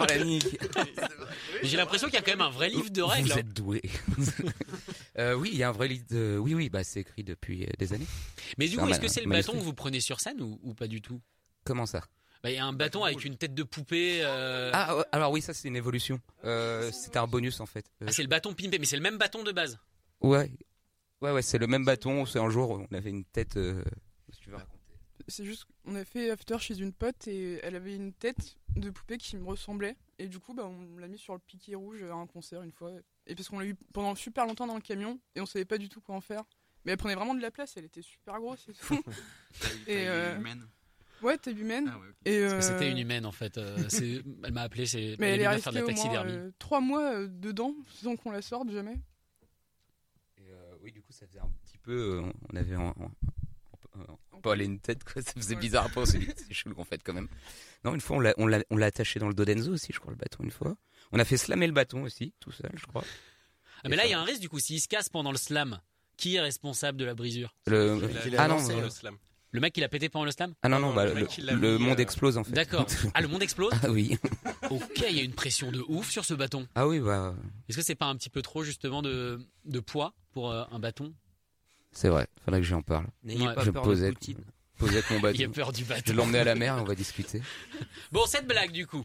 Oh 0.00 0.04
la 0.08 0.24
nique. 0.24 0.58
mais 1.62 1.68
j'ai 1.68 1.76
l'impression 1.76 2.06
qu'il 2.06 2.14
y 2.14 2.18
a 2.18 2.22
quand 2.22 2.30
même 2.32 2.40
un 2.40 2.48
vrai 2.50 2.70
livre 2.70 2.88
de 2.90 3.02
règles. 3.02 3.28
Vous 3.28 3.34
hein. 3.34 3.38
êtes 3.40 3.52
doué. 3.52 3.82
Euh, 5.18 5.34
oui, 5.34 5.50
il 5.52 5.58
y 5.58 5.64
a 5.64 5.68
un 5.68 5.72
vrai 5.72 5.88
livre. 5.88 6.04
De... 6.10 6.38
Oui, 6.40 6.54
oui, 6.54 6.68
bah 6.68 6.84
c'est 6.84 7.00
écrit 7.00 7.24
depuis 7.24 7.64
euh, 7.64 7.70
des 7.76 7.92
années. 7.92 8.06
Mais 8.56 8.66
du 8.68 8.76
C'est 8.76 8.80
coup, 8.80 8.88
est-ce 8.88 9.00
que 9.00 9.06
ma- 9.06 9.08
c'est 9.12 9.20
le 9.20 9.26
manuscrit. 9.26 9.52
bâton 9.52 9.60
que 9.60 9.64
vous 9.66 9.74
prenez 9.74 9.98
sur 9.98 10.20
scène 10.20 10.40
ou, 10.40 10.60
ou 10.62 10.74
pas 10.74 10.86
du 10.86 11.02
tout? 11.02 11.20
Comment 11.64 11.86
ça? 11.86 12.04
Bah, 12.44 12.50
il 12.50 12.54
y 12.54 12.58
a 12.58 12.64
un 12.64 12.72
bâton 12.72 13.02
avec 13.02 13.24
une 13.24 13.36
tête 13.36 13.52
de 13.52 13.64
poupée. 13.64 14.20
euh, 14.22 14.70
Ah, 14.72 15.02
alors 15.10 15.32
oui, 15.32 15.42
ça 15.42 15.52
c'est 15.54 15.66
une 15.66 15.74
évolution. 15.74 16.20
Euh, 16.44 16.92
C'était 16.92 17.18
un 17.18 17.26
bonus 17.26 17.58
en 17.58 17.66
fait. 17.66 17.84
Euh, 18.00 18.06
ah, 18.08 18.12
c'est 18.12 18.22
le 18.22 18.28
bâton 18.28 18.54
pimpé, 18.54 18.78
mais 18.78 18.86
c'est 18.86 18.94
le 18.94 19.02
même 19.02 19.18
bâton 19.18 19.42
de 19.42 19.50
base. 19.50 19.76
ouais, 20.20 20.52
ouais, 21.20 21.32
ouais, 21.32 21.42
c'est 21.42 21.58
le 21.58 21.66
même 21.66 21.84
bâton. 21.84 22.24
C'est 22.24 22.38
un 22.38 22.48
jour, 22.48 22.86
on 22.88 22.94
avait 22.96 23.10
une 23.10 23.24
tête. 23.24 23.56
euh, 23.56 23.82
si 24.32 24.38
tu 24.38 24.50
veux 24.50 24.56
raconter. 24.56 24.78
C'est 25.30 25.44
juste 25.44 25.64
qu'on 25.84 25.94
a 25.94 26.04
fait 26.06 26.30
after 26.30 26.58
chez 26.58 26.78
une 26.78 26.92
pote 26.92 27.28
et 27.28 27.60
elle 27.62 27.76
avait 27.76 27.94
une 27.94 28.12
tête 28.14 28.56
de 28.76 28.88
poupée 28.90 29.18
qui 29.18 29.36
me 29.36 29.44
ressemblait. 29.44 29.94
Et 30.18 30.26
du 30.26 30.38
coup, 30.38 30.54
bah, 30.54 30.64
on 30.66 30.96
l'a 30.96 31.06
mis 31.06 31.18
sur 31.18 31.34
le 31.34 31.38
piquet 31.38 31.74
rouge 31.74 32.02
à 32.02 32.14
un 32.14 32.26
concert 32.26 32.62
une 32.62 32.72
fois. 32.72 32.92
Et 33.26 33.34
parce 33.34 33.48
qu'on 33.48 33.58
l'a 33.58 33.66
eu 33.66 33.74
pendant 33.92 34.14
super 34.14 34.46
longtemps 34.46 34.66
dans 34.66 34.74
le 34.74 34.80
camion 34.80 35.20
et 35.34 35.40
on 35.42 35.46
savait 35.46 35.66
pas 35.66 35.76
du 35.78 35.88
tout 35.90 36.00
quoi 36.00 36.14
en 36.14 36.22
faire. 36.22 36.44
Mais 36.84 36.92
elle 36.92 36.98
prenait 36.98 37.14
vraiment 37.14 37.34
de 37.34 37.42
la 37.42 37.50
place, 37.50 37.76
elle 37.76 37.84
était 37.84 38.00
super 38.02 38.38
grosse 38.40 38.66
et 38.68 38.72
tout. 38.72 39.02
et 39.86 40.08
euh, 40.08 40.36
humaine. 40.38 40.66
ouais, 41.22 41.36
taille 41.36 41.60
humaine. 41.60 41.90
Ah 41.92 41.98
ouais. 41.98 42.06
Et 42.24 42.40
Parce 42.40 42.52
que 42.52 42.58
euh, 42.58 42.60
c'était 42.78 42.90
une 42.90 42.98
humaine 42.98 43.26
en 43.26 43.32
fait. 43.32 43.58
euh, 43.58 43.76
c'est- 43.90 44.22
elle 44.44 44.52
m'a 44.52 44.62
appelé, 44.62 44.86
c'est. 44.86 45.16
Mais 45.18 45.34
elle 45.34 45.42
est 45.42 45.48
venue 45.48 45.60
faire 45.60 45.72
restée 45.72 45.72
de 45.72 45.76
la 45.76 45.82
au 45.82 45.86
moins 45.86 45.94
taxidermie. 45.94 46.32
euh, 46.32 46.50
trois 46.58 46.80
mois 46.80 47.26
dedans 47.26 47.74
sans 47.88 48.16
qu'on 48.16 48.30
la 48.30 48.40
sorte 48.40 48.70
jamais. 48.70 48.96
Et, 50.38 50.50
euh, 50.50 50.72
oui, 50.82 50.90
du 50.92 51.02
coup, 51.02 51.12
ça 51.12 51.26
faisait 51.26 51.40
un 51.40 51.50
petit 51.66 51.76
peu. 51.78 52.22
euh, 52.24 52.32
on 52.50 52.56
avait 52.56 52.76
en- 52.76 52.88
en- 52.90 53.10
pas 54.38 54.52
aller 54.52 54.64
une 54.64 54.80
tête, 54.80 55.04
quoi. 55.04 55.20
Ça 55.22 55.32
faisait 55.36 55.56
bizarre 55.56 55.86
après. 55.86 56.04
C'est 56.06 56.54
chelou 56.54 56.74
en 56.78 56.84
fait, 56.84 57.00
quand 57.04 57.12
même. 57.12 57.28
Non, 57.84 57.94
une 57.94 58.00
fois, 58.00 58.16
on 58.16 58.20
l'a- 58.20 58.34
on 58.38 58.46
l'a 58.46 58.60
on 58.70 58.76
l'a 58.76 58.86
attaché 58.86 59.20
dans 59.20 59.28
le 59.28 59.34
dos 59.34 59.44
d'Enzo 59.44 59.72
aussi, 59.72 59.92
je 59.92 60.00
crois, 60.00 60.10
le 60.12 60.16
bâton, 60.18 60.42
une 60.44 60.50
fois. 60.50 60.76
On 61.12 61.18
a 61.18 61.24
fait 61.24 61.36
slammer 61.36 61.66
le 61.66 61.72
bâton 61.72 62.02
aussi, 62.02 62.32
tout 62.40 62.52
seul, 62.52 62.70
je 62.74 62.84
crois. 62.86 63.04
Ah, 63.84 63.88
mais 63.88 63.96
là, 63.96 64.04
il 64.06 64.10
y 64.10 64.14
a 64.14 64.20
un 64.20 64.24
risque 64.24 64.40
du 64.40 64.48
coup. 64.48 64.58
S'il 64.58 64.80
se 64.80 64.88
casse 64.88 65.08
pendant 65.08 65.30
le 65.32 65.38
slam, 65.38 65.80
qui 66.16 66.34
est 66.36 66.40
responsable 66.40 66.98
de 66.98 67.04
la 67.04 67.14
brisure? 67.14 67.54
Le... 67.66 68.00
Ah 68.36 68.48
non, 68.48 68.56
le 68.80 68.90
slam. 68.90 69.16
Le 69.50 69.60
mec, 69.60 69.74
il 69.78 69.84
a 69.84 69.88
pété 69.88 70.10
pendant 70.10 70.26
le 70.26 70.30
slam? 70.30 70.54
Ah 70.62 70.68
non, 70.68 70.78
non, 70.78 70.92
bah, 70.92 71.06
le 71.06 71.14
le, 71.14 71.54
le 71.54 71.78
monde 71.78 71.98
euh, 71.98 72.02
explose 72.02 72.36
en 72.36 72.44
fait. 72.44 72.52
D'accord. 72.52 72.86
Ah, 73.14 73.22
le 73.22 73.28
monde 73.28 73.42
explose? 73.42 73.72
Ah 73.82 73.90
oui. 73.90 74.18
Ok, 74.70 75.04
il 75.08 75.16
y 75.16 75.20
a 75.20 75.22
une 75.22 75.32
pression 75.32 75.72
de 75.72 75.82
ouf 75.88 76.10
sur 76.10 76.26
ce 76.26 76.34
bâton. 76.34 76.68
Ah 76.74 76.86
oui, 76.86 77.00
bah, 77.00 77.34
Est-ce 77.68 77.78
que 77.78 77.82
c'est 77.82 77.94
pas 77.94 78.06
un 78.06 78.16
petit 78.16 78.28
peu 78.28 78.42
trop 78.42 78.62
justement 78.62 79.00
de, 79.00 79.40
de 79.64 79.80
poids 79.80 80.12
pour 80.32 80.50
euh, 80.50 80.64
un 80.70 80.78
bâton? 80.78 81.14
C'est 81.98 82.08
vrai, 82.08 82.26
faudrait 82.44 82.60
que 82.60 82.66
j'en 82.66 82.82
parle. 82.82 83.06
N'ayez 83.24 83.46
Ouais. 83.46 83.54
pas 83.54 83.64
je 83.64 83.70
peur 83.70 83.82
posais, 83.82 84.08
de 84.10 84.14
Poutine. 84.14 84.44
posais 84.78 84.98
avec 84.98 85.10
mon 85.10 85.18
Il 85.34 85.44
a 85.44 85.48
peur 85.48 85.72
du 85.72 85.84
Je 85.84 85.88
vais 85.88 86.12
l'emmener 86.12 86.38
à 86.38 86.44
la 86.44 86.54
mer 86.54 86.76
et 86.78 86.80
on 86.80 86.84
va 86.84 86.94
discuter. 86.94 87.42
Bon, 88.12 88.24
cette 88.26 88.46
blague 88.46 88.70
du 88.72 88.86
coup. 88.86 89.04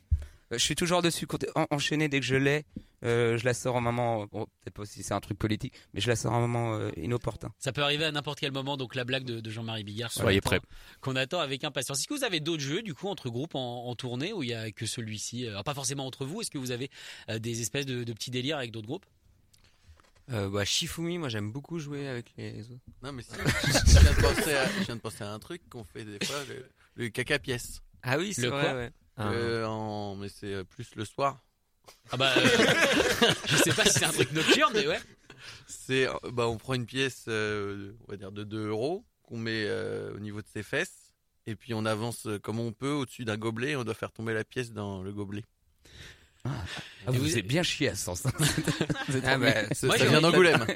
Euh, 0.52 0.58
Je 0.58 0.64
suis 0.64 0.76
toujours 0.76 1.02
dessus, 1.02 1.26
côté- 1.28 1.48
en- 1.56 1.66
enchaîné 1.72 2.08
dès 2.10 2.20
que 2.20 2.26
je 2.26 2.36
l'ai. 2.36 2.66
euh, 3.06 3.38
je 3.38 3.44
la 3.44 3.54
sors 3.54 3.76
en 3.76 3.82
moment, 3.82 4.28
bon, 4.32 4.46
peut-être 4.62 4.76
pas 4.76 4.86
si 4.86 5.04
c'est 5.04 5.14
un 5.14 5.20
truc 5.20 5.38
politique, 5.38 5.74
mais 5.94 6.00
je 6.00 6.08
la 6.08 6.16
sors 6.16 6.32
en 6.32 6.40
moment 6.40 6.76
euh, 6.76 6.90
inopportun. 6.96 7.52
Ça 7.60 7.74
peut 7.74 7.82
arriver 7.84 8.06
à 8.06 8.12
n'importe 8.14 8.40
quel 8.40 8.52
moment, 8.54 8.78
donc 8.78 8.96
la 8.96 9.04
blague 9.04 9.26
de, 9.26 9.42
de 9.42 9.50
Jean-Marie 9.50 9.84
Bigard. 9.84 10.14
qu'on 10.14 10.22
Soyez 10.22 10.38
attend- 10.38 10.50
prêts. 10.52 10.62
Qu'on 11.02 11.16
attend 11.18 11.40
avec 11.40 11.64
impatience. 11.66 12.00
Est-ce 12.00 12.08
que 12.08 12.14
vous 12.14 12.24
avez 12.24 12.40
d'autres 12.40 12.62
jeux, 12.64 12.82
du 12.82 12.94
coup, 12.94 13.08
entre 13.10 13.30
groupes 13.30 13.56
en, 13.56 13.88
en 13.88 13.96
tournée, 13.96 14.32
ou 14.32 14.44
il 14.44 14.50
y 14.50 14.54
a 14.54 14.72
que 14.72 14.86
celui-ci 14.86 15.48
Alors, 15.48 15.64
pas 15.66 15.74
forcément 15.74 16.06
entre 16.06 16.26
vous. 16.26 16.40
Est-ce 16.42 16.52
que 16.52 16.58
vous 16.58 16.72
avez 16.72 16.90
euh, 17.30 17.40
des 17.40 17.60
espèces 17.62 17.86
de, 17.86 18.04
de 18.06 18.14
petits 18.14 18.32
délires 18.32 18.58
avec 18.58 18.72
d'autres 18.72 18.88
groupes? 18.88 19.06
Euh, 20.32 20.50
bah, 20.50 20.64
Shifumi, 20.64 21.18
moi 21.18 21.30
j'aime 21.30 21.52
beaucoup 21.52 21.80
jouer 21.80 22.08
avec 22.08 22.34
les 22.38 22.62
autres. 22.72 22.82
Non, 23.02 23.12
mais 23.12 23.24
si, 23.24 23.32
je, 23.36 24.00
viens 24.00 24.14
de 24.14 24.22
penser 24.22 24.54
à, 24.54 24.68
je 24.80 24.84
viens 24.86 24.96
de 24.96 25.02
penser 25.02 25.24
à 25.24 25.32
un 25.34 25.40
truc 25.40 25.62
qu'on 25.70 25.84
fait 25.84 26.06
des 26.06 26.26
fois, 26.26 26.38
le, 26.48 26.66
le 26.96 27.10
caca 27.10 27.40
pièce. 27.40 27.82
Ah 28.04 28.18
oui, 28.18 28.34
c'est 28.34 28.44
Le 28.44 28.50
vrai, 28.50 28.62
quoi 28.64 28.74
ouais. 28.74 28.92
Ah. 29.18 29.32
Euh, 29.32 29.66
en- 29.66 30.16
mais 30.16 30.30
c'est 30.30 30.54
euh, 30.54 30.64
plus 30.64 30.96
le 30.96 31.06
soir. 31.06 31.44
Ah 32.12 32.18
bah, 32.18 32.34
euh, 32.38 32.42
je 33.48 33.56
sais 33.58 33.74
pas 33.74 33.84
si 33.86 34.00
c'est 34.00 34.06
un 34.06 34.12
truc 34.12 34.32
nocturne, 34.32 34.72
mais 34.74 34.88
ouais. 34.88 35.00
C'est, 35.68 36.08
euh, 36.08 36.14
bah, 36.32 36.48
on 36.48 36.58
prend 36.58 36.74
une 36.74 36.86
pièce, 36.86 37.26
euh, 37.28 37.94
on 38.08 38.12
va 38.12 38.18
dire 38.18 38.32
de 38.32 38.44
2 38.44 38.68
euros, 38.70 39.06
qu'on 39.24 39.38
met 39.38 39.66
euh, 39.66 40.14
au 40.16 40.20
niveau 40.20 40.42
de 40.42 40.48
ses 40.48 40.64
fesses, 40.64 41.14
et 41.46 41.56
puis 41.56 41.74
on 41.74 41.86
avance 41.86 42.26
euh, 42.28 42.40
comme 42.40 42.60
on 42.60 42.72
peut 42.72 42.92
au-dessus 42.92 43.26
d'un 43.26 43.38
gobelet, 43.38 43.72
et 43.72 43.76
on 43.76 43.84
doit 43.84 43.94
faire 43.94 44.12
tomber 44.14 44.34
la 44.34 44.46
pièce 44.46 44.72
dans 44.72 45.04
le 45.04 45.12
gobelet. 45.12 45.44
Ah, 46.46 46.52
vous, 47.08 47.20
vous- 47.20 47.38
êtes 47.38 47.48
bien 47.48 47.64
chié 47.64 47.90
à 47.90 47.96
ce 47.96 48.04
sens. 48.06 48.24
Ah 49.26 49.38
bah. 49.38 49.74
Ça, 49.74 49.88
Moi, 49.88 49.98
ça 49.98 50.06
vient 50.06 50.22
d'Angoulême. 50.22 50.66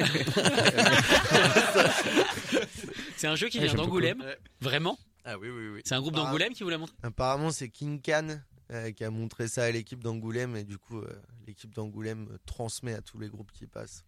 C'est 3.17 3.27
un 3.27 3.35
jeu 3.35 3.47
qui 3.49 3.59
Ouais, 3.59 3.65
vient 3.65 3.73
d'Angoulême. 3.75 4.23
Vraiment 4.61 4.97
ah 5.29 5.37
oui, 5.37 5.49
oui, 5.49 5.67
oui. 5.75 5.81
C'est 5.83 5.93
un 5.95 5.99
groupe 5.99 6.13
Ah. 6.15 6.19
d'Angoulême 6.23 6.53
qui 6.53 6.63
vous 6.63 6.69
l'a 6.69 6.77
montré 6.77 6.95
Apparemment, 7.03 7.49
c'est 7.51 7.67
King 7.67 7.99
Khan 8.01 8.39
euh, 8.71 8.91
qui 8.91 9.03
a 9.03 9.09
montré 9.09 9.47
ça 9.47 9.63
à 9.63 9.71
l'équipe 9.71 10.03
d'Angoulême 10.03 10.55
et 10.55 10.63
du 10.63 10.77
coup, 10.77 10.99
euh, 10.99 11.07
l'équipe 11.47 11.73
d'Angoulême 11.73 12.27
euh, 12.31 12.37
transmet 12.45 12.93
à 12.93 13.01
tous 13.01 13.17
les 13.19 13.29
groupes 13.29 13.51
qui 13.51 13.65
passent. 13.67 14.03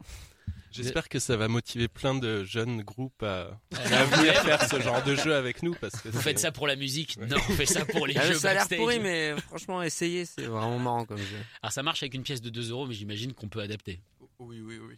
J'espère 0.72 1.10
que 1.10 1.18
ça 1.20 1.36
va 1.38 1.48
motiver 1.48 1.88
plein 1.88 2.14
de 2.16 2.44
jeunes 2.44 2.82
groupes 2.84 3.24
à, 3.24 3.60
à 3.74 4.04
venir 4.06 4.34
faire 4.44 4.62
ce 4.70 4.80
genre 4.80 5.04
de 5.04 5.16
jeu 5.16 5.34
avec 5.36 5.64
nous 5.64 5.74
parce 5.74 6.00
que 6.02 6.10
Vous 6.10 6.22
faites 6.22 6.38
ça 6.40 6.52
pour 6.52 6.68
la 6.68 6.76
musique 6.76 7.18
Ouais. 7.20 7.26
Non, 7.28 7.38
on 7.38 7.54
fait 7.54 7.66
ça 7.66 7.86
pour 7.86 8.06
les 8.06 8.16
Ah, 8.18 8.28
jeux 8.28 8.36
ça 8.36 8.52
a 8.52 8.54
l'air 8.54 8.68
pourri, 8.68 9.00
mais 9.00 9.36
franchement, 9.42 9.82
essayez, 9.82 10.26
c'est 10.26 10.44
vraiment 10.44 10.78
marrant 10.78 11.06
comme 11.06 11.18
jeu. 11.18 11.38
Alors 11.64 11.72
ça 11.72 11.82
marche 11.82 12.04
avec 12.04 12.14
une 12.14 12.24
pièce 12.24 12.42
de 12.42 12.50
2 12.50 12.70
euros, 12.72 12.86
mais 12.86 12.94
j'imagine 12.94 13.34
qu'on 13.34 13.48
peut 13.50 13.62
adapter. 13.62 14.02
Oui, 14.40 14.62
oui, 14.62 14.78
oui. 14.80 14.96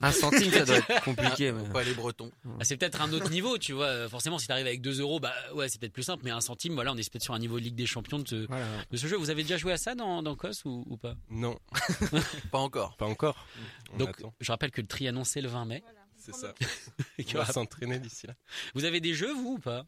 Un 0.00 0.10
centime, 0.12 0.50
ça 0.50 0.64
doit 0.64 0.76
être 0.78 1.04
compliqué. 1.04 1.52
mais- 1.52 1.68
Pas 1.68 1.84
les 1.84 1.94
Bretons. 1.94 2.30
Ah, 2.58 2.64
c'est 2.64 2.76
peut-être 2.76 3.00
un 3.02 3.12
autre 3.12 3.30
niveau, 3.30 3.58
tu 3.58 3.72
vois. 3.72 4.08
Forcément, 4.08 4.38
si 4.38 4.46
t'arrives 4.46 4.66
avec 4.66 4.80
2 4.80 5.00
euros, 5.00 5.20
bah 5.20 5.32
ouais, 5.54 5.68
c'est 5.68 5.78
peut-être 5.80 5.92
plus 5.92 6.02
simple. 6.02 6.22
Mais 6.24 6.30
un 6.30 6.40
centime, 6.40 6.74
voilà, 6.74 6.92
on 6.92 6.96
est 6.96 7.08
peut-être 7.10 7.22
sur 7.22 7.34
un 7.34 7.38
niveau 7.38 7.58
de 7.58 7.64
Ligue 7.64 7.74
des 7.76 7.86
Champions 7.86 8.18
de 8.18 8.26
ce, 8.28 8.46
Voilà. 8.46 8.66
de 8.90 8.96
ce 8.96 9.06
jeu. 9.06 9.16
Vous 9.16 9.30
avez 9.30 9.42
déjà 9.42 9.56
joué 9.58 9.72
à 9.72 9.76
ça 9.78 9.94
dans, 9.94 10.22
dans 10.22 10.34
COS 10.34 10.64
ou, 10.64 10.84
ou 10.88 10.96
pas? 10.96 11.14
Non, 11.30 11.58
Pas 12.50 12.58
encore. 12.58 12.96
pas 12.96 13.06
encore. 13.06 13.46
On 13.94 13.98
Donc, 13.98 14.08
attend. 14.18 14.34
je 14.40 14.50
rappelle 14.50 14.70
que 14.70 14.80
le 14.80 14.86
tri 14.86 15.06
annoncé 15.06 15.40
le 15.40 15.48
20 15.48 15.64
mai. 15.66 15.82
c'est 16.18 16.34
ça. 16.34 16.54
Et 17.18 17.24
On 17.34 17.38
va 17.38 17.46
s'entraîner 17.46 17.98
d'ici 17.98 18.26
là. 18.26 18.34
Vous 18.74 18.84
avez 18.84 19.00
des 19.00 19.14
jeux, 19.14 19.32
vous, 19.32 19.54
ou 19.54 19.58
pas? 19.58 19.84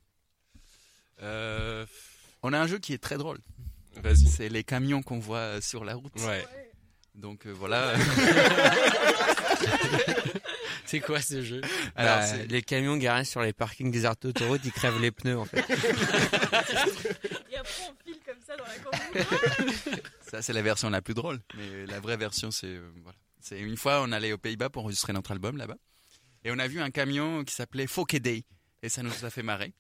Euh, 1.22 1.86
On 2.42 2.52
a 2.52 2.60
un 2.60 2.66
jeu 2.66 2.78
qui 2.78 2.92
est 2.92 2.98
très 3.02 3.16
drôle. 3.18 3.38
Vas-y. 3.96 4.26
C'est 4.26 4.48
les 4.48 4.64
camions 4.64 5.02
qu'on 5.02 5.18
voit 5.20 5.60
sur 5.60 5.84
la 5.84 5.94
route. 5.94 6.12
Ouais. 6.20 6.44
Donc 7.14 7.46
euh, 7.46 7.50
voilà. 7.52 7.94
C'est 10.86 11.00
quoi 11.00 11.20
ce 11.20 11.42
jeu? 11.42 11.60
Alors, 11.96 12.18
Bah, 12.18 12.26
c'est- 12.26 12.46
les 12.46 12.62
camions 12.62 12.96
garés 12.96 13.24
sur 13.24 13.40
les 13.42 13.52
parkings 13.52 13.90
des 13.90 14.04
aires 14.04 14.14
d'autoroute, 14.20 14.60
ils 14.64 14.72
crèvent 14.72 15.00
les 15.00 15.10
pneus 15.10 15.38
en 15.38 15.44
fait. 15.44 15.58
Et 17.50 17.56
après, 17.56 17.82
on 17.88 17.94
file 18.04 18.18
comme 18.24 18.38
ça 18.46 18.56
dans 18.56 18.64
la 18.64 18.78
campagne. 18.78 19.24
Ça, 20.30 20.42
c'est 20.42 20.52
la 20.52 20.62
version 20.62 20.90
la 20.90 21.00
plus 21.00 21.14
drôle. 21.14 21.40
Mais 21.56 21.86
la 21.86 22.00
vraie 22.00 22.16
version, 22.16 22.50
c'est. 22.50 22.66
euh, 22.66 22.90
voilà. 23.02 23.16
C'est 23.40 23.60
une 23.60 23.76
fois, 23.76 24.02
on 24.02 24.10
allait 24.10 24.32
aux 24.32 24.38
Pays-Bas 24.38 24.68
pour 24.68 24.82
enregistrer 24.82 25.12
notre 25.12 25.30
album 25.30 25.56
là-bas. 25.56 25.76
Et 26.44 26.50
on 26.50 26.58
a 26.58 26.66
vu 26.66 26.80
un 26.80 26.90
camion 26.90 27.44
qui 27.44 27.54
s'appelait 27.54 27.86
Fokke 27.86 28.16
Day. 28.16 28.44
Et 28.82 28.88
ça 28.88 29.02
nous 29.04 29.24
a 29.24 29.30
fait 29.30 29.42
marrer. 29.44 29.72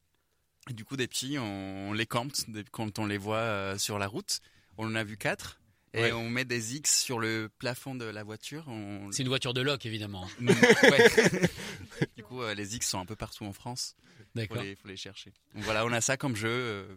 Et 0.70 0.72
du 0.72 0.84
coup, 0.84 0.96
des 0.96 1.08
petits, 1.08 1.38
on, 1.38 1.88
on 1.90 1.92
les 1.92 2.06
campe 2.06 2.32
quand 2.70 2.98
on 3.00 3.06
les 3.06 3.18
voit 3.18 3.36
euh, 3.38 3.78
sur 3.78 3.98
la 3.98 4.06
route. 4.06 4.40
On 4.78 4.86
en 4.86 4.94
a 4.94 5.02
vu 5.04 5.16
quatre. 5.16 5.60
Et 5.96 6.02
Ouais. 6.02 6.12
on 6.12 6.28
met 6.28 6.44
des 6.44 6.74
X 6.76 7.02
sur 7.02 7.18
le 7.20 7.48
plafond 7.58 7.94
de 7.94 8.04
la 8.04 8.24
voiture. 8.24 8.64
On... 8.68 9.10
C'est 9.12 9.22
une 9.22 9.28
voiture 9.28 9.54
de 9.54 9.60
loc, 9.60 9.86
évidemment. 9.86 10.28
Mm, 10.40 10.50
du 12.16 12.22
coup, 12.24 12.42
euh, 12.42 12.52
les 12.54 12.74
X 12.76 12.88
sont 12.88 12.98
un 12.98 13.06
peu 13.06 13.16
partout 13.16 13.44
en 13.44 13.52
France. 13.52 13.94
D'accord. 14.34 14.60
les, 14.62 14.74
faut 14.76 14.88
les 14.88 14.96
chercher. 14.96 15.32
Donc 15.54 15.62
voilà, 15.64 15.84
on 15.86 15.92
a 15.92 16.00
ça 16.00 16.16
comme 16.16 16.34
jeu. 16.34 16.48
euh, 16.50 16.96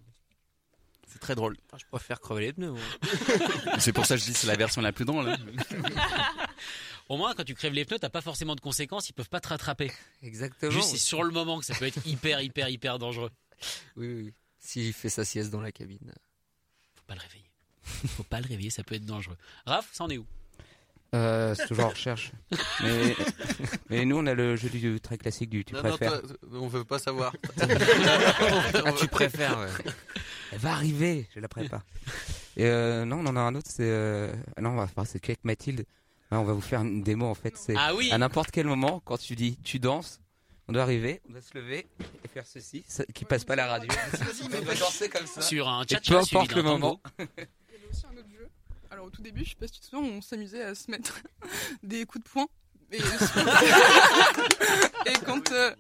C'est 1.08 1.20
très 1.20 1.36
drôle. 1.36 1.56
Je 1.78 1.86
préfère 1.92 2.20
crever 2.20 2.48
les 2.48 2.54
pneus. 2.54 2.72
moi. 2.72 2.82
C'est 3.80 3.94
pour 3.94 4.06
ça 4.08 4.16
que 4.16 4.22
je 4.22 4.26
dis 4.26 4.34
que 4.34 4.40
c'est 4.40 4.48
la 4.48 4.56
version 4.56 4.82
la 4.82 4.92
plus 4.92 5.06
drôle. 5.06 5.30
hein. 5.30 5.38
Au 7.10 7.16
moins, 7.18 7.34
quand 7.36 7.44
tu 7.46 7.54
crèves 7.54 7.74
les 7.74 7.86
pneus, 7.86 8.00
t'as 8.00 8.10
pas 8.10 8.22
forcément 8.22 8.56
de 8.56 8.62
conséquences. 8.62 9.10
Ils 9.10 9.14
peuvent 9.14 9.30
pas 9.30 9.40
te 9.40 9.48
rattraper. 9.50 9.92
Exactement. 10.24 10.72
Juste, 10.72 10.90
c'est 10.90 10.98
sur 10.98 11.24
le 11.24 11.32
moment 11.32 11.60
que 11.60 11.66
ça 11.66 11.76
peut 11.76 11.86
être 11.86 12.06
hyper, 12.06 12.42
hyper, 12.42 12.68
hyper 12.70 12.98
dangereux. 13.00 13.32
Oui, 13.96 14.08
oui. 14.14 14.34
S'il 14.60 14.92
fait 14.92 15.10
sa 15.10 15.24
sieste 15.24 15.50
dans 15.52 15.62
la 15.62 15.72
cabine. 15.72 16.12
Faut 16.96 17.04
pas 17.06 17.14
le 17.16 17.22
réveiller. 17.22 17.47
Faut 18.18 18.24
pas 18.24 18.40
le 18.42 18.48
réveiller, 18.48 18.70
ça 18.70 18.84
peut 18.84 18.96
être 18.96 19.06
dangereux. 19.06 19.38
Raph, 19.66 19.88
ça 19.92 20.04
en 20.04 20.10
est 20.10 20.18
où? 20.18 20.26
Euh, 21.16 21.56
c'est 21.56 21.68
toujours 21.68 21.86
en 21.86 21.90
recherche. 21.90 22.32
mais, 22.84 23.16
mais 23.90 24.06
nous, 24.06 24.18
on 24.18 24.26
a 24.28 24.34
le 24.34 24.58
jeu 24.58 24.68
du 24.70 25.00
très 25.00 25.18
classique 25.18 25.50
du 25.50 25.64
tu 25.64 25.74
Non, 25.74 25.82
non, 25.82 25.90
préfères. 25.96 26.22
toi, 26.22 26.36
on 26.54 26.68
veut 26.68 26.84
pas 26.84 27.00
savoir. 27.00 27.34
Ah, 28.86 28.92
tu 29.00 29.08
préfères, 29.08 29.58
ouais. 29.60 29.92
Elle 30.52 30.60
va 30.60 30.72
arriver, 30.74 31.28
je 31.34 31.40
la 31.40 31.48
prépare. 31.48 31.82
Et 32.58 32.66
euh, 32.66 33.06
non, 33.06 33.20
on 33.20 33.26
en 33.28 33.36
a 33.38 33.40
un 33.40 33.56
autre, 33.56 33.68
c'est. 33.70 33.84
euh, 33.84 34.32
Non, 34.62 34.72
on 34.72 34.76
va 34.76 34.88
faire, 34.88 35.06
c'est 35.08 35.20
qu'avec 35.20 35.44
Mathilde. 35.46 35.86
Là, 36.32 36.40
on 36.40 36.44
va 36.44 36.52
vous 36.54 36.62
faire 36.62 36.82
une 36.82 37.04
démo 37.04 37.26
en 37.26 37.36
fait. 37.36 37.56
C'est 37.58 37.76
Ah 37.78 37.96
oui 37.96 38.10
à 38.12 38.18
n'importe 38.18 38.52
quel 38.52 38.66
moment, 38.68 39.02
quand 39.06 39.18
tu 39.18 39.36
dis 39.36 39.58
tu 39.64 39.80
danses, 39.80 40.20
On 40.68 40.74
doit 40.74 40.82
arriver, 40.84 41.22
on 41.30 41.32
doit 41.32 41.42
se 41.42 41.58
lever 41.58 41.88
et 42.26 42.28
faire 42.28 42.46
ceci, 42.46 42.84
ça- 42.88 43.06
qui 43.14 43.24
passe 43.24 43.46
pas 43.46 43.56
la 43.56 43.68
radio. 43.68 43.90
on 44.44 44.48
doit 44.50 44.76
danser 44.76 45.08
comme 45.08 45.26
ça. 45.26 45.42
Sur 45.42 45.70
un 45.70 45.84
Et 45.84 45.86
tcha-tcha 45.86 46.10
peu 46.12 46.18
importe 46.18 46.54
le 46.56 46.64
moment. 46.64 47.02
Avait 47.88 47.96
aussi 47.96 48.06
un 48.06 48.18
autre 48.18 48.30
jeu. 48.30 48.48
Alors 48.90 49.06
au 49.06 49.10
tout 49.10 49.22
début, 49.22 49.44
je 49.44 49.50
sais 49.50 49.56
pas 49.56 49.68
si 49.68 49.74
tu 49.74 49.80
te 49.82 49.86
souviens, 49.88 50.10
on 50.10 50.22
s'amusait 50.22 50.64
à 50.64 50.76
se 50.76 50.90
mettre 50.92 51.22
des 51.84 52.06
coups 52.06 52.24
de 52.24 52.30
poing. 52.30 52.48
Et, 52.92 52.98
et 55.06 55.14
quand 55.26 55.52
euh, 55.52 55.72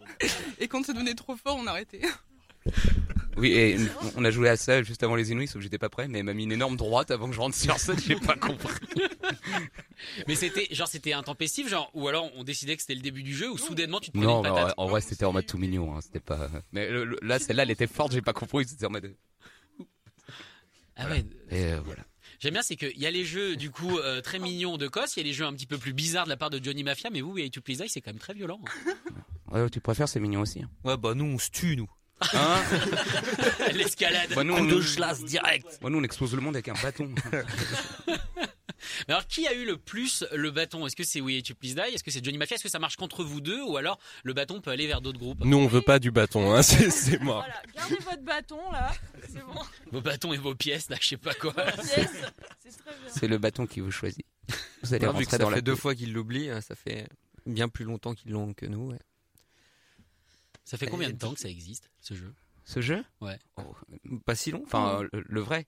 et 0.60 0.68
quand 0.68 0.86
ça 0.86 0.91
devenait 0.93 1.14
trop 1.16 1.36
fort, 1.38 1.55
on 1.58 1.66
arrêtait. 1.68 2.01
Oui, 3.38 3.51
et 3.53 3.78
on 4.16 4.26
a 4.26 4.32
joué 4.32 4.49
à 4.49 4.58
ça 4.58 4.82
juste 4.84 5.03
avant 5.03 5.16
les 5.16 5.32
Inuits, 5.32 5.47
sauf 5.47 5.55
que 5.58 5.62
j'étais 5.62 5.78
pas 5.78 5.89
prêt, 5.89 6.08
mais 6.08 6.20
elle 6.20 6.26
m'a 6.26 6.34
mis 6.34 6.43
une 6.45 6.51
énorme 6.51 6.76
droite 6.76 7.12
avant 7.12 7.28
que 7.30 7.36
je 7.36 7.39
rentre 7.39 7.55
sur 7.55 7.78
scène, 7.80 7.99
j'ai 8.05 8.16
pas 8.16 8.36
compris. 8.36 8.74
Mais 10.28 10.36
c'était 10.36 10.68
genre 10.72 10.88
c'était 10.88 11.14
intempestif, 11.14 11.70
genre 11.70 11.89
ou 11.93 12.08
alors 12.10 12.30
on 12.36 12.43
décidait 12.43 12.76
que 12.76 12.82
c'était 12.82 12.95
le 12.95 13.01
début 13.01 13.24
du 13.24 13.36
jeu 13.36 13.49
ou 13.49 13.58
soudainement 13.58 13.99
tu 14.01 14.08
te 14.12 14.18
prenais 14.18 14.26
Non, 14.28 14.43
une 14.43 14.53
mais 14.53 14.72
en, 14.76 14.88
vrai, 14.88 14.99
c'était 15.01 15.24
en 15.26 15.32
mode 15.34 15.45
tout 15.45 15.58
mignon, 15.60 15.95
hein, 15.95 15.99
c'était 16.01 16.20
pas. 16.20 16.49
Mais 16.74 16.89
le- 16.89 17.05
le- 17.05 17.20
là, 17.22 17.39
celle-là, 17.39 17.64
elle 17.64 17.72
était 17.72 17.88
forte, 17.88 18.12
j'ai 18.12 18.22
pas 18.22 18.34
compris, 18.34 18.66
c'était 18.68 18.86
en 18.86 18.89
mode. 18.89 19.16
Ah 20.97 21.07
ouais. 21.09 21.25
Et 21.51 21.65
euh, 21.73 21.79
voilà. 21.85 22.03
J'aime 22.39 22.53
bien, 22.53 22.61
c'est 22.61 22.75
qu'il 22.75 22.97
y 22.99 23.05
a 23.07 23.11
les 23.11 23.25
jeux 23.25 23.55
du 23.55 23.71
coup 23.71 23.97
euh, 23.97 24.21
très 24.21 24.37
mignons 24.39 24.77
de 24.77 24.87
Kos, 24.87 25.15
il 25.15 25.19
y 25.19 25.21
a 25.21 25.23
les 25.23 25.33
jeux 25.33 25.45
un 25.45 25.53
petit 25.53 25.65
peu 25.65 25.77
plus 25.77 25.93
bizarres 25.93 26.25
de 26.25 26.29
la 26.29 26.37
part 26.37 26.49
de 26.49 26.63
Johnny 26.63 26.83
Mafia, 26.83 27.09
mais 27.11 27.21
vous, 27.21 27.37
et 27.37 27.49
To 27.49 27.61
Please 27.61 27.83
c'est 27.87 28.01
quand 28.01 28.11
même 28.11 28.19
très 28.19 28.33
violent. 28.33 28.59
Ouais, 29.49 29.69
tu 29.69 29.79
préfères, 29.79 30.09
c'est 30.09 30.19
mignon 30.19 30.41
aussi. 30.41 30.61
hein. 30.61 30.69
Ouais, 30.83 30.97
bah 30.97 31.13
nous, 31.15 31.23
on 31.23 31.39
se 31.39 31.49
tue, 31.49 31.77
nous. 31.77 31.89
Hein 32.33 32.61
L'escalade. 33.73 34.33
Bah, 34.35 34.43
nous, 34.43 34.53
on- 34.55 34.65
direct. 35.25 35.79
Bah, 35.81 35.89
nous, 35.89 35.99
on 35.99 36.03
explose 36.03 36.35
le 36.35 36.41
monde 36.41 36.55
avec 36.57 36.67
un 36.67 36.73
bâton. 36.83 37.15
Mais 39.07 39.13
alors, 39.13 39.27
qui 39.27 39.47
a 39.47 39.53
eu 39.53 39.65
le 39.65 39.77
plus 39.77 40.23
le 40.33 40.51
bâton? 40.51 40.85
Est-ce 40.88 40.95
que 40.95 41.03
c'est 41.03 41.21
We 41.21 41.38
Hate 41.38 41.49
You 41.49 41.55
Please 41.55 41.73
Die? 41.75 41.93
Est-ce 41.93 42.03
que 42.03 42.11
c'est 42.11 42.23
Johnny 42.23 42.38
Mafia? 42.38 42.55
Est-ce 42.55 42.63
que 42.63 42.69
ça 42.69 42.79
marche 42.79 42.95
contre 42.97 43.23
vous 43.23 43.41
deux? 43.41 43.61
Ou 43.63 43.77
alors 43.77 43.99
le 44.23 44.33
bâton 44.33 44.61
peut 44.61 44.71
aller 44.71 44.88
vers 44.88 45.01
d'autres 45.01 45.19
groupes? 45.19 45.43
Nous, 45.43 45.57
on 45.57 45.67
veut 45.67 45.81
pas 45.81 45.99
du 45.99 46.11
bâton, 46.11 46.53
hein, 46.53 46.61
c'est 46.63 46.89
c'est 46.89 47.19
mort. 47.19 47.43
Voilà, 47.45 47.61
gardez 47.75 47.95
votre 48.03 48.23
bâton 48.23 48.71
là, 48.71 48.91
c'est 49.29 49.43
bon. 49.45 49.61
Vos 49.91 50.01
bâtons 50.01 50.33
et 50.33 50.38
vos 50.38 50.55
pièces, 50.55 50.89
là, 50.89 50.97
je 51.01 51.07
sais 51.07 51.17
pas 51.17 51.33
quoi. 51.33 51.53
C'est 51.83 52.05
très 52.05 52.91
bien. 52.91 53.09
c'est 53.09 53.27
le 53.27 53.38
bâton 53.38 53.65
qui 53.67 53.79
vous 53.79 53.91
choisit. 53.91 54.25
Vous 54.83 54.93
allez 54.93 55.07
vu 55.13 55.25
que 55.25 55.31
ça 55.31 55.38
dans 55.38 55.49
fait 55.49 55.55
la 55.55 55.61
deux 55.61 55.75
fois 55.75 55.95
qu'ils 55.95 56.13
l'oublient, 56.13 56.49
hein, 56.49 56.61
ça 56.61 56.75
fait 56.75 57.07
bien 57.45 57.67
plus 57.69 57.85
longtemps 57.85 58.13
qu'ils 58.13 58.31
l'ont 58.31 58.53
que 58.53 58.65
nous. 58.65 58.91
ouais. 58.91 58.99
Ça 60.65 60.77
fait 60.77 60.88
combien 60.88 61.09
de 61.09 61.17
temps 61.17 61.33
que 61.33 61.39
ça 61.39 61.49
existe, 61.49 61.89
ce 62.01 62.13
jeu? 62.13 62.33
Ce 62.65 62.81
jeu? 62.81 63.03
Ouais. 63.21 63.39
Oh, 63.55 63.75
Pas 64.25 64.35
si 64.35 64.51
long. 64.51 64.61
Enfin, 64.65 65.01
le, 65.13 65.23
le 65.25 65.39
vrai. 65.41 65.65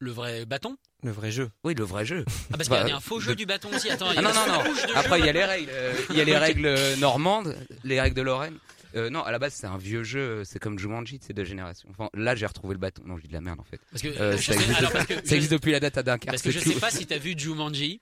Le 0.00 0.10
vrai 0.12 0.46
bâton? 0.46 0.76
Le 1.02 1.10
vrai 1.10 1.30
jeu. 1.32 1.50
Oui, 1.64 1.74
le 1.74 1.84
vrai 1.84 2.04
jeu. 2.04 2.24
Ah, 2.52 2.56
parce 2.56 2.68
Bah, 2.68 2.80
qu'il 2.80 2.88
y 2.88 2.92
a 2.92 2.96
un 2.96 3.00
faux 3.00 3.18
jeu 3.20 3.30
de- 3.32 3.36
du 3.36 3.46
bâton 3.46 3.68
aussi. 3.74 3.90
Attends, 3.90 4.10
il 4.12 4.14
y 4.14 4.18
Ah 4.18 4.20
a 4.20 4.22
non, 4.22 4.30
une 4.30 4.52
non, 4.52 4.64
non. 4.64 4.72
de 4.92 4.96
Après, 4.96 5.18
il 5.20 5.26
y 5.26 5.28
a 5.28 5.32
les 5.32 5.44
règles. 5.44 5.68
euh, 5.72 5.94
Il 6.10 6.16
y 6.16 6.20
a 6.20 6.24
les 6.24 6.36
règles 6.38 6.66
euh, 6.66 6.96
normandes, 6.96 7.56
les 7.84 8.00
règles 8.00 8.16
de 8.16 8.22
Lorraine. 8.22 8.56
Euh, 8.94 9.10
non, 9.10 9.22
à 9.22 9.30
la 9.32 9.38
base, 9.38 9.54
c'est 9.54 9.66
un 9.66 9.76
vieux 9.76 10.02
jeu. 10.04 10.44
C'est 10.44 10.58
comme 10.58 10.78
Jumanji 10.78 11.18
de 11.18 11.24
ces 11.24 11.34
deux 11.34 11.44
générations. 11.44 11.88
Enfin, 11.90 12.08
là, 12.14 12.34
j'ai 12.36 12.46
retrouvé 12.46 12.74
le 12.74 12.78
bâton. 12.80 13.02
Non, 13.04 13.16
je 13.16 13.22
dis 13.22 13.28
de 13.28 13.32
la 13.34 13.40
merde, 13.40 13.60
en 13.60 13.64
fait. 13.64 13.80
Parce 13.90 14.02
que, 14.02 14.08
Euh, 14.08 14.36
ça, 14.36 14.42
sais- 14.42 14.54
existe 14.54 14.78
alors, 14.78 14.92
depuis, 14.92 14.92
parce 14.92 15.06
que 15.22 15.28
ça 15.28 15.34
existe 15.36 15.50
je- 15.52 15.56
depuis 15.56 15.72
la 15.72 15.80
date 15.80 15.98
à 15.98 16.02
Dunkerque. 16.02 16.26
Parce 16.30 16.42
que 16.42 16.50
je 16.50 16.58
c'est 16.60 16.68
sais 16.68 16.74
tout. 16.74 16.80
pas 16.80 16.90
si 16.90 17.06
t'as 17.06 17.18
vu 17.18 17.34
Jumanji, 17.36 18.00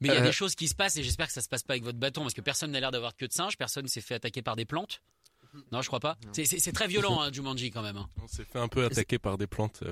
mais 0.00 0.08
il 0.08 0.14
y 0.14 0.16
a 0.16 0.20
Euh. 0.20 0.24
des 0.24 0.32
choses 0.32 0.54
qui 0.54 0.68
se 0.68 0.74
passent 0.74 0.96
et 0.96 1.02
j'espère 1.02 1.28
que 1.28 1.32
ça 1.32 1.40
se 1.40 1.48
passe 1.48 1.62
pas 1.62 1.74
avec 1.74 1.84
votre 1.84 1.98
bâton 1.98 2.22
parce 2.22 2.34
que 2.34 2.40
personne 2.42 2.72
n'a 2.72 2.80
l'air 2.80 2.90
d'avoir 2.90 3.12
de 3.12 3.16
queue 3.16 3.28
de 3.28 3.32
singe, 3.32 3.56
personne 3.56 3.86
s'est 3.88 4.00
fait 4.02 4.16
attaquer 4.16 4.42
par 4.42 4.54
des 4.56 4.64
plantes. 4.66 5.00
Non, 5.72 5.80
je 5.80 5.86
crois 5.86 6.00
pas. 6.00 6.18
C'est- 6.32 6.44
C'est 6.44 6.58
c'est 6.58 6.72
très 6.72 6.88
violent, 6.88 7.22
hein, 7.22 7.30
Jumanji 7.32 7.70
quand 7.70 7.82
même. 7.82 7.96
hein. 7.96 8.08
On 8.22 8.28
s'est 8.28 8.44
fait 8.44 8.58
un 8.58 8.68
peu 8.68 8.84
attaquer 8.84 9.18
par 9.18 9.38
des 9.38 9.46
plantes. 9.46 9.82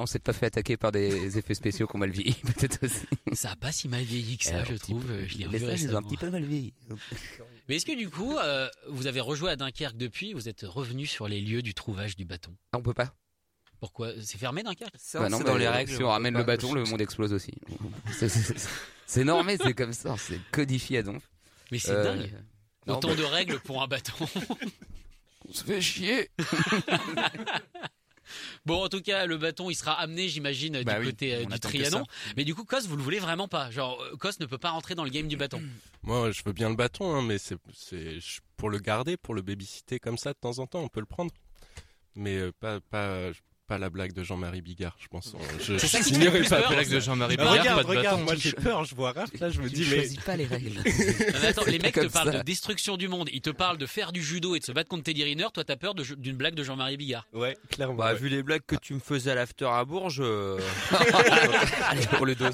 On 0.00 0.06
s'est 0.06 0.18
pas 0.20 0.32
fait 0.32 0.46
attaquer 0.46 0.76
par 0.76 0.92
des 0.92 1.36
effets 1.38 1.54
spéciaux 1.54 1.86
qu'on 1.86 1.98
mal 1.98 2.10
vieilli, 2.10 2.32
peut-être 2.44 2.84
aussi. 2.84 3.06
Ça 3.34 3.50
a 3.52 3.56
pas 3.56 3.72
si 3.72 3.88
mal 3.88 4.02
vieilli 4.02 4.38
que 4.38 4.44
ça, 4.44 4.54
Alors, 4.56 4.64
je 4.66 4.74
trouve. 4.76 5.04
peu. 5.04 5.26
Je 5.26 5.38
l'ai 5.38 5.46
revu 5.46 5.58
ils 5.82 5.94
ont 5.94 5.98
un 5.98 6.02
petit 6.02 6.16
peu 6.16 6.30
mal 6.30 6.44
vieilli. 6.44 6.72
Mais 7.68 7.76
est-ce 7.76 7.86
que 7.86 7.96
du 7.96 8.08
coup, 8.08 8.36
euh, 8.38 8.68
vous 8.88 9.06
avez 9.06 9.20
rejoué 9.20 9.50
à 9.50 9.56
Dunkerque 9.56 9.96
depuis 9.96 10.32
Vous 10.32 10.48
êtes 10.48 10.62
revenu 10.62 11.04
sur 11.06 11.26
les 11.28 11.40
lieux 11.40 11.62
du 11.62 11.74
trouvage 11.74 12.16
du 12.16 12.24
bâton? 12.24 12.54
Ah, 12.72 12.78
on 12.78 12.82
peut 12.82 12.94
pas. 12.94 13.12
Pourquoi? 13.80 14.10
C'est 14.22 14.38
fermé 14.38 14.62
Dunkerque? 14.62 14.94
Bah 15.14 15.28
non, 15.28 15.38
c'est 15.38 15.44
dans 15.44 15.56
les 15.56 15.68
règles. 15.68 15.92
Si 15.94 16.02
on 16.02 16.08
ramène 16.08 16.36
le 16.36 16.42
bâton, 16.44 16.72
le 16.74 16.84
monde 16.84 17.00
explose 17.00 17.32
aussi. 17.32 17.52
C'est- 18.18 18.28
C'est 18.28 18.54
c'est 19.06 19.24
normé, 19.24 19.56
c'est 19.56 19.72
comme 19.74 19.92
ça. 19.94 20.14
C'est 20.18 20.38
codifié 20.50 20.98
à 20.98 21.02
donf. 21.02 21.22
Mais 21.72 21.78
c'est 21.78 21.92
Euh, 21.92 22.04
dingue. 22.04 22.30
non, 22.86 22.96
Autant 22.98 23.08
bah- 23.08 23.14
de 23.16 23.22
règles 23.24 23.58
pour 23.60 23.82
un 23.82 23.86
bâton. 23.88 24.26
On 25.48 25.52
se 25.52 25.64
fait 25.64 25.80
chier. 25.80 26.28
Bon, 28.66 28.84
en 28.84 28.88
tout 28.88 29.00
cas, 29.00 29.26
le 29.26 29.36
bâton, 29.36 29.70
il 29.70 29.74
sera 29.74 29.92
amené, 29.92 30.28
j'imagine, 30.28 30.82
Bah 30.82 30.94
du 30.94 31.00
oui, 31.00 31.06
côté 31.06 31.34
euh, 31.34 31.44
du 31.44 31.60
Trianon. 31.60 32.04
Mais 32.36 32.44
du 32.44 32.54
coup, 32.54 32.64
Cos, 32.64 32.80
vous 32.86 32.96
le 32.96 33.02
voulez 33.02 33.18
vraiment 33.18 33.48
pas? 33.48 33.70
Genre, 33.70 34.00
euh, 34.02 34.16
Cos 34.16 34.30
ne 34.40 34.46
peut 34.46 34.58
pas 34.58 34.70
rentrer 34.70 34.94
dans 34.94 35.04
le 35.04 35.10
game 35.10 35.28
du 35.28 35.36
bâton. 35.36 35.62
Moi, 36.02 36.30
je 36.30 36.42
veux 36.44 36.52
bien 36.52 36.68
le 36.68 36.76
bâton, 36.76 37.14
hein, 37.14 37.22
mais 37.22 37.38
c'est 37.38 37.56
pour 38.56 38.70
le 38.70 38.78
garder, 38.78 39.16
pour 39.16 39.34
le 39.34 39.42
babysitter 39.42 39.98
comme 39.98 40.18
ça 40.18 40.32
de 40.32 40.38
temps 40.38 40.58
en 40.58 40.66
temps, 40.66 40.80
on 40.80 40.88
peut 40.88 41.00
le 41.00 41.06
prendre. 41.06 41.32
Mais 42.14 42.36
euh, 42.36 42.52
pas, 42.58 42.80
pas, 42.80 43.30
pas 43.68 43.78
la 43.78 43.90
blague 43.90 44.12
de 44.14 44.22
Jean-Marie 44.24 44.62
Bigard, 44.62 44.96
je 44.98 45.06
pense. 45.08 45.34
Je, 45.60 45.76
C'est 45.78 45.86
ça 45.86 45.98
je 45.98 46.04
qui 46.04 46.10
te 46.12 46.14
fait 46.18 46.24
signerai 46.24 46.40
plus 46.40 46.48
pas 46.48 46.60
peur. 46.62 46.70
la 46.70 46.76
Blague 46.76 46.88
de 46.90 47.00
Jean-Marie 47.00 47.36
Bigard, 47.36 47.52
regarde, 47.52 47.76
pas 47.76 47.82
de 47.82 47.98
regarde, 47.98 48.16
bâton. 48.16 48.24
moi 48.24 48.34
j'ai 48.34 48.52
peur, 48.52 48.84
je 48.84 48.94
vois 48.94 49.12
Raph, 49.12 49.30
là 49.38 49.50
je 49.50 49.60
me 49.60 49.68
Tu 49.68 49.74
dis, 49.76 49.80
ne 49.82 49.90
mais 49.90 49.96
choisis 49.96 50.20
pas 50.20 50.36
les 50.36 50.46
règles. 50.46 50.78
Non, 50.78 51.38
mais 51.42 51.46
attends, 51.48 51.64
les 51.66 51.78
mecs 51.78 51.94
te 51.94 52.06
parlent 52.06 52.32
ça. 52.32 52.38
de 52.38 52.42
destruction 52.42 52.96
du 52.96 53.08
monde. 53.08 53.28
Ils 53.32 53.40
te 53.42 53.50
parlent 53.50 53.78
de 53.78 53.86
faire 53.86 54.10
du 54.12 54.22
judo 54.22 54.54
et 54.56 54.58
de 54.60 54.64
se 54.64 54.72
battre 54.72 54.88
contre 54.88 55.04
Teddy 55.04 55.22
Riner. 55.22 55.46
Toi, 55.52 55.64
t'as 55.64 55.76
peur 55.76 55.94
d'une 55.94 56.36
blague 56.36 56.54
de 56.54 56.64
Jean-Marie 56.64 56.96
Bigard. 56.96 57.26
ouais, 57.34 57.56
clairement. 57.70 57.94
Bah, 57.94 58.12
ouais. 58.12 58.18
vu 58.18 58.28
les 58.28 58.42
blagues 58.42 58.62
que 58.66 58.76
tu 58.76 58.94
me 58.94 59.00
faisais 59.00 59.30
à 59.30 59.34
l'after 59.34 59.66
à 59.70 59.84
Bourges, 59.84 60.20
euh, 60.20 60.58
Allez, 61.90 62.06
pour 62.16 62.24
le 62.26 62.34
dos. 62.34 62.46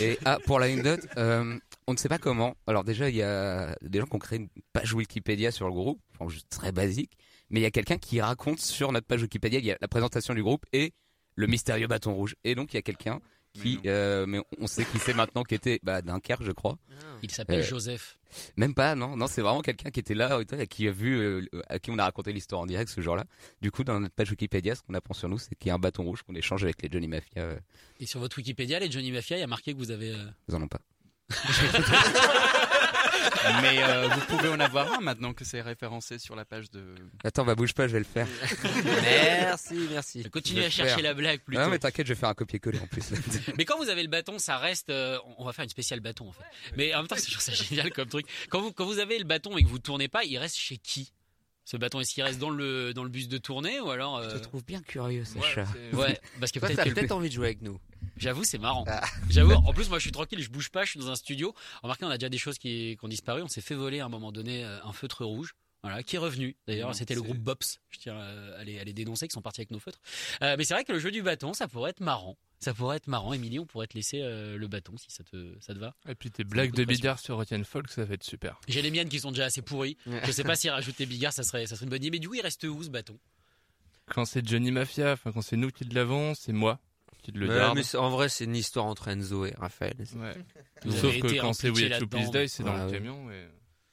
Et 0.00 0.18
ah, 0.24 0.38
pour 0.44 0.58
l'anecdote, 0.58 1.00
euh, 1.16 1.56
on 1.86 1.92
ne 1.92 1.96
sait 1.98 2.08
pas 2.08 2.18
comment. 2.18 2.56
Alors 2.66 2.84
déjà, 2.84 3.08
il 3.10 3.16
y 3.16 3.22
a 3.22 3.76
des 3.82 3.98
gens 4.00 4.06
qui 4.06 4.16
ont 4.16 4.20
créé 4.20 4.38
une 4.38 4.48
page 4.72 4.92
Wikipédia 4.94 5.50
sur 5.50 5.66
le 5.66 5.72
groupe, 5.72 6.00
enfin, 6.18 6.28
juste 6.30 6.48
très 6.48 6.72
basique. 6.72 7.12
Mais 7.50 7.60
il 7.60 7.62
y 7.62 7.66
a 7.66 7.70
quelqu'un 7.70 7.98
qui 7.98 8.20
raconte 8.20 8.60
sur 8.60 8.92
notre 8.92 9.06
page 9.06 9.22
Wikipédia, 9.22 9.58
il 9.58 9.64
y 9.66 9.72
a 9.72 9.78
la 9.80 9.88
présentation 9.88 10.34
du 10.34 10.42
groupe 10.42 10.66
et 10.72 10.92
le 11.34 11.46
mystérieux 11.46 11.86
bâton 11.86 12.12
rouge. 12.14 12.34
Et 12.44 12.54
donc 12.54 12.72
il 12.72 12.76
y 12.76 12.78
a 12.78 12.82
quelqu'un 12.82 13.20
qui, 13.54 13.80
euh, 13.86 14.24
mais 14.26 14.40
on 14.60 14.66
sait 14.68 14.84
qui 14.84 14.98
c'est 14.98 15.14
maintenant, 15.14 15.42
qui 15.42 15.54
était 15.54 15.80
bah, 15.82 16.00
Dunkerque, 16.02 16.44
je 16.44 16.52
crois. 16.52 16.78
Il 17.22 17.30
s'appelle 17.30 17.60
Euh, 17.60 17.64
Joseph. 17.64 18.18
Même 18.56 18.74
pas, 18.74 18.94
non, 18.94 19.16
non, 19.16 19.26
c'est 19.26 19.40
vraiment 19.40 19.62
quelqu'un 19.62 19.90
qui 19.90 19.98
était 19.98 20.14
là, 20.14 20.40
et 20.58 20.66
qui 20.68 20.86
a 20.86 20.92
vu, 20.92 21.16
euh, 21.18 21.44
à 21.68 21.78
qui 21.80 21.90
on 21.90 21.98
a 21.98 22.04
raconté 22.04 22.32
l'histoire 22.32 22.60
en 22.60 22.66
direct 22.66 22.88
ce 22.90 23.00
jour-là. 23.00 23.24
Du 23.62 23.70
coup, 23.72 23.82
dans 23.82 23.98
notre 23.98 24.14
page 24.14 24.30
Wikipédia, 24.30 24.74
ce 24.76 24.82
qu'on 24.82 24.94
apprend 24.94 25.14
sur 25.14 25.28
nous, 25.28 25.38
c'est 25.38 25.54
qu'il 25.56 25.68
y 25.68 25.70
a 25.70 25.74
un 25.74 25.78
bâton 25.78 26.04
rouge 26.04 26.22
qu'on 26.22 26.34
échange 26.34 26.62
avec 26.62 26.80
les 26.82 26.88
Johnny 26.92 27.08
Mafia. 27.08 27.42
euh, 27.42 27.58
Et 27.98 28.06
sur 28.06 28.20
votre 28.20 28.36
Wikipédia, 28.36 28.78
les 28.78 28.90
Johnny 28.90 29.10
Mafia, 29.10 29.38
il 29.38 29.40
y 29.40 29.44
a 29.44 29.46
marqué 29.48 29.72
que 29.72 29.78
vous 29.78 29.90
avez. 29.90 30.10
euh, 30.12 30.24
ils 30.48 30.54
en 30.54 30.62
ont 30.62 30.68
pas. 30.68 30.80
Mais 33.62 33.82
euh, 33.82 34.08
vous 34.08 34.20
pouvez 34.36 34.48
en 34.48 34.60
avoir 34.60 34.92
un 34.94 35.00
maintenant 35.00 35.32
que 35.32 35.44
c'est 35.44 35.60
référencé 35.60 36.18
sur 36.18 36.34
la 36.36 36.44
page 36.44 36.70
de. 36.70 36.94
Attends, 37.24 37.44
bah 37.44 37.54
bouge 37.54 37.74
pas, 37.74 37.86
je 37.86 37.92
vais 37.94 37.98
le 38.00 38.04
faire. 38.04 38.26
merci, 39.02 39.88
merci. 39.90 40.22
Continuez 40.30 40.62
Je 40.62 40.66
à 40.66 40.70
chercher 40.70 40.94
faire. 40.96 41.02
la 41.02 41.14
blague 41.14 41.40
plutôt. 41.40 41.62
Non, 41.62 41.68
mais 41.68 41.78
t'inquiète, 41.78 42.06
je 42.06 42.12
vais 42.14 42.18
faire 42.20 42.28
un 42.28 42.34
copier-coller 42.34 42.78
en 42.80 42.86
plus. 42.86 43.04
Mais 43.56 43.64
quand 43.64 43.78
vous 43.78 43.88
avez 43.88 44.02
le 44.02 44.08
bâton, 44.08 44.38
ça 44.38 44.58
reste. 44.58 44.90
euh, 44.90 45.18
on 45.38 45.44
va 45.44 45.52
faire 45.52 45.64
une 45.64 45.68
spéciale 45.70 46.00
bâton 46.00 46.28
en 46.28 46.32
fait. 46.32 46.44
Mais 46.76 46.94
en 46.94 46.98
même 46.98 47.06
temps, 47.08 47.16
c'est 47.16 47.26
toujours 47.26 47.42
ça 47.42 47.52
génial 47.52 47.90
comme 47.92 48.08
truc. 48.08 48.26
Quand 48.50 48.60
vous, 48.60 48.72
quand 48.72 48.84
vous 48.86 48.98
avez 48.98 49.18
le 49.18 49.24
bâton 49.24 49.56
et 49.56 49.62
que 49.62 49.68
vous 49.68 49.78
tournez 49.78 50.08
pas, 50.08 50.24
il 50.24 50.38
reste 50.38 50.56
chez 50.56 50.76
qui? 50.76 51.12
Ce 51.64 51.76
bâton, 51.76 52.00
est-ce 52.00 52.14
qu'il 52.14 52.22
reste 52.22 52.38
dans 52.38 52.48
le, 52.48 52.94
dans 52.94 53.04
le 53.04 53.10
bus 53.10 53.28
de 53.28 53.36
tournée 53.36 53.78
ou 53.78 53.90
alors. 53.90 54.22
Je 54.22 54.28
euh, 54.28 54.38
te 54.38 54.42
trouve 54.44 54.64
bien 54.64 54.80
curieux, 54.80 55.24
Sacha. 55.26 55.66
Ouais, 55.92 56.18
parce 56.40 56.50
que 56.50 56.58
Toi, 56.60 56.68
peut-être 56.68 56.76
t'as 56.78 56.84
que 56.84 56.88
le- 56.88 56.94
peut-être 56.94 57.12
envie 57.12 57.28
de 57.28 57.34
jouer 57.34 57.48
avec 57.48 57.60
nous. 57.60 57.78
J'avoue, 58.18 58.44
c'est 58.44 58.58
marrant. 58.58 58.84
Ah. 58.86 59.04
J'avoue, 59.30 59.52
en 59.66 59.72
plus, 59.72 59.88
moi, 59.88 59.98
je 59.98 60.02
suis 60.02 60.12
tranquille, 60.12 60.42
je 60.42 60.50
bouge 60.50 60.70
pas, 60.70 60.84
je 60.84 60.90
suis 60.90 61.00
dans 61.00 61.10
un 61.10 61.16
studio. 61.16 61.54
Remarquez, 61.82 62.04
on 62.04 62.10
a 62.10 62.18
déjà 62.18 62.28
des 62.28 62.38
choses 62.38 62.58
qui, 62.58 62.96
qui 62.98 63.04
ont 63.04 63.08
disparu. 63.08 63.42
On 63.42 63.48
s'est 63.48 63.60
fait 63.60 63.74
voler 63.74 64.00
à 64.00 64.06
un 64.06 64.08
moment 64.08 64.32
donné 64.32 64.64
euh, 64.64 64.82
un 64.84 64.92
feutre 64.92 65.24
rouge. 65.24 65.54
Voilà, 65.82 66.02
qui 66.02 66.16
est 66.16 66.18
revenu. 66.18 66.56
D'ailleurs, 66.66 66.92
c'était 66.94 67.14
le 67.14 67.22
groupe 67.22 67.38
Bops. 67.38 67.78
Je 67.90 67.98
tiens 67.98 68.16
euh, 68.16 68.60
à 68.60 68.64
les, 68.64 68.80
à 68.80 68.84
les 68.84 68.92
dénoncer, 68.92 69.28
qui 69.28 69.32
sont 69.32 69.42
partis 69.42 69.60
avec 69.60 69.70
nos 69.70 69.78
feutres. 69.78 70.00
Euh, 70.42 70.56
mais 70.58 70.64
c'est 70.64 70.74
vrai 70.74 70.84
que 70.84 70.92
le 70.92 70.98
jeu 70.98 71.12
du 71.12 71.22
bâton, 71.22 71.52
ça 71.52 71.68
pourrait 71.68 71.90
être 71.90 72.00
marrant. 72.00 72.36
Ça 72.58 72.74
pourrait 72.74 72.96
être 72.96 73.06
marrant. 73.06 73.32
Émilie, 73.32 73.60
on 73.60 73.66
pourrait 73.66 73.86
te 73.86 73.94
laisser 73.94 74.20
euh, 74.20 74.58
le 74.58 74.66
bâton 74.66 74.96
si 74.96 75.06
ça 75.10 75.22
te, 75.22 75.54
ça 75.60 75.74
te 75.74 75.78
va. 75.78 75.94
Et 76.08 76.16
puis 76.16 76.32
tes 76.32 76.42
blagues 76.42 76.72
de 76.72 76.84
sur 77.16 77.40
Etienne 77.40 77.64
Folk, 77.64 77.88
ça 77.90 78.04
va 78.04 78.14
être 78.14 78.24
super. 78.24 78.60
J'ai 78.66 78.82
les 78.82 78.90
miennes 78.90 79.08
qui 79.08 79.20
sont 79.20 79.30
déjà 79.30 79.44
assez 79.44 79.62
pourries. 79.62 79.96
Je 80.24 80.32
sais 80.32 80.42
pas 80.42 80.56
si 80.56 80.68
rajouter 80.68 81.06
Bigard, 81.06 81.32
ça 81.32 81.44
serait, 81.44 81.66
ça 81.66 81.76
serait 81.76 81.84
une 81.84 81.90
bonne 81.90 82.02
idée. 82.02 82.10
Mais 82.10 82.18
du 82.18 82.28
coup, 82.28 82.34
il 82.34 82.42
reste 82.42 82.64
où 82.64 82.82
ce 82.82 82.90
bâton? 82.90 83.16
Quand 84.06 84.24
c'est 84.24 84.44
Johnny 84.44 84.72
Mafia, 84.72 85.12
enfin 85.12 85.30
quand 85.30 85.42
c'est 85.42 85.56
nous 85.56 85.70
qui 85.70 85.84
l'avons, 85.84 86.34
c'est 86.34 86.52
moi 86.52 86.80
le 87.32 87.48
Ouais, 87.48 87.74
mais 87.74 87.96
en 87.96 88.10
vrai, 88.10 88.28
c'est 88.28 88.44
une 88.44 88.56
histoire 88.56 88.86
entre 88.86 89.08
Enzo 89.08 89.44
et 89.44 89.54
Raphaël. 89.58 89.94
Ouais. 90.16 90.34
Sauf 90.90 91.18
que 91.20 91.40
quand 91.40 91.52
c'est 91.52 91.70
We 91.70 91.90
Have 91.92 92.00
to. 92.00 92.06
Please 92.06 92.30
Die, 92.30 92.48
c'est 92.48 92.62
dans 92.62 92.72
Ah 92.74 92.78
le 92.84 92.86
ouais. 92.86 92.92
camion 92.92 93.30
et 93.30 93.46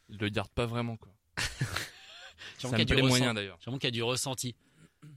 il 0.09 0.17
le 0.17 0.29
garde 0.29 0.49
pas 0.51 0.65
vraiment 0.65 0.97
quoi. 0.97 1.11
Ça 2.59 2.69
me 2.77 2.83
plaît 2.85 3.01
moyen 3.01 3.33
d'ailleurs. 3.33 3.57
J'ai 3.61 3.71
qu'il 3.71 3.83
y 3.83 3.87
a 3.87 3.91
du 3.91 4.03
ressenti. 4.03 4.55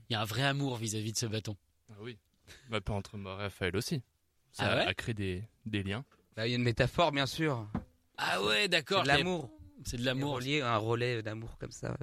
Il 0.09 0.13
y 0.13 0.15
a 0.15 0.21
un 0.21 0.25
vrai 0.25 0.43
amour 0.43 0.77
vis-à-vis 0.77 1.13
de 1.13 1.17
ce 1.17 1.25
bâton. 1.25 1.55
Ah 1.91 1.95
oui. 2.01 2.17
Bah 2.69 2.81
pas 2.81 2.93
entre 2.93 3.17
moi 3.17 3.33
et 3.39 3.43
Raphaël 3.43 3.75
aussi. 3.75 4.01
Ça 4.51 4.71
Ah 4.71 4.75
ouais 4.77 4.85
a 4.85 4.93
créé 4.93 5.13
des, 5.13 5.43
des 5.65 5.83
liens. 5.83 6.03
Bah, 6.35 6.47
il 6.47 6.51
y 6.51 6.53
a 6.53 6.57
une 6.57 6.63
métaphore, 6.63 7.11
bien 7.11 7.25
sûr. 7.25 7.67
Ah 8.17 8.41
ouais, 8.43 8.63
C'est 8.63 8.67
d'accord. 8.69 9.03
de 9.03 9.07
l'amour. 9.07 9.49
C'est 9.85 9.97
de 9.97 10.03
L'amour 10.03 10.39
l'amour. 10.39 10.39
lié 10.41 10.61
à 10.61 10.73
un 10.73 10.77
relais 10.77 11.21
d'amour 11.23 11.57
comme 11.57 11.71
ça. 11.71 11.95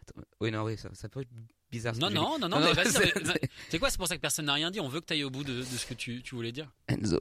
Attends, 0.00 0.22
oui, 0.40 0.50
non, 0.50 0.62
oui, 0.62 0.78
ça, 0.78 0.88
ça 0.94 1.08
peut 1.08 1.20
être 1.20 1.28
bizarre. 1.72 1.94
Non, 1.96 2.10
non, 2.10 2.38
non, 2.38 2.48
non, 2.48 2.60
mais 2.60 2.72
vas-y, 2.74 2.92
c'est- 3.70 3.78
quoi 3.80 3.90
C'est 3.90 3.96
pour 3.98 4.06
ça 4.06 4.14
que 4.16 4.20
personne 4.20 4.44
n'a 4.46 4.52
rien 4.54 4.70
dit. 4.70 4.78
On 4.78 4.88
veut 4.88 5.00
que 5.00 5.06
tu 5.06 5.14
ailles 5.14 5.24
au 5.24 5.30
bout 5.30 5.42
de, 5.42 5.54
de 5.54 5.62
ce 5.64 5.86
que 5.86 5.94
tu, 5.94 6.22
tu 6.22 6.34
voulais 6.36 6.52
dire. 6.52 6.70
Enzo, 6.88 7.20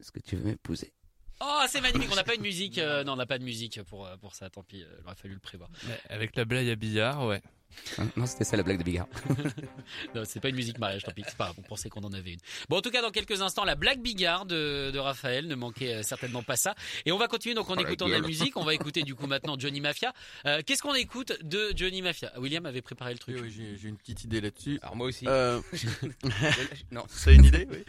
est-ce 0.00 0.12
que 0.12 0.20
tu 0.20 0.36
veux 0.36 0.44
m'épouser? 0.44 0.92
Oh, 1.40 1.62
c'est 1.68 1.80
magnifique. 1.80 2.08
On 2.12 2.16
n'a 2.16 2.24
pas 2.24 2.34
une 2.34 2.42
musique. 2.42 2.78
euh, 2.78 3.04
non, 3.04 3.12
on 3.12 3.16
n'a 3.16 3.24
pas 3.26 3.38
de 3.38 3.44
musique 3.44 3.80
pour, 3.84 4.04
euh, 4.06 4.16
pour 4.16 4.34
ça. 4.34 4.50
Tant 4.50 4.64
pis, 4.64 4.82
euh, 4.82 4.86
il 5.00 5.06
aurait 5.06 5.14
fallu 5.14 5.34
le 5.34 5.40
prévoir. 5.40 5.70
Avec 6.08 6.34
la 6.36 6.44
blague 6.44 6.68
à 6.68 6.74
billard, 6.74 7.24
ouais. 7.26 7.40
Non, 8.16 8.26
c'était 8.26 8.44
ça 8.44 8.56
la 8.56 8.62
blague 8.62 8.78
de 8.78 8.82
Bigard. 8.84 9.06
Non, 10.14 10.22
c'est 10.24 10.40
pas 10.40 10.48
une 10.48 10.56
musique 10.56 10.78
mariage, 10.78 11.04
tant 11.04 11.12
pis. 11.12 11.22
C'est 11.26 11.36
pas 11.36 11.44
grave, 11.44 11.56
on 11.58 11.62
pensait 11.62 11.88
qu'on 11.88 12.02
en 12.02 12.12
avait 12.12 12.32
une. 12.32 12.40
Bon, 12.68 12.78
en 12.78 12.80
tout 12.80 12.90
cas, 12.90 13.02
dans 13.02 13.10
quelques 13.10 13.40
instants, 13.42 13.64
la 13.64 13.74
blague 13.74 14.00
Bigard 14.00 14.46
de, 14.46 14.90
de 14.90 14.98
Raphaël. 14.98 15.46
Ne 15.46 15.54
manquez 15.54 15.94
euh, 15.94 16.02
certainement 16.02 16.42
pas 16.42 16.56
ça. 16.56 16.74
Et 17.06 17.12
on 17.12 17.18
va 17.18 17.28
continuer 17.28 17.54
donc 17.54 17.68
en 17.70 17.74
Oh, 17.74 17.76
la 17.76 17.82
écoutant 17.82 18.06
de 18.06 18.12
la 18.12 18.20
musique. 18.20 18.56
On 18.56 18.64
va 18.64 18.74
écouter 18.78 19.02
du 19.02 19.14
coup 19.14 19.26
maintenant 19.26 19.56
Johnny 19.58 19.80
Mafia. 19.80 20.12
Euh, 20.46 20.60
Qu'est-ce 20.66 20.82
qu'on 20.82 20.94
écoute 20.94 21.32
de 21.42 21.72
Johnny 21.76 22.02
Mafia? 22.02 22.32
William 22.38 22.66
avait 22.66 22.82
préparé 22.82 23.12
le 23.12 23.18
truc. 23.18 23.36
Oui, 23.36 23.42
oui, 23.44 23.54
j'ai 23.56 23.76
j'ai 23.78 23.88
une 23.88 23.96
petite 23.96 24.24
idée 24.24 24.40
là-dessus. 24.40 24.78
Alors 24.82 24.96
moi 24.96 25.06
aussi. 25.06 25.26
Euh, 25.28 25.60
non. 26.90 27.04
C'est 27.08 27.34
une 27.34 27.44
idée, 27.44 27.66
oui. 27.70 27.84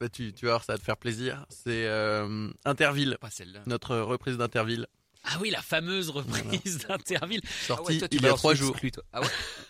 Bah, 0.00 0.08
tu, 0.08 0.32
tu 0.32 0.46
vas 0.46 0.52
voir, 0.52 0.64
ça 0.64 0.72
va 0.74 0.78
te 0.78 0.84
faire 0.84 0.96
plaisir. 0.96 1.44
C'est 1.50 1.86
euh, 1.86 2.50
Interville, 2.64 3.18
Pas 3.20 3.30
celle-là. 3.30 3.60
notre 3.66 3.96
reprise 3.98 4.38
d'Interville, 4.38 4.86
Ah 5.24 5.38
oui, 5.40 5.50
la 5.50 5.62
fameuse 5.62 6.10
reprise 6.10 6.78
d'Interville. 6.88 7.42
sortie 7.66 7.98
toi, 7.98 8.08
tu 8.08 8.16
il 8.16 8.22
y 8.22 8.26
a 8.26 8.32
trois 8.34 8.54
jours. 8.54 8.76
toi. 8.92 9.04
Ah 9.12 9.20
ouais 9.20 9.28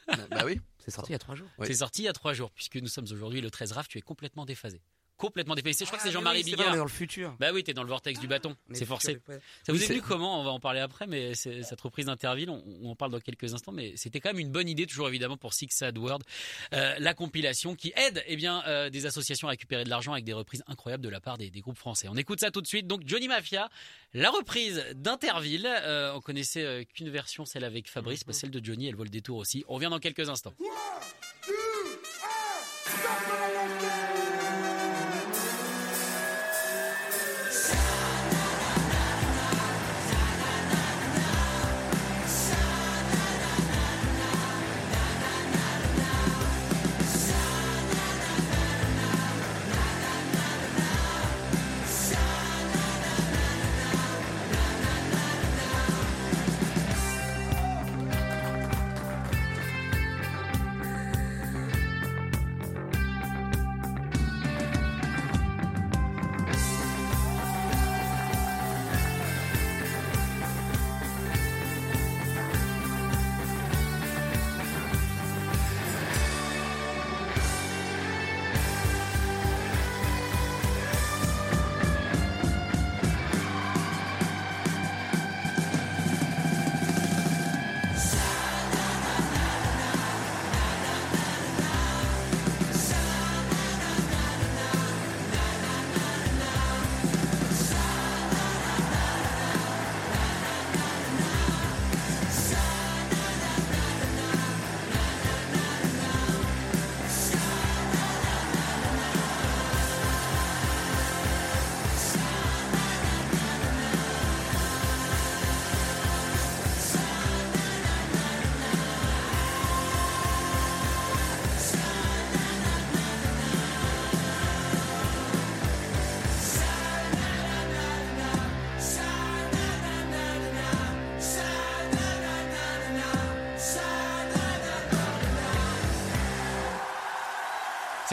bah 0.30 0.42
oui. 0.44 0.60
C'est 0.78 0.90
sorti 0.90 1.10
il 1.10 1.12
y 1.12 1.16
a 1.16 1.18
trois 1.18 1.34
jours. 1.34 1.48
Oui. 1.58 1.66
C'est 1.66 1.74
sorti 1.74 2.02
il 2.02 2.04
y 2.06 2.08
a 2.08 2.12
trois 2.12 2.32
jours, 2.32 2.50
puisque 2.52 2.76
nous 2.76 2.88
sommes 2.88 3.06
aujourd'hui 3.10 3.40
le 3.40 3.50
13 3.50 3.72
RAF. 3.72 3.88
Tu 3.88 3.98
es 3.98 4.00
complètement 4.00 4.44
déphasé. 4.44 4.80
Complètement 5.20 5.54
déphasé. 5.54 5.84
Je 5.84 5.90
crois 5.90 5.98
que 5.98 6.04
c'est 6.04 6.10
Jean-Marie 6.10 6.42
C'est 6.42 6.50
vrai, 6.50 6.54
on 6.54 6.62
Bigard. 6.62 6.74
est 6.74 6.78
dans 6.78 6.84
le 6.84 6.90
futur. 6.90 7.36
Bah 7.38 7.50
oui, 7.52 7.62
t'es 7.62 7.74
dans 7.74 7.82
le 7.82 7.88
vortex 7.88 8.18
du 8.18 8.26
bâton. 8.26 8.56
On 8.68 8.72
est 8.72 8.76
C'est 8.78 8.86
forcé. 8.86 9.18
Ça 9.28 9.72
vous 9.72 9.78
Oui, 9.78 9.84
est 9.84 9.86
venu 9.88 10.00
comment 10.02 10.40
On 10.40 10.44
va 10.44 10.50
en 10.50 10.60
parler 10.60 10.80
après, 10.80 11.06
mais 11.06 11.34
c'est- 11.34 11.62
cette 11.62 11.80
reprise 11.82 12.06
d'Interville, 12.06 12.48
on, 12.48 12.64
on 12.82 12.90
en 12.90 12.96
parle 12.96 13.12
dans 13.12 13.20
quelques 13.20 13.52
instants, 13.52 13.70
mais 13.72 13.92
c'était 13.96 14.18
quand 14.18 14.30
même 14.30 14.38
une 14.38 14.50
bonne 14.50 14.68
idée, 14.68 14.86
toujours 14.86 15.08
évidemment 15.08 15.36
pour 15.36 15.52
Six 15.52 15.68
Sad 15.70 15.98
World, 15.98 16.24
euh, 16.72 16.94
la 16.98 17.12
compilation 17.14 17.74
qui 17.76 17.92
aide 17.96 18.24
eh 18.26 18.36
bien, 18.36 18.62
euh, 18.66 18.88
des 18.88 19.04
associations 19.06 19.46
à 19.48 19.50
récupérer 19.50 19.84
de 19.84 19.90
l'argent 19.90 20.12
avec 20.12 20.24
des 20.24 20.32
reprises 20.32 20.62
incroyables 20.66 21.04
de 21.04 21.08
la 21.10 21.20
part 21.20 21.36
des, 21.36 21.50
des 21.50 21.60
groupes 21.60 21.78
français. 21.78 22.08
On 22.10 22.16
écoute 22.16 22.40
ça 22.40 22.50
tout 22.50 22.62
de 22.62 22.66
suite. 22.66 22.86
Donc 22.86 23.02
Johnny 23.04 23.28
Mafia, 23.28 23.68
la 24.14 24.30
reprise 24.30 24.82
d'Interville. 24.94 25.66
Euh, 25.66 26.12
on 26.14 26.20
connaissait 26.20 26.64
euh, 26.64 26.82
qu'une 26.84 27.10
version, 27.10 27.44
celle 27.44 27.64
avec 27.64 27.88
Fabrice, 27.90 28.24
bah, 28.24 28.32
celle 28.32 28.50
de 28.50 28.64
Johnny, 28.64 28.88
elle 28.88 28.94
vaut 28.96 29.04
le 29.04 29.10
détour 29.10 29.36
aussi. 29.36 29.64
On 29.68 29.74
revient 29.74 29.88
dans 29.90 29.98
quelques 29.98 30.28
instants. 30.30 30.54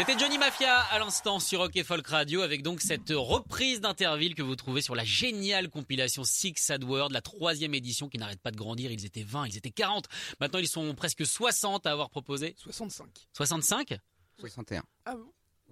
C'était 0.08 0.20
Johnny 0.20 0.38
Mafia 0.38 0.80
à 0.84 0.99
l'instant 0.99 1.38
sur 1.39 1.60
Rock 1.60 1.76
et 1.76 1.84
Folk 1.84 2.08
Radio 2.08 2.41
avec 2.41 2.62
donc 2.64 2.80
cette 2.80 3.10
reprise 3.10 3.82
d'Interville 3.82 4.36
que 4.36 4.41
vous 4.41 4.55
trouvez 4.55 4.82
sur 4.82 4.95
la 4.95 5.03
géniale 5.03 5.70
compilation 5.70 6.24
Six 6.24 6.53
Sad 6.55 6.86
World, 6.86 7.12
la 7.12 7.22
troisième 7.22 7.74
édition 7.74 8.08
qui 8.08 8.18
n'arrête 8.18 8.39
pas 8.39 8.51
de 8.51 8.55
grandir. 8.55 8.89
Ils 8.89 9.05
étaient 9.05 9.24
20, 9.24 9.47
ils 9.47 9.58
étaient 9.58 9.70
40. 9.70 10.05
Maintenant, 10.39 10.60
ils 10.60 10.68
sont 10.70 10.95
presque 10.95 11.26
60 11.26 11.86
à 11.88 11.91
avoir 11.91 12.10
proposé. 12.10 12.55
65. 12.58 13.05
65 13.34 13.97
61. 14.39 14.84
Ah 15.05 15.16
bon? 15.16 15.26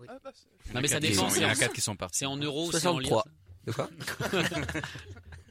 Ah 0.10 0.18
bah, 0.22 0.32
Non 0.74 0.82
mais 0.82 0.90
ça 0.90 1.00
dépend. 1.00 1.22
quatre- 1.28 1.36
il 1.38 1.42
y 1.42 1.46
en 1.46 1.50
a 1.50 1.56
c'est 1.56 1.64
en- 1.64 1.68
quatre 1.68 1.74
qui 1.76 1.82
sont 1.82 1.96
partis. 1.96 2.20
C'est 2.20 2.26
en 2.26 2.36
euros, 2.36 2.70
c'est 2.74 2.86
en 2.88 3.00
livres. 3.00 3.24
63. 3.66 3.66
De 3.66 3.72
quoi? 3.72 3.90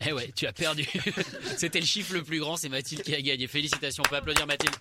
Eh 0.07 0.12
ouais, 0.12 0.32
tu 0.34 0.46
as 0.46 0.52
perdu. 0.52 0.86
C'était 1.57 1.80
le 1.80 1.86
chiffre 1.86 2.12
le 2.14 2.22
plus 2.22 2.38
grand, 2.40 2.57
c'est 2.57 2.68
Mathilde 2.68 3.02
qui 3.02 3.14
a 3.14 3.22
gagné. 3.22 3.46
Félicitations, 3.46 4.02
on 4.07 4.09
peut 4.09 4.16
applaudir 4.16 4.46
Mathilde 4.46 4.74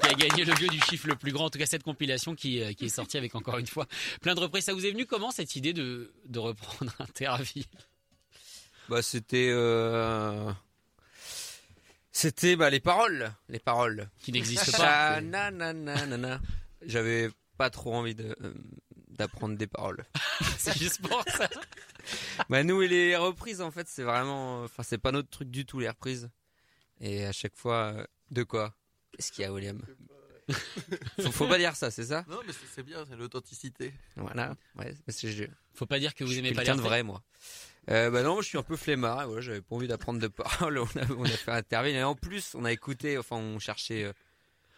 qui 0.00 0.08
a 0.08 0.14
gagné 0.14 0.44
le 0.44 0.54
jeu 0.56 0.66
du 0.68 0.80
chiffre 0.80 1.06
le 1.06 1.16
plus 1.16 1.32
grand. 1.32 1.46
En 1.46 1.50
tout 1.50 1.58
cas, 1.58 1.66
cette 1.66 1.82
compilation 1.82 2.34
qui, 2.34 2.60
euh, 2.62 2.72
qui 2.72 2.86
est 2.86 2.88
sortie 2.90 3.16
avec 3.16 3.34
encore 3.34 3.58
une 3.58 3.66
fois 3.66 3.86
plein 4.20 4.34
de 4.34 4.40
reprises. 4.40 4.64
Ça 4.64 4.74
vous 4.74 4.84
est 4.84 4.90
venu 4.90 5.06
comment 5.06 5.30
cette 5.30 5.54
idée 5.56 5.72
de, 5.72 6.12
de 6.26 6.38
reprendre 6.38 6.92
Interville 6.98 7.64
Bah 8.88 9.02
c'était 9.02 9.50
euh... 9.50 10.50
c'était 12.12 12.56
bah 12.56 12.70
les 12.70 12.80
paroles, 12.80 13.32
les 13.48 13.58
paroles 13.60 14.08
Qui 14.22 14.32
n'existent 14.32 14.72
pas. 14.78 15.20
J'avais 16.82 17.30
pas 17.56 17.70
trop 17.70 17.94
envie 17.94 18.14
de 18.14 18.36
euh, 18.42 18.54
d'apprendre 19.16 19.56
des 19.56 19.66
paroles. 19.66 20.04
C'est 20.58 20.76
juste 20.78 21.00
pour 21.06 21.22
ça. 21.28 21.48
Bah 22.48 22.62
nous 22.62 22.82
et 22.82 22.88
les 22.88 23.16
reprises 23.16 23.60
en 23.60 23.72
fait 23.72 23.88
c'est 23.88 24.04
vraiment 24.04 24.62
enfin 24.62 24.84
c'est 24.84 24.98
pas 24.98 25.10
notre 25.10 25.28
truc 25.28 25.50
du 25.50 25.66
tout 25.66 25.80
les 25.80 25.88
reprises. 25.88 26.30
Et 27.00 27.24
à 27.26 27.32
chaque 27.32 27.56
fois 27.56 27.92
euh, 27.96 28.06
de 28.30 28.44
quoi? 28.44 28.74
Qu'est-ce 29.12 29.32
qu'il 29.32 29.42
y 29.42 29.44
a 29.44 29.52
William 29.52 29.82
faut, 31.20 31.32
faut 31.32 31.48
pas 31.48 31.58
dire 31.58 31.74
ça, 31.74 31.90
c'est 31.90 32.04
ça? 32.04 32.24
Non, 32.28 32.38
mais 32.46 32.52
c'est- 32.52 32.66
c'est 32.72 32.82
bien, 32.84 33.04
c'est 33.08 33.16
l'authenticité. 33.16 33.92
Voilà. 34.14 34.54
Ouais, 34.76 34.94
que 35.20 35.28
je, 35.28 35.44
Faut 35.74 35.86
pas 35.86 35.98
dire 35.98 36.14
que 36.14 36.22
vous 36.22 36.30
je 36.30 36.34
suis 36.36 36.46
aimez 36.46 36.54
pas 36.54 36.60
les 36.60 36.66
quelqu'un 36.66 36.80
de 36.80 36.86
vrai 36.86 37.02
moi. 37.02 37.24
Euh, 37.90 38.10
bah 38.10 38.22
non, 38.22 38.34
moi, 38.34 38.42
je 38.42 38.48
suis 38.48 38.58
un 38.58 38.62
peu 38.62 38.76
flemmard. 38.76 39.22
et 39.22 39.26
voilà, 39.26 39.40
j'avais 39.40 39.60
pas 39.60 39.74
envie 39.74 39.88
d'apprendre 39.88 40.20
de 40.20 40.28
paroles. 40.28 40.78
On 40.78 40.84
a, 40.84 41.12
on 41.16 41.24
a 41.24 41.28
fait 41.30 41.50
intervenir. 41.50 41.98
Et 42.00 42.04
en 42.04 42.14
plus, 42.14 42.54
on 42.54 42.64
a 42.64 42.70
écouté, 42.72 43.18
enfin, 43.18 43.36
on 43.36 43.58
cherchait 43.58 44.04
euh, 44.04 44.12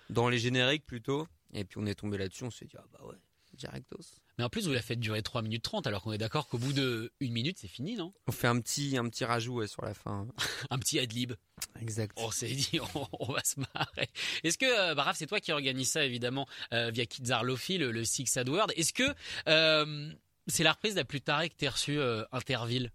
dans 0.09 0.31
les 0.31 0.39
génériques 0.39 0.87
plutôt. 0.87 1.29
Et 1.53 1.65
puis 1.65 1.79
on 1.79 1.85
est 1.85 1.95
tombé 1.95 2.17
là-dessus. 2.17 2.45
On 2.45 2.51
s'est 2.51 2.65
dit, 2.65 2.77
ah 2.79 2.85
bah 2.93 3.05
ouais, 3.05 3.17
directos. 3.53 3.99
Mais 4.39 4.45
en 4.45 4.49
plus, 4.49 4.67
vous 4.69 4.73
la 4.73 4.83
faites 4.83 5.01
durer 5.01 5.21
3 5.23 5.43
minutes 5.43 5.65
30 5.65 5.87
alors 5.89 6.03
qu'on 6.03 6.13
est 6.13 6.19
d'accord 6.19 6.47
qu'au 6.49 6.59
bout 6.59 6.73
de 6.73 7.13
une 7.21 7.33
minute, 7.33 7.59
c'est 7.61 7.67
fini, 7.69 7.97
non? 7.97 8.13
On 8.29 8.33
fait 8.33 8.47
un 8.47 8.61
petit, 8.61 8.97
un 8.97 9.09
petit 9.09 9.25
rajout 9.25 9.57
ouais, 9.57 9.67
sur 9.67 9.85
la 9.85 9.95
fin. 9.95 10.27
Un 10.71 10.79
petit 10.79 10.99
ad-lib. 10.99 11.33
Exact. 11.81 12.17
On 12.21 12.31
s'est 12.31 12.47
dit, 12.49 12.79
on, 12.95 13.07
on 13.19 13.33
va 13.33 13.43
se 13.43 13.59
marrer. 13.59 14.09
Est-ce 14.45 14.57
que, 14.59 14.67
euh, 14.67 14.95
bah, 14.95 15.03
Raph, 15.03 15.17
c'est 15.19 15.27
toi 15.27 15.41
qui 15.41 15.51
organise 15.53 15.91
ça, 15.91 16.05
évidemment, 16.05 16.47
euh, 16.73 16.91
via 16.91 17.05
Kids 17.07 17.31
Are 17.33 17.43
Lofi, 17.45 17.79
le, 17.79 17.91
le 17.91 18.05
Six 18.05 18.27
Sad 18.27 18.49
World. 18.49 18.73
Est-ce 18.77 18.93
que 18.93 19.13
euh, 19.49 20.13
c'est 20.47 20.63
la 20.63 20.73
reprise 20.73 20.95
la 20.95 21.05
plus 21.05 21.21
tarée 21.21 21.49
que 21.51 21.57
t'aies 21.57 21.69
reçue, 21.69 21.99
euh, 21.99 22.25
Interville? 22.33 22.93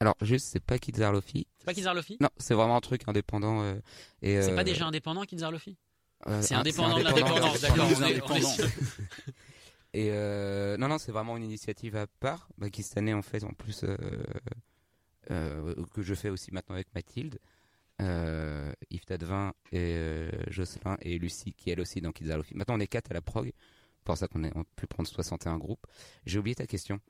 Alors, 0.00 0.16
juste, 0.22 0.48
c'est 0.50 0.64
pas 0.64 0.78
Kids 0.78 1.00
Are 1.02 1.12
Lofi. 1.12 1.46
C'est 1.58 1.66
pas 1.66 1.74
Kids 1.74 1.86
Are 1.86 1.94
Lofi 1.94 2.16
Non, 2.20 2.30
c'est 2.38 2.54
vraiment 2.54 2.76
un 2.76 2.80
truc 2.80 3.02
indépendant. 3.06 3.62
euh, 3.62 3.74
et, 4.22 4.40
C'est 4.42 4.52
euh, 4.52 4.56
pas 4.56 4.64
déjà 4.64 4.86
indépendant, 4.86 5.24
Kids 5.24 5.42
Are 5.42 5.52
Lofi 5.52 5.76
euh, 6.26 6.40
C'est 6.42 6.54
un- 6.54 6.60
indépendant 6.60 6.98
de 6.98 7.04
indépendant, 7.04 7.34
l'indépendance, 7.52 8.00
indépendant. 8.02 8.56
d'accord. 8.56 8.70
Et 9.92 10.10
euh, 10.12 10.76
non, 10.76 10.88
non, 10.88 10.98
c'est 10.98 11.12
vraiment 11.12 11.36
une 11.36 11.42
initiative 11.42 11.96
à 11.96 12.06
part, 12.06 12.48
bah, 12.58 12.70
qui 12.70 12.82
cette 12.82 12.96
année 12.98 13.14
en 13.14 13.22
fait 13.22 13.42
en 13.42 13.52
plus 13.52 13.82
euh, 13.82 13.96
euh, 15.30 15.74
que 15.92 16.02
je 16.02 16.14
fais 16.14 16.30
aussi 16.30 16.52
maintenant 16.52 16.76
avec 16.76 16.88
Mathilde, 16.94 17.38
Yves 17.98 19.04
Tadevin 19.04 19.52
et 19.72 20.28
Jocelyn 20.48 20.96
et 21.02 21.18
Lucie 21.18 21.52
qui 21.52 21.70
elle 21.70 21.80
aussi 21.80 22.00
dans 22.00 22.12
Kids 22.12 22.30
Are. 22.30 22.42
Maintenant 22.54 22.76
on 22.76 22.80
est 22.80 22.86
quatre 22.86 23.10
à 23.10 23.14
la 23.14 23.20
prog, 23.20 23.52
pour 24.04 24.16
ça 24.16 24.28
qu'on 24.28 24.44
a 24.44 24.50
pu 24.76 24.86
prendre 24.86 25.08
61 25.08 25.58
groupes. 25.58 25.86
J'ai 26.24 26.38
oublié 26.38 26.54
ta 26.54 26.66
question. 26.66 27.00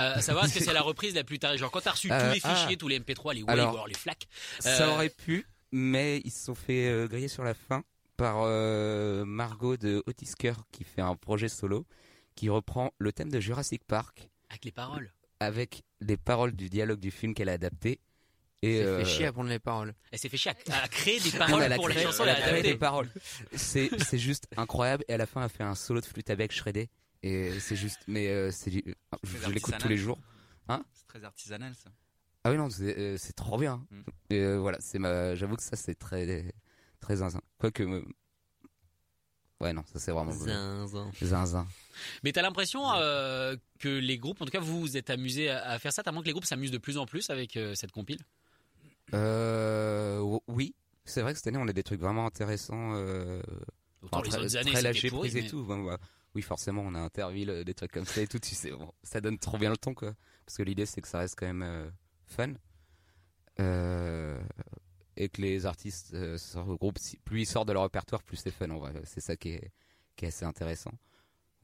Euh, 0.00 0.14
à 0.14 0.22
savoir, 0.22 0.46
est-ce 0.46 0.54
que 0.54 0.64
c'est 0.64 0.72
la 0.72 0.80
reprise 0.80 1.14
la 1.14 1.24
plus 1.24 1.38
tard? 1.38 1.56
Genre, 1.58 1.70
quand 1.70 1.82
t'as 1.82 1.90
reçu 1.90 2.08
tous 2.08 2.14
les 2.14 2.40
ah. 2.42 2.54
fichiers, 2.54 2.76
tous 2.78 2.88
les 2.88 2.98
MP3, 2.98 3.34
les 3.34 3.42
WAV, 3.42 3.50
Alors, 3.50 3.66
ou 3.66 3.74
alors 3.74 3.86
les 3.86 3.94
FLAC. 3.94 4.28
Ça 4.60 4.88
aurait 4.88 5.10
pu, 5.10 5.46
mais 5.72 6.22
ils 6.24 6.30
se 6.30 6.46
sont 6.46 6.54
fait 6.54 7.06
griller 7.06 7.28
sur 7.28 7.44
la 7.44 7.52
fin 7.54 7.84
par 8.16 8.46
Margot 9.26 9.76
de 9.76 10.02
Otisker 10.06 10.54
qui 10.72 10.84
fait 10.84 11.02
un 11.02 11.16
projet 11.16 11.48
solo 11.48 11.86
qui 12.40 12.48
reprend 12.48 12.90
le 12.96 13.12
thème 13.12 13.28
de 13.30 13.38
Jurassic 13.38 13.84
Park 13.84 14.30
Avec 14.48 14.64
les 14.64 14.72
paroles. 14.72 15.12
avec 15.40 15.82
les 16.00 16.16
paroles 16.16 16.52
du 16.56 16.70
dialogue 16.70 16.98
du 16.98 17.10
film 17.10 17.34
qu'elle 17.34 17.50
a 17.50 17.52
adapté. 17.52 18.00
Et 18.62 18.76
Elle 18.78 18.84
s'est 18.86 18.90
euh, 18.90 18.98
fait 19.00 19.04
chier 19.04 19.26
à 19.26 19.32
prendre 19.34 19.50
les 19.50 19.58
paroles. 19.58 19.94
Elle 20.10 20.18
s'est 20.18 20.30
fait 20.30 20.38
chier 20.38 20.50
à, 20.70 20.82
à 20.84 20.88
créer 20.88 21.20
des 21.20 21.30
paroles 21.38 21.58
mais 21.58 21.66
elle 21.66 21.72
a 21.74 21.76
pour 21.76 21.88
les 21.90 21.96
créé- 21.96 22.04
chansons, 22.04 22.22
elle 22.22 22.30
a 22.30 22.38
elle 22.38 22.42
a 22.44 22.48
créé 22.48 22.62
des 22.62 22.78
paroles. 22.78 23.10
C'est 23.52 23.90
c'est 24.04 24.16
juste 24.18 24.46
incroyable. 24.56 25.04
Et 25.08 25.12
à 25.12 25.18
la 25.18 25.26
fin, 25.26 25.44
elle 25.44 25.50
fait 25.50 25.64
un 25.64 25.74
solo 25.74 26.00
de 26.00 26.06
flûte 26.06 26.30
avec 26.30 26.50
shreddé. 26.50 26.88
Et 27.22 27.60
c'est 27.60 27.76
juste, 27.76 28.00
mais 28.06 28.28
euh, 28.28 28.50
c'est, 28.50 28.70
je, 28.70 28.78
l'écoute 28.78 28.94
tous 29.42 29.54
artisanal. 29.74 29.88
les 29.90 29.98
jours. 29.98 30.18
Hein 30.68 30.82
C'est 30.94 31.06
très 31.08 31.22
artisanal 31.22 31.74
ça. 31.74 31.90
Ah 32.44 32.50
oui 32.52 32.56
non, 32.56 32.70
c'est 32.70 32.96
euh, 32.98 33.18
c'est 33.18 33.34
trop 33.34 33.58
bien. 33.58 33.86
Mm. 33.90 34.00
Et 34.30 34.38
euh, 34.40 34.56
voilà, 34.58 34.78
c'est 34.80 34.98
ma, 34.98 35.34
j'avoue 35.34 35.56
que 35.56 35.62
ça 35.62 35.76
c'est 35.76 35.94
très 35.94 36.54
très 37.00 37.16
zinzin. 37.16 37.42
Quoique, 37.58 37.82
euh, 37.82 38.02
ouais 39.60 39.72
non, 39.72 39.82
ça 39.92 39.98
c'est 39.98 40.10
vraiment 40.12 40.32
Zinzin. 40.32 41.10
zinzin. 41.22 41.66
Mais 42.24 42.32
t'as 42.32 42.42
l'impression 42.42 42.82
euh, 42.94 43.56
que 43.78 43.88
les 43.88 44.18
groupes, 44.18 44.40
en 44.40 44.44
tout 44.44 44.50
cas 44.50 44.60
vous 44.60 44.80
vous 44.80 44.96
êtes 44.96 45.10
amusés 45.10 45.50
à, 45.50 45.70
à 45.70 45.78
faire 45.78 45.92
ça, 45.92 46.02
t'as 46.02 46.10
l'impression 46.10 46.22
que 46.22 46.26
les 46.28 46.32
groupes 46.32 46.44
s'amusent 46.44 46.70
de 46.70 46.78
plus 46.78 46.98
en 46.98 47.06
plus 47.06 47.30
avec 47.30 47.56
euh, 47.56 47.74
cette 47.74 47.92
compile? 47.92 48.20
Euh, 49.14 50.38
oui, 50.46 50.74
c'est 51.04 51.22
vrai 51.22 51.32
que 51.32 51.38
cette 51.38 51.46
année 51.48 51.58
on 51.58 51.68
a 51.68 51.72
des 51.72 51.82
trucs 51.82 52.00
vraiment 52.00 52.26
intéressants. 52.26 52.94
Euh, 52.94 53.42
Autant 54.02 54.22
les 54.22 54.30
très, 54.30 54.38
autres 54.38 54.56
années, 54.56 54.70
très 54.70 54.76
c'était 54.76 54.92
lâcher 54.92 55.10
pourri, 55.10 55.28
prise 55.30 55.44
et 55.44 55.48
tout. 55.48 55.62
Bon, 55.64 55.84
bah, 55.84 55.98
oui, 56.34 56.42
forcément, 56.42 56.82
on 56.82 56.94
a 56.94 57.00
Interville, 57.00 57.64
des 57.66 57.74
trucs 57.74 57.92
comme 57.92 58.04
ça 58.06 58.22
et 58.22 58.26
tout. 58.26 58.38
Tu 58.38 58.54
sais, 58.54 58.70
bon, 58.70 58.90
ça 59.02 59.20
donne 59.20 59.38
trop 59.38 59.58
bien 59.58 59.68
le 59.68 59.76
ton, 59.76 59.92
quoi. 59.94 60.14
Parce 60.46 60.56
que 60.56 60.62
l'idée, 60.62 60.86
c'est 60.86 61.00
que 61.02 61.08
ça 61.08 61.18
reste 61.18 61.34
quand 61.38 61.46
même 61.52 61.92
fun. 62.26 62.54
Euh, 63.58 64.40
et 65.22 65.28
que 65.28 65.42
les 65.42 65.66
artistes 65.66 66.12
euh, 66.14 66.38
se 66.38 66.56
regroupent. 66.58 66.98
Plus 67.24 67.42
ils 67.42 67.46
sortent 67.46 67.68
de 67.68 67.72
leur 67.72 67.82
répertoire, 67.82 68.22
plus 68.22 68.36
c'est 68.36 68.50
fun. 68.50 68.70
En 68.70 68.78
vrai, 68.78 68.92
c'est 69.04 69.20
ça 69.20 69.36
qui 69.36 69.50
est, 69.50 69.72
qui 70.16 70.24
est 70.24 70.28
assez 70.28 70.44
intéressant. 70.44 70.92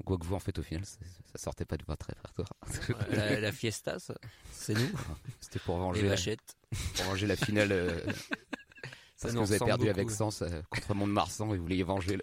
Quoi 0.05 0.19
que 0.19 0.27
vous, 0.27 0.35
en 0.35 0.41
fait, 0.41 0.59
au 0.59 0.63
final, 0.63 0.85
ça, 0.85 0.99
ça 1.33 1.39
sortait 1.39 1.65
pas 1.65 1.79
de 1.79 1.85
votre 1.87 2.07
répertoire. 2.07 2.51
La, 3.11 3.41
la 3.41 3.53
fiesta, 3.53 3.99
ça, 3.99 4.15
c'est 4.53 4.75
nous. 4.75 4.91
C'était 5.41 5.59
pour 5.61 5.79
venger, 5.79 6.03
Les 6.03 6.09
la, 6.09 6.15
vachettes. 6.15 6.55
pour 6.97 7.05
venger 7.07 7.27
la 7.27 7.37
finale. 7.37 7.73
euh, 7.73 8.05
Ça 9.19 9.29
parce 9.29 9.35
nous 9.35 9.41
que 9.41 9.47
vous 9.47 9.53
avez 9.55 9.65
perdu 9.65 9.87
beaucoup. 9.87 9.99
avec 9.99 10.11
Sens 10.11 10.43
euh, 10.43 10.61
contre 10.69 10.95
Mont-de-Marsan 10.95 11.55
et 11.55 11.57
vous 11.57 11.63
vouliez 11.63 11.83
venger 11.83 12.19
le. 12.19 12.23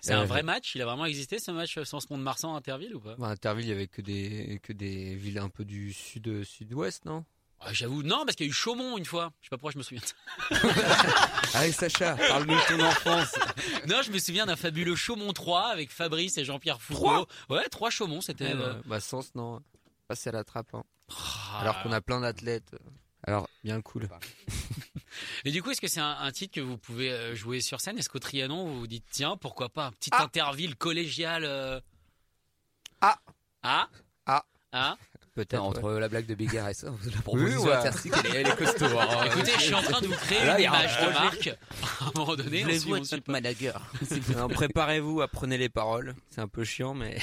C'est 0.00 0.12
un 0.12 0.22
Euh, 0.22 0.26
vrai 0.26 0.44
match? 0.44 0.76
Il 0.76 0.82
a 0.82 0.84
vraiment 0.84 1.04
existé 1.06 1.40
ce 1.40 1.50
match 1.50 1.82
sans 1.82 1.98
ce 1.98 2.06
monde 2.12 2.22
marsan 2.22 2.54
à 2.54 2.58
Interville 2.58 2.94
ou 2.94 3.00
pas? 3.00 3.16
Bah, 3.16 3.26
Interville, 3.30 3.64
il 3.64 3.70
y 3.70 3.72
avait 3.72 3.88
que 3.88 4.02
des, 4.02 4.60
que 4.62 4.72
des 4.72 5.16
villes 5.16 5.38
un 5.38 5.48
peu 5.48 5.64
du 5.64 5.92
sud, 5.92 6.44
sud-ouest, 6.44 7.04
non? 7.06 7.24
Ah, 7.60 7.72
J'avoue, 7.72 8.02
non, 8.02 8.24
parce 8.24 8.36
qu'il 8.36 8.46
y 8.46 8.48
a 8.48 8.50
eu 8.50 8.54
Chaumont 8.54 8.96
une 8.98 9.04
fois. 9.04 9.32
Je 9.40 9.46
sais 9.46 9.50
pas 9.50 9.56
pourquoi 9.56 9.72
je 9.72 9.78
me 9.78 9.82
souviens. 9.82 10.02
Allez, 11.54 11.72
Sacha, 11.72 12.14
parle-nous 12.16 12.54
de 12.54 12.68
ton 12.76 12.84
enfance. 12.84 13.34
non, 13.88 14.02
je 14.02 14.10
me 14.10 14.18
souviens 14.18 14.46
d'un 14.46 14.56
fabuleux 14.56 14.94
Chaumont 14.94 15.32
3 15.32 15.68
avec 15.68 15.90
Fabrice 15.90 16.36
et 16.38 16.44
Jean-Pierre 16.44 16.80
Foucault. 16.80 17.26
Ouais, 17.48 17.66
trois 17.70 17.90
Chaumont, 17.90 18.20
c'était. 18.20 18.50
Eh 18.50 18.54
euh, 18.56 18.74
bah, 18.84 19.00
Sens, 19.00 19.34
non. 19.34 19.60
Passer 20.06 20.28
à 20.28 20.32
la 20.32 20.44
trappe. 20.44 20.74
hein. 20.74 20.84
Alors 21.60 21.82
qu'on 21.82 21.92
a 21.92 22.00
plein 22.00 22.20
d'athlètes. 22.20 22.74
euh, 22.74 22.78
Alors, 23.26 23.48
Bien 23.64 23.80
cool. 23.80 24.08
Et 25.44 25.50
du 25.50 25.62
coup, 25.62 25.70
est-ce 25.70 25.80
que 25.80 25.88
c'est 25.88 26.00
un, 26.00 26.16
un 26.20 26.30
titre 26.30 26.54
que 26.54 26.60
vous 26.60 26.76
pouvez 26.76 27.10
euh, 27.10 27.34
jouer 27.34 27.60
sur 27.62 27.80
scène? 27.80 27.98
Est-ce 27.98 28.10
qu'au 28.10 28.18
Trianon, 28.18 28.66
vous 28.66 28.80
vous 28.80 28.86
dites, 28.86 29.06
tiens, 29.10 29.36
pourquoi 29.36 29.70
pas? 29.70 29.86
Un 29.86 29.92
petit 29.92 30.10
Ah. 30.12 30.22
interville 30.24 30.76
collégial 30.76 31.44
euh, 31.44 31.80
Ah. 33.00 33.18
Ah 33.62 33.88
Ah. 34.26 34.44
Ah 34.72 34.96
Peut-être. 35.36 35.62
entre 35.62 35.82
ouais. 35.92 36.00
la 36.00 36.08
blague 36.08 36.26
de 36.26 36.34
Bigard 36.34 36.68
et 36.70 36.74
ça, 36.74 36.88
la 37.14 37.20
proposition 37.22 37.62
ouais. 37.64 37.72
artistique, 37.72 38.12
elle, 38.24 38.36
elle 38.36 38.46
est 38.48 38.56
costaud. 38.56 38.86
hein. 38.98 39.24
Écoutez, 39.26 39.52
je 39.52 39.60
suis 39.60 39.74
en 39.74 39.82
train 39.82 40.00
de 40.00 40.06
vous 40.06 40.14
créer 40.14 40.44
Là, 40.44 40.58
une 40.58 40.66
un 40.66 40.68
image 40.70 41.00
de 41.00 41.06
marque. 41.12 41.46
À 42.00 42.04
un 42.06 42.12
moment 42.16 42.34
donné, 42.36 42.62
Voulez-vous 42.62 42.96
être 42.96 43.12
notre 43.12 43.30
manager 43.30 43.90
Préparez-vous, 44.54 45.20
apprenez 45.20 45.58
les 45.58 45.68
paroles. 45.68 46.14
C'est 46.30 46.40
un 46.40 46.48
peu 46.48 46.64
chiant, 46.64 46.94
mais 46.94 47.18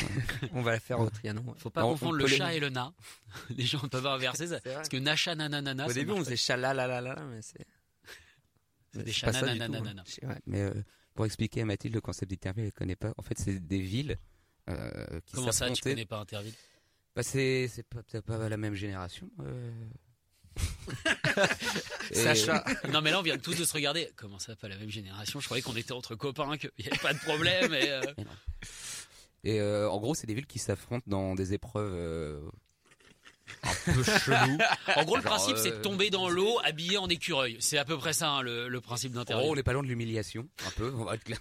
on 0.54 0.62
va 0.62 0.72
la 0.72 0.80
faire 0.80 1.00
au 1.00 1.10
Trianon. 1.10 1.42
ouais. 1.42 1.54
Faut 1.58 1.70
pas 1.70 1.84
On- 1.86 1.92
confondre 1.94 2.12
on 2.14 2.16
le 2.18 2.26
les- 2.28 2.38
chat 2.38 2.54
et 2.54 2.60
le 2.60 2.70
na. 2.70 2.94
Les 3.50 3.66
gens 3.66 3.80
peuvent 3.80 4.06
inverser 4.08 4.48
ça. 4.48 4.60
Parce 4.62 4.90
que 4.90 4.98
nacha 4.98 5.36
nananana. 5.36 5.88
Au 5.88 5.92
début, 5.94 6.12
on 6.12 6.20
faisait 6.24 6.38
chalalalala, 6.38 7.16
mais 7.30 7.42
c'est. 7.42 7.66
C'est 8.92 9.00
mais 9.00 9.04
des 9.06 9.12
c'est. 9.12 9.32
C'est- 10.06 10.26
ouais. 10.28 10.36
Mais 10.46 10.62
euh, 10.62 10.74
pour 11.16 11.26
expliquer 11.26 11.62
à 11.62 11.66
Mathilde 11.66 11.96
le 11.96 12.02
concept 12.02 12.30
d'Interville, 12.30 12.66
elle 12.66 12.72
connaît 12.74 12.96
pas. 12.96 13.12
En 13.18 13.24
fait, 13.24 13.38
c'est 13.40 13.60
des 13.60 13.80
villes 13.80 14.18
euh, 14.70 15.20
qui 15.26 15.34
Comment 15.34 15.52
ça, 15.52 15.70
tu 15.72 15.82
connais 15.82 16.06
pas 16.06 16.20
Interville? 16.20 16.54
Bah, 17.16 17.24
c'est 17.24 17.70
peut-être 17.90 18.26
pas 18.26 18.50
la 18.50 18.58
même 18.58 18.74
génération. 18.76 19.30
euh. 19.42 19.72
Sacha. 22.12 22.64
Non, 22.92 23.02
mais 23.02 23.12
là, 23.12 23.20
on 23.20 23.24
vient 23.24 23.38
tous 23.38 23.56
de 23.56 23.64
se 23.66 23.74
regarder. 23.74 24.10
Comment 24.16 24.40
ça, 24.40 24.56
pas 24.56 24.68
la 24.68 24.78
même 24.78 24.90
génération? 24.90 25.40
Je 25.40 25.46
croyais 25.46 25.62
qu'on 25.62 25.76
était 25.76 25.92
entre 25.94 26.16
copains, 26.16 26.58
qu'il 26.58 26.72
n'y 26.80 26.88
avait 26.88 26.98
pas 26.98 27.14
de 27.14 27.20
problème. 27.20 27.74
Et, 27.74 27.90
euh, 27.90 28.02
Et 29.46 29.60
euh, 29.60 29.90
en 29.90 30.00
gros, 30.00 30.16
c'est 30.16 30.26
des 30.28 30.34
villes 30.34 30.46
qui 30.48 30.60
s'affrontent 30.60 31.04
dans 31.08 31.36
des 31.36 31.54
épreuves 31.54 32.50
un 33.64 33.94
peu 33.94 34.04
cheloues. 34.04 34.58
En 34.96 35.04
gros, 35.06 35.16
le 35.18 35.22
Genre, 35.22 35.32
principe, 35.32 35.58
c'est 35.58 35.72
de 35.72 35.76
euh, 35.76 35.82
tomber 35.82 36.10
dans 36.10 36.30
l'eau 36.30 36.60
habillé 36.64 36.98
en 36.98 37.08
écureuil. 37.10 37.58
C'est 37.60 37.78
à 37.78 37.86
peu 37.86 37.98
près 37.98 38.14
ça, 38.14 38.30
hein, 38.30 38.42
le, 38.42 38.68
le 38.68 38.82
principe 38.82 39.12
gros, 39.12 39.22
d'Interville. 39.22 39.50
on 39.50 39.56
n'est 39.56 39.64
pas 39.64 39.74
loin 39.74 39.84
de 39.84 39.88
l'humiliation, 39.88 40.48
un 40.66 40.72
peu, 40.72 40.94
on 40.96 41.04
va 41.06 41.16
être 41.16 41.24
clair. 41.24 41.40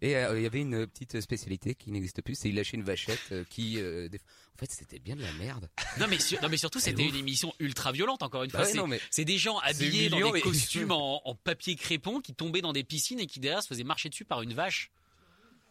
Et 0.00 0.16
euh, 0.16 0.38
il 0.38 0.42
y 0.42 0.46
avait 0.46 0.60
une 0.60 0.86
petite 0.86 1.20
spécialité 1.20 1.74
qui 1.74 1.90
n'existe 1.90 2.22
plus, 2.22 2.34
c'est 2.34 2.48
il 2.48 2.54
lâchait 2.54 2.76
une 2.76 2.82
vachette 2.84 3.20
euh, 3.32 3.44
qui... 3.50 3.78
euh, 3.78 4.08
des- 4.08 4.18
En 4.56 4.58
fait, 4.58 4.70
c'était 4.70 4.98
bien 4.98 5.16
de 5.16 5.22
la 5.22 5.32
merde. 5.34 5.68
Non 5.98 6.06
mais, 6.08 6.18
sur- 6.18 6.40
non, 6.42 6.48
mais 6.48 6.56
surtout, 6.56 6.80
c'était 6.80 7.04
une 7.06 7.16
émission 7.16 7.52
ultra 7.58 7.92
violente, 7.92 8.22
encore 8.22 8.44
une 8.44 8.50
Bah 8.50 8.58
fois. 8.64 8.66
ouais, 8.84 8.98
C'est- 9.10 9.20
mais- 9.20 9.24
des 9.24 9.38
gens 9.38 9.58
habillés 9.58 10.08
dans 10.08 10.18
des 10.18 10.32
mais- 10.32 10.40
costumes 10.42 10.90
en, 10.92 11.20
en 11.26 11.34
papier 11.34 11.74
crépon 11.76 12.20
qui 12.20 12.34
tombaient 12.34 12.62
dans 12.62 12.72
des 12.72 12.84
piscines 12.84 13.20
et 13.20 13.26
qui 13.26 13.40
derrière 13.40 13.62
se 13.62 13.68
faisaient 13.68 13.84
marcher 13.84 14.08
dessus 14.08 14.24
par 14.24 14.42
une 14.42 14.54
vache. 14.54 14.90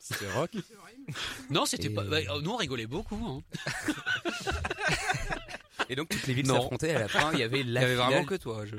C'était 0.03 0.31
rock? 0.31 0.49
Non, 1.51 1.65
c'était 1.67 1.87
Et- 1.87 1.89
pas. 1.91 2.03
bah, 2.03 2.19
nous, 2.41 2.49
on 2.51 2.55
rigolait 2.57 2.87
beaucoup. 2.87 3.15
hein. 3.23 3.43
Et 5.91 5.95
donc, 5.95 6.09
toutes 6.09 6.25
les 6.25 6.33
villes 6.33 6.47
s'affrontaient 6.47 6.95
à 6.95 6.99
la 6.99 7.07
fin, 7.09 7.31
il 7.33 7.39
y 7.39 7.43
avait 7.43 7.59
Il 7.61 7.69
y 7.69 7.73
la 7.73 7.81
avait 7.81 7.95
vraiment 7.95 8.23
que 8.25 8.35
toi. 8.35 8.65
Je... 8.65 8.75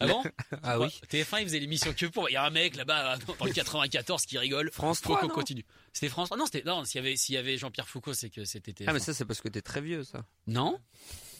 Ah 0.00 0.06
bon 0.06 0.22
Ah 0.62 0.78
oui. 0.78 0.88
TF1, 1.10 1.40
ils 1.40 1.44
faisaient 1.44 1.58
l'émission 1.58 1.92
que 1.92 2.06
pour. 2.06 2.28
Il 2.28 2.34
y 2.34 2.36
a 2.36 2.44
un 2.44 2.50
mec 2.50 2.76
là-bas 2.76 3.16
dans 3.38 3.46
le 3.46 3.52
94 3.52 4.26
qui 4.26 4.36
rigole. 4.38 4.70
France 4.70 4.98
Faut 5.00 5.10
3, 5.14 5.20
qu'on 5.20 5.28
non 5.28 5.34
continue. 5.34 5.64
C'était 5.92 6.08
France. 6.10 6.28
Ah 6.30 6.36
non, 6.36 6.44
c'était 6.46 6.62
non. 6.64 6.84
S'il 6.84 7.02
y 7.02 7.06
avait 7.06 7.16
s'il 7.16 7.34
y 7.34 7.38
avait 7.38 7.56
Jean-Pierre 7.56 7.88
Foucault, 7.88 8.12
c'est 8.14 8.28
que 8.30 8.44
c'était 8.44 8.72
TF1. 8.72 8.84
Ah, 8.88 8.92
mais 8.92 8.98
ça, 8.98 9.14
c'est 9.14 9.24
parce 9.24 9.40
que 9.40 9.48
t'es 9.48 9.62
très 9.62 9.80
vieux, 9.80 10.04
ça. 10.04 10.24
Non. 10.46 10.78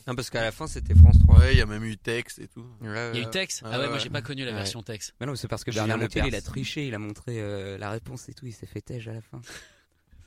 Non, 0.07 0.15
parce 0.17 0.31
qu'à 0.31 0.41
la 0.43 0.51
fin, 0.51 0.67
c'était 0.67 0.95
France 0.95 1.17
3. 1.25 1.39
Ouais, 1.39 1.53
il 1.53 1.59
y 1.59 1.61
a 1.61 1.67
même 1.67 1.85
eu 1.85 1.97
Tex 1.99 2.39
et 2.39 2.49
tout. 2.49 2.67
Il 2.81 2.89
y 2.89 2.91
a 2.91 3.19
eu 3.19 3.31
Tex. 3.31 3.61
Ah 3.65 3.69
Ah 3.73 3.79
ouais, 3.79 3.85
moi 3.87 3.95
ouais. 3.97 4.01
j'ai 4.01 4.11
pas 4.11 4.23
connu 4.23 4.45
la 4.45 4.51
Ouais. 4.53 4.57
version 4.57 4.83
Tex. 4.83 5.13
Mais 5.21 5.27
non, 5.27 5.33
mais 5.33 5.39
c'est 5.39 5.47
parce 5.49 5.63
que 5.63 5.71
Bernard 5.71 5.99
Montiel, 5.99 6.27
il 6.27 6.35
a 6.35 6.41
triché, 6.41 6.87
il 6.89 6.95
a 6.95 6.99
montré 6.99 7.41
euh, 7.41 7.77
la 7.79 7.91
réponse 7.91 8.29
et 8.29 8.33
tout, 8.35 8.47
il 8.47 8.53
s'est 8.53 8.67
fait 8.67 8.81
tège 8.81 9.09
à 9.09 9.13
la 9.13 9.21
fin. 9.21 9.41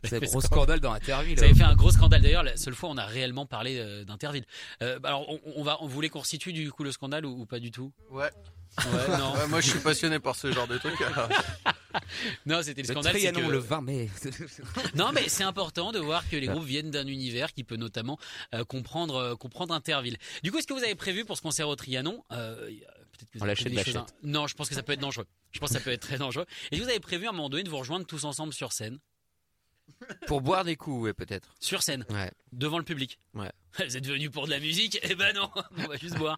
C'est 0.10 0.16
un 0.18 0.20
fait 0.20 0.26
gros 0.28 0.42
scandale. 0.42 0.80
dans 0.80 0.94
Interville. 0.94 1.38
Ça 1.40 1.46
avait 1.46 1.54
fait 1.54 1.64
un 1.64 1.76
gros 1.76 1.92
scandale. 1.92 2.22
D'ailleurs, 2.22 2.44
la 2.44 2.58
seule 2.58 2.76
fois 2.76 2.90
où 2.90 2.94
on 2.94 2.98
a 2.98 3.06
réellement 3.06 3.46
parlé 3.46 3.78
euh, 3.78 4.04
d'Interville. 4.06 4.46
Euh, 4.82 5.00
alors, 5.04 5.30
on, 5.30 5.40
on 5.56 5.64
va, 5.64 5.78
on 5.82 5.88
voulait 5.88 6.10
qu'on 6.10 6.24
situe 6.24 6.54
du 6.54 6.72
coup 6.72 6.84
le 6.84 6.92
scandale 6.92 7.26
ou, 7.26 7.42
ou 7.42 7.46
pas 7.46 7.60
du 7.60 7.72
tout? 7.72 7.92
Ouais. 8.10 8.30
Ouais, 8.80 9.18
non. 9.18 9.34
Ouais, 9.38 9.48
moi, 9.48 9.62
je 9.62 9.70
suis 9.70 9.80
passionné 9.80 10.20
par 10.20 10.36
ce 10.36 10.52
genre 10.52 10.68
de 10.68 10.78
alors. 11.06 11.30
Non, 12.46 12.62
c'était 12.62 12.82
le 12.82 12.88
Le 12.88 12.94
scandale. 12.94 13.14
que- 13.14 13.52
le 13.52 13.58
20 13.58 13.82
mai. 13.82 14.10
Non, 14.96 15.12
mais 15.14 15.30
c'est 15.30 15.44
important 15.46 15.92
de 15.94 16.00
voir 16.00 16.28
que 16.30 16.36
les 16.36 16.48
groupes 16.48 16.66
viennent 16.66 16.92
d'un 16.92 17.08
univers 17.08 17.54
qui 17.54 17.64
peut 17.64 17.78
notamment 17.78 18.20
euh, 18.54 18.66
comprendre, 18.66 19.16
euh, 19.16 19.36
comprendre 19.36 19.74
Interville. 19.74 20.18
Du 20.44 20.52
coup, 20.52 20.58
est-ce 20.58 20.68
que 20.68 20.74
vous 20.74 20.84
avez 20.84 20.96
prévu 20.96 21.24
pour 21.24 21.38
ce 21.38 21.42
concert 21.42 21.70
au 21.70 21.76
Trianon 21.78 22.24
euh, 22.34 22.70
que 23.32 23.40
On 23.40 23.46
l'achète 23.46 23.68
choses, 23.68 23.76
l'achète. 23.78 23.96
hein. 23.96 24.06
Non, 24.24 24.46
je 24.48 24.56
pense 24.56 24.68
que 24.68 24.76
ça 24.76 24.84
peut 24.84 24.92
être 24.92 25.00
dangereux. 25.00 25.26
Je 25.54 25.60
pense 25.60 25.70
que 25.70 25.76
ça 25.76 25.80
peut 25.82 25.92
être 25.92 26.02
très 26.02 26.18
dangereux. 26.18 26.46
Et 26.74 26.78
vous 26.80 26.90
avez 26.90 27.00
prévu 27.00 27.28
à 27.28 27.30
un 27.30 27.34
moment 27.34 27.50
donné 27.50 27.64
de 27.64 27.70
vous 27.70 27.78
rejoindre 27.78 28.06
tous 28.06 28.26
ensemble 28.26 28.54
sur 28.54 28.74
scène? 28.74 29.00
Pour 30.28 30.42
boire 30.42 30.64
des 30.64 30.76
coups, 30.76 31.04
ouais, 31.04 31.14
peut-être. 31.14 31.54
Sur 31.60 31.82
scène 31.84 32.06
Ouais. 32.10 32.32
Devant 32.52 32.78
le 32.78 32.84
public 32.84 33.20
Ouais. 33.34 33.52
Vous 33.80 33.98
êtes 33.98 34.06
venus 34.06 34.30
pour 34.32 34.46
de 34.46 34.52
la 34.52 34.60
musique 34.60 35.00
Eh 35.04 35.16
ben 35.16 35.34
non 35.36 35.50
On 35.78 35.88
va 35.88 35.98
juste 35.98 36.18
boire. 36.18 36.38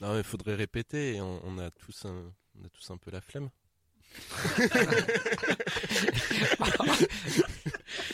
Non, 0.00 0.16
il 0.16 0.24
faudrait 0.24 0.54
répéter. 0.54 1.16
Et 1.16 1.20
on, 1.20 1.40
on 1.44 1.58
a 1.58 1.70
tous 1.70 2.04
un, 2.04 2.32
on 2.60 2.64
a 2.64 2.68
tous 2.68 2.90
un 2.90 2.96
peu 2.96 3.10
la 3.10 3.20
flemme. 3.20 3.50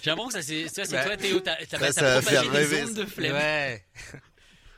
J'ai 0.02 0.10
l'impression 0.10 0.26
que 0.28 0.32
ça 0.34 0.42
c'est 0.42 0.68
ça, 0.68 0.84
c'est 0.84 0.92
Bah, 0.96 1.04
toi 1.06 1.16
Théo, 1.16 1.40
t'as 1.40 1.56
t'as 1.56 1.78
ça, 1.78 1.78
t'as 1.78 1.92
ça 1.92 2.02
va 2.02 2.20
propagé 2.20 2.36
faire 2.36 2.42
des 2.52 2.58
rêver, 2.58 2.82
ondes 2.82 2.88
ça. 2.96 3.02
de 3.02 3.06
flemme. 3.06 3.32
Ouais. 3.34 3.86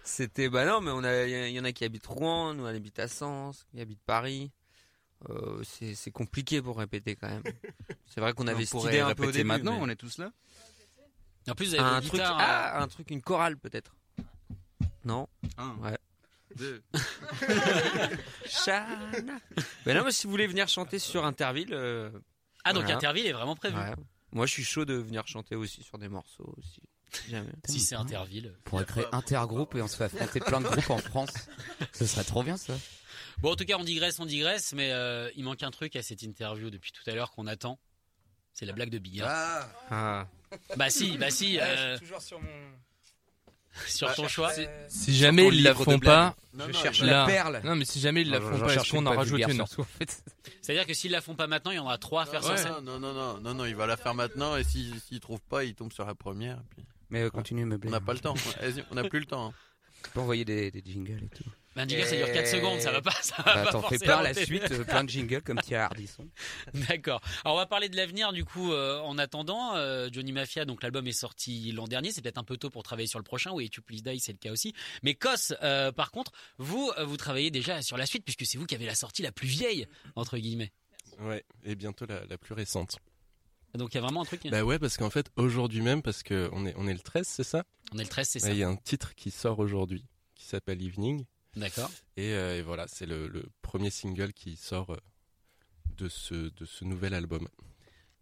C'était, 0.05 0.49
bah 0.49 0.65
non, 0.65 0.81
mais 0.81 0.91
on 0.91 1.05
a, 1.05 1.25
il 1.27 1.53
y 1.53 1.61
en 1.61 1.65
a 1.65 1.73
qui 1.73 1.85
habitent 1.85 2.07
Rouen, 2.07 2.55
nous 2.55 2.65
on 2.65 2.67
habite 2.67 2.99
à 2.99 3.09
Sens, 3.09 3.67
qui 3.71 3.81
habite 3.81 4.01
Paris. 4.07 4.51
Euh, 5.31 5.62
c'est, 5.64 6.11
compliqué 6.12 6.62
pour 6.62 6.79
répéter 6.79 7.16
quand 7.16 7.29
même. 7.29 7.43
C'est 8.07 8.21
vrai 8.21 8.33
qu'on 8.35 8.47
avait 8.47 8.64
cette 8.64 8.85
idée 8.85 9.01
un 9.01 9.14
peu 9.14 9.23
au 9.25 9.27
répéter 9.27 9.39
début. 9.39 9.49
maintenant, 9.49 9.73
mais- 9.79 9.83
on 9.83 9.89
est 9.89 9.97
tous 9.97 10.19
là. 10.19 10.31
En 11.49 11.55
plus, 11.55 11.69
vous 11.71 11.75
avez 11.75 11.83
un 11.83 12.01
truc, 12.01 12.12
guitares, 12.12 12.37
ah, 12.39 12.83
un 12.83 12.89
truc, 12.89 13.11
une 13.11 13.23
chorale 13.23 13.57
peut-être. 13.57 13.95
Non. 15.05 15.29
Un, 15.57 15.75
Ouais. 15.79 15.99
deux. 16.57 16.83
Chana. 18.47 19.41
Ben 19.85 19.97
non, 19.97 20.05
mais 20.05 20.12
si 20.12 20.27
vous 20.27 20.31
voulez 20.31 20.47
venir 20.47 20.69
chanter 20.69 20.99
sur 20.99 21.25
Interville. 21.25 21.73
euh, 21.73 22.11
Ah 22.64 22.73
donc 22.73 22.83
voilà. 22.85 22.97
Interville 22.97 23.27
est 23.27 23.33
vraiment 23.33 23.57
prévu. 23.57 23.77
ouais. 23.77 23.95
Moi, 24.33 24.47
je 24.47 24.53
suis 24.53 24.64
chaud 24.64 24.85
de 24.85 24.95
venir 24.95 25.27
chanter 25.27 25.57
aussi 25.57 25.83
sur 25.83 25.99
des 25.99 26.09
morceaux 26.09 26.55
aussi. 26.59 26.83
Jamais. 27.31 27.49
Si 27.66 27.81
c'est 27.81 27.95
Interville. 27.95 28.55
On 28.66 28.71
pourrait 28.71 28.85
créer 28.85 29.07
intergroupe 29.12 29.75
et 29.75 29.81
on 29.83 29.89
se 29.89 29.97
fait 29.97 30.05
affronter 30.05 30.41
plein 30.41 30.61
de 30.61 30.66
groupes 30.69 30.91
en 30.91 30.99
France. 30.99 31.31
Ce 31.93 32.05
serait 32.07 32.25
trop 32.25 32.43
bien 32.43 32.59
ça. 32.59 32.75
Bon, 33.41 33.53
en 33.53 33.57
tout 33.57 33.64
cas, 33.64 33.76
on 33.78 33.84
digresse, 33.84 34.18
on 34.18 34.26
digresse, 34.26 34.72
mais 34.72 34.91
euh, 34.93 35.30
il 35.36 35.45
manque 35.45 35.62
un 35.62 35.70
truc 35.70 35.95
à 35.97 36.03
cette 36.03 36.22
interview 36.22 36.70
depuis 36.70 36.91
tout 36.93 37.09
à 37.09 37.14
l'heure 37.14 37.30
qu'on 37.30 37.47
attend. 37.47 37.78
C'est 38.53 38.66
la 38.66 38.72
blague 38.72 38.91
de 38.91 38.99
Bigard. 38.99 39.28
Ah. 39.30 39.68
Ah. 39.91 40.26
Bah 40.76 40.91
si, 40.91 41.16
bah 41.18 41.30
si. 41.30 41.59
euh, 41.61 41.97
toujours 41.99 42.20
sur 42.22 42.41
mon. 42.41 42.49
sur 43.86 44.09
Bah, 44.09 44.14
ton 44.14 44.26
choix. 44.26 44.51
Si 44.89 45.14
jamais 45.14 45.47
ils 45.49 45.62
la 45.62 45.74
font 45.74 46.01
pas, 46.01 46.34
Non, 46.55 46.64
Je 46.66 46.72
non, 46.72 46.78
cherche 46.82 47.03
la 47.03 47.26
perle. 47.26 47.61
non 47.62 47.76
mais 47.76 47.84
si 47.84 48.01
jamais 48.01 48.22
ils 48.22 48.30
la 48.30 48.41
font 48.41 48.59
pas, 48.59 48.64
est-ce 48.66 48.74
cherche 48.74 48.91
qu'on 48.91 49.07
en 49.07 49.14
rajoute 49.14 49.41
une 49.47 49.61
en 49.61 49.66
fait. 49.66 50.24
C'est-à-dire 50.62 50.86
que 50.86 50.95
s'ils 50.95 51.12
la 51.12 51.20
font 51.20 51.36
pas 51.36 51.47
maintenant, 51.47 51.70
il 51.70 51.76
y 51.76 51.78
en 51.78 51.84
aura 51.84 51.99
trois 51.99 52.22
à 52.22 52.26
faire 52.26 52.43
sur 52.43 52.51
Non, 52.53 52.57
scène. 52.57 52.72
non, 52.82 52.99
non, 52.99 53.12
non, 53.12 53.39
non, 53.41 53.55
non, 53.55 53.64
il 53.66 53.76
va 53.76 53.86
la 53.86 53.97
faire 53.97 54.14
maintenant 54.14 54.57
et 54.57 54.64
s'il 54.64 54.99
s'il 55.01 55.20
trouve 55.20 55.41
pas, 55.43 55.62
il 55.64 55.74
tombe 55.76 55.93
sur 55.93 56.05
la 56.07 56.14
première. 56.16 56.61
puis 56.70 56.84
Mais 57.11 57.22
euh, 57.22 57.30
continue, 57.30 57.64
me 57.66 57.78
on 57.84 57.91
n'a 57.91 58.01
pas 58.01 58.14
le 58.14 58.18
temps. 58.20 58.34
Vas-y, 58.34 58.84
on 58.91 58.95
n'a 58.97 59.05
plus 59.09 59.20
le 59.20 59.26
temps. 59.26 59.49
hein. 59.51 59.55
Tu 60.03 60.11
peux 60.11 60.20
envoyer 60.20 60.45
des, 60.45 60.70
des 60.72 60.82
jingles 60.84 61.22
et 61.24 61.28
tout. 61.36 61.45
Ben, 61.79 61.89
jingle, 61.89 62.07
ça 62.07 62.16
dure 62.16 62.33
4 62.33 62.47
secondes, 62.47 62.81
ça 62.81 62.91
va 62.93 63.01
pas, 63.01 63.12
ça 63.22 63.37
va 63.43 63.55
Bah, 63.55 63.64
pas 63.64 63.70
T'en 63.72 63.83
fais 63.83 63.97
forcément 63.99 64.18
plein 64.18 64.22
la 64.22 64.35
suite, 64.35 64.70
euh, 64.72 64.85
plein 64.85 65.05
de 65.05 65.09
jingles 65.09 65.43
comme 65.43 65.61
Thierry 65.61 65.83
Ardisson. 65.85 66.29
D'accord. 66.89 67.20
Alors 67.45 67.55
on 67.57 67.59
va 67.59 67.66
parler 67.66 67.89
de 67.89 67.97
l'avenir 67.97 68.33
du 68.33 68.45
coup. 68.45 68.72
euh, 68.72 68.99
en 69.01 69.16
attendant, 69.18 69.76
euh, 69.76 70.09
Johnny 70.12 70.33
Mafia, 70.33 70.64
donc 70.64 70.83
l'album 70.83 71.07
est 71.07 71.12
sorti 71.12 71.72
l'an 71.72 71.87
dernier. 71.87 72.11
C'est 72.12 72.20
peut-être 72.22 72.39
un 72.39 72.45
peu 72.45 72.57
tôt 72.57 72.70
pour 72.70 72.83
travailler 72.83 73.07
sur 73.09 73.18
le 73.18 73.24
prochain. 73.24 73.53
Oui, 73.53 73.70
Tu 73.70 73.81
Please 73.81 74.03
Die, 74.03 74.18
c'est 74.20 74.33
le 74.33 74.39
cas 74.39 74.51
aussi. 74.51 74.74
Mais 75.03 75.14
Kos, 75.14 75.53
euh, 75.62 75.93
par 75.93 76.11
contre, 76.11 76.33
vous, 76.59 76.91
vous 77.05 77.16
travaillez 77.16 77.51
déjà 77.51 77.81
sur 77.83 77.97
la 77.97 78.07
suite 78.07 78.24
puisque 78.24 78.45
c'est 78.45 78.59
vous 78.59 78.66
qui 78.66 78.74
avez 78.74 78.87
la 78.87 78.95
sortie 78.95 79.22
la 79.22 79.33
plus 79.33 79.49
vieille 79.49 79.87
entre 80.16 80.37
guillemets. 80.39 80.72
Ouais, 81.20 81.45
et 81.64 81.74
bientôt 81.74 82.07
la, 82.07 82.24
la 82.26 82.39
plus 82.39 82.55
récente. 82.55 82.99
Donc 83.74 83.93
il 83.93 83.97
y 83.97 83.99
a 83.99 84.01
vraiment 84.01 84.22
un 84.22 84.24
truc. 84.24 84.41
Bah 84.51 84.62
ouais, 84.64 84.79
parce 84.79 84.97
qu'en 84.97 85.11
fait, 85.11 85.26
aujourd'hui 85.37 85.83
même, 85.83 86.01
parce 86.03 86.22
que 86.22 86.49
on 86.53 86.64
est, 86.66 86.74
on 86.76 86.89
est 86.89 86.93
le 86.95 87.01
13, 87.01 87.26
c'est 87.26 87.45
ça? 87.45 87.64
On 87.93 87.99
est 87.99 88.03
le 88.03 88.09
13, 88.09 88.29
c'est 88.29 88.39
ça. 88.39 88.47
Ouais, 88.49 88.55
Il 88.55 88.59
y 88.59 88.62
a 88.62 88.68
un 88.68 88.76
titre 88.76 89.14
qui 89.14 89.31
sort 89.31 89.59
aujourd'hui, 89.59 90.05
qui 90.35 90.45
s'appelle 90.47 90.83
Evening. 90.83 91.24
D'accord. 91.57 91.91
Et, 92.17 92.33
euh, 92.33 92.59
et 92.59 92.63
voilà, 92.63 92.87
c'est 92.89 93.07
le, 93.07 93.27
le 93.29 93.45
premier 93.63 93.91
single 93.91 94.33
qui 94.33 94.57
sort 94.57 94.91
euh, 94.91 94.97
de 95.97 96.09
ce, 96.09 96.35
de 96.35 96.65
ce 96.65 96.85
nouvel 96.85 97.15
album. 97.15 97.49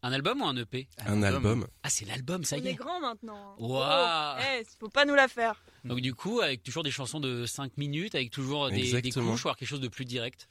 Un 0.03 0.13
album 0.13 0.41
ou 0.41 0.45
un 0.45 0.57
EP 0.57 0.89
Un 1.01 1.23
album. 1.23 1.67
Ah, 1.83 1.91
c'est 1.91 2.05
l'album, 2.05 2.45
ça 2.45 2.57
On 2.57 2.61
y 2.61 2.69
est 2.69 2.71
est. 2.71 2.75
grand 2.75 3.01
maintenant. 3.01 3.57
Waouh. 3.59 4.37
Oh, 4.39 4.43
eh, 4.61 4.65
faut 4.79 4.89
pas 4.89 5.05
nous 5.05 5.15
la 5.15 5.27
faire. 5.27 5.63
Donc 5.85 6.01
du 6.01 6.15
coup, 6.15 6.41
avec 6.41 6.63
toujours 6.63 6.83
des 6.85 6.91
chansons 6.91 7.19
de 7.19 7.45
5 7.45 7.77
minutes, 7.77 8.15
avec 8.15 8.31
toujours 8.31 8.71
des, 8.71 9.01
des 9.03 9.11
couches, 9.11 9.43
voire 9.43 9.57
quelque 9.57 9.69
chose 9.69 9.81
de 9.81 9.89
plus 9.89 10.05
direct. 10.05 10.49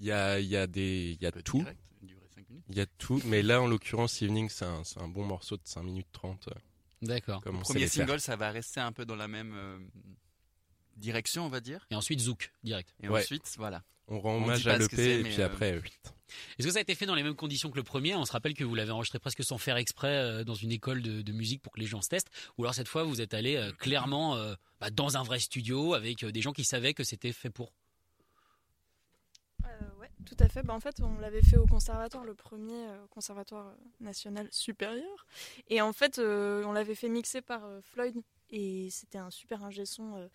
Il 0.00 0.06
y 0.06 0.12
a, 0.12 0.40
il 0.40 0.46
y 0.48 0.56
a, 0.56 0.66
des, 0.66 1.16
il 1.18 1.22
y 1.22 1.26
a 1.26 1.32
tout. 1.32 1.58
direct. 1.58 1.80
Il 2.70 2.76
y 2.76 2.80
a 2.80 2.86
tout. 2.86 3.20
Mais 3.24 3.42
là, 3.42 3.60
en 3.62 3.66
l'occurrence, 3.68 4.20
Evening, 4.20 4.48
c'est 4.48 4.64
un, 4.64 5.08
bon 5.08 5.24
morceau 5.24 5.56
de 5.56 5.62
5 5.64 5.82
minutes 5.82 6.08
30. 6.12 6.48
euh, 6.48 6.52
D'accord. 7.02 7.40
Premier 7.42 7.86
faire. 7.88 8.06
single, 8.06 8.20
ça 8.20 8.36
va 8.36 8.50
rester 8.50 8.80
un 8.80 8.92
peu 8.92 9.04
dans 9.04 9.16
la 9.16 9.28
même 9.28 9.52
euh, 9.54 9.78
direction, 10.98 11.44
on 11.46 11.48
va 11.48 11.60
dire. 11.60 11.86
Et 11.90 11.94
ensuite 11.94 12.20
Zouk, 12.20 12.52
direct. 12.62 12.94
Et 13.02 13.08
Ouais. 13.08 13.22
ensuite, 13.22 13.54
voilà. 13.58 13.82
On 14.10 14.20
rend 14.20 14.36
hommage 14.36 14.66
à 14.66 14.78
l'EP 14.78 15.20
et 15.20 15.22
puis 15.22 15.40
euh, 15.40 15.46
après, 15.46 15.74
euh, 15.74 15.80
Est-ce 16.58 16.66
que 16.66 16.72
ça 16.72 16.78
a 16.78 16.82
été 16.82 16.94
fait 16.94 17.04
dans 17.04 17.14
les 17.14 17.22
mêmes 17.22 17.34
conditions 17.34 17.70
que 17.70 17.76
le 17.76 17.82
premier? 17.82 18.14
On 18.14 18.24
se 18.24 18.32
rappelle 18.32 18.54
que 18.54 18.64
vous 18.64 18.74
l'avez 18.74 18.90
enregistré 18.90 19.18
presque 19.18 19.44
sans 19.44 19.58
faire 19.58 19.76
exprès 19.76 20.08
euh, 20.16 20.44
dans 20.44 20.54
une 20.54 20.72
école 20.72 21.02
de, 21.02 21.20
de 21.20 21.32
musique 21.32 21.60
pour 21.62 21.72
que 21.74 21.80
les 21.80 21.86
gens 21.86 22.00
se 22.00 22.08
testent. 22.08 22.30
Ou 22.56 22.64
alors 22.64 22.74
cette 22.74 22.88
fois, 22.88 23.04
vous 23.04 23.20
êtes 23.20 23.34
allé 23.34 23.56
euh, 23.56 23.70
clairement 23.72 24.36
euh, 24.36 24.54
bah, 24.80 24.88
dans 24.90 25.18
un 25.18 25.22
vrai 25.22 25.38
studio 25.40 25.92
avec 25.92 26.22
euh, 26.24 26.32
des 26.32 26.40
gens 26.40 26.52
qui 26.54 26.64
savaient 26.64 26.94
que 26.94 27.04
c'était 27.04 27.32
fait 27.32 27.50
pour. 27.50 27.70
Euh, 29.64 29.68
ouais, 30.00 30.10
tout 30.24 30.36
à 30.38 30.48
fait. 30.48 30.62
Bah, 30.62 30.72
en 30.74 30.80
fait, 30.80 31.00
on 31.02 31.18
l'avait 31.18 31.42
fait 31.42 31.56
au 31.58 31.66
conservatoire, 31.66 32.24
le 32.24 32.34
premier 32.34 32.86
euh, 32.88 33.06
conservatoire 33.10 33.74
national 34.00 34.48
supérieur. 34.50 35.26
Et 35.68 35.80
en 35.82 35.92
fait, 35.92 36.18
euh, 36.18 36.64
on 36.64 36.72
l'avait 36.72 36.94
fait 36.94 37.08
mixer 37.10 37.42
par 37.42 37.64
euh, 37.64 37.80
Floyd. 37.82 38.16
Et 38.50 38.88
c'était 38.90 39.18
un 39.18 39.30
super 39.30 39.62
ingé 39.64 39.84
son 39.84 40.26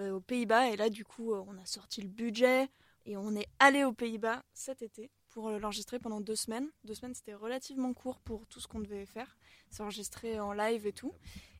aux 0.00 0.20
Pays-Bas. 0.20 0.70
Et 0.70 0.76
là, 0.76 0.90
du 0.90 1.04
coup, 1.04 1.32
euh, 1.32 1.44
on 1.46 1.56
a 1.58 1.66
sorti 1.66 2.02
le 2.02 2.08
budget. 2.08 2.68
Et 3.04 3.16
on 3.16 3.34
est 3.36 3.48
allé 3.58 3.84
aux 3.84 3.92
Pays-Bas 3.92 4.42
cet 4.52 4.82
été 4.82 5.10
pour 5.28 5.48
euh, 5.48 5.58
l'enregistrer 5.58 5.98
pendant 5.98 6.20
deux 6.20 6.34
semaines. 6.36 6.68
Deux 6.84 6.94
semaines, 6.94 7.14
c'était 7.14 7.34
relativement 7.34 7.92
court 7.94 8.18
pour 8.20 8.46
tout 8.46 8.60
ce 8.60 8.66
qu'on 8.66 8.80
devait 8.80 9.06
faire. 9.06 9.36
C'est 9.70 9.82
enregistré 9.82 10.40
en 10.40 10.52
live 10.52 10.86
et 10.86 10.92
tout. 10.92 11.14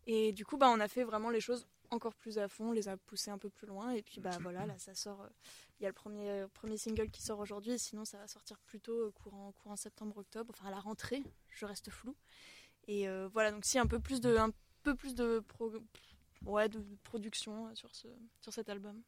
Et 0.06 0.32
du 0.32 0.44
coup, 0.44 0.56
bah, 0.56 0.70
on 0.70 0.80
a 0.80 0.88
fait 0.88 1.04
vraiment 1.04 1.30
les 1.30 1.40
choses 1.40 1.66
encore 1.90 2.16
plus 2.16 2.38
à 2.38 2.48
fond, 2.48 2.70
on 2.70 2.72
les 2.72 2.88
a 2.88 2.96
poussées 2.96 3.30
un 3.30 3.38
peu 3.38 3.48
plus 3.48 3.68
loin. 3.68 3.90
Et 3.90 4.02
puis, 4.02 4.20
bah 4.20 4.36
voilà, 4.40 4.66
là, 4.66 4.76
ça 4.78 4.92
sort. 4.94 5.22
euh, 5.22 5.28
il 5.78 5.82
y 5.82 5.86
a 5.86 5.88
le 5.88 5.94
premier, 5.94 6.30
euh, 6.30 6.48
premier 6.48 6.78
single 6.78 7.10
qui 7.10 7.22
sort 7.22 7.38
aujourd'hui, 7.38 7.72
et 7.72 7.78
sinon 7.78 8.04
ça 8.04 8.18
va 8.18 8.26
sortir 8.26 8.58
plutôt 8.60 9.06
euh, 9.06 9.12
courant, 9.12 9.52
courant 9.52 9.76
septembre-octobre, 9.76 10.54
enfin 10.56 10.68
à 10.68 10.70
la 10.70 10.80
rentrée, 10.80 11.22
je 11.50 11.66
reste 11.66 11.90
flou. 11.90 12.16
Et 12.88 13.08
euh, 13.08 13.28
voilà, 13.32 13.52
donc 13.52 13.64
si 13.64 13.78
un 13.78 13.86
peu 13.86 14.00
plus 14.00 14.20
de, 14.20 14.36
un 14.36 14.50
peu 14.82 14.94
plus 14.94 15.14
de, 15.14 15.40
pro- 15.46 15.72
ouais, 16.44 16.68
de 16.68 16.82
production 17.04 17.66
euh, 17.68 17.74
sur, 17.74 17.94
ce, 17.94 18.08
sur 18.40 18.52
cet 18.52 18.68
album. 18.68 19.00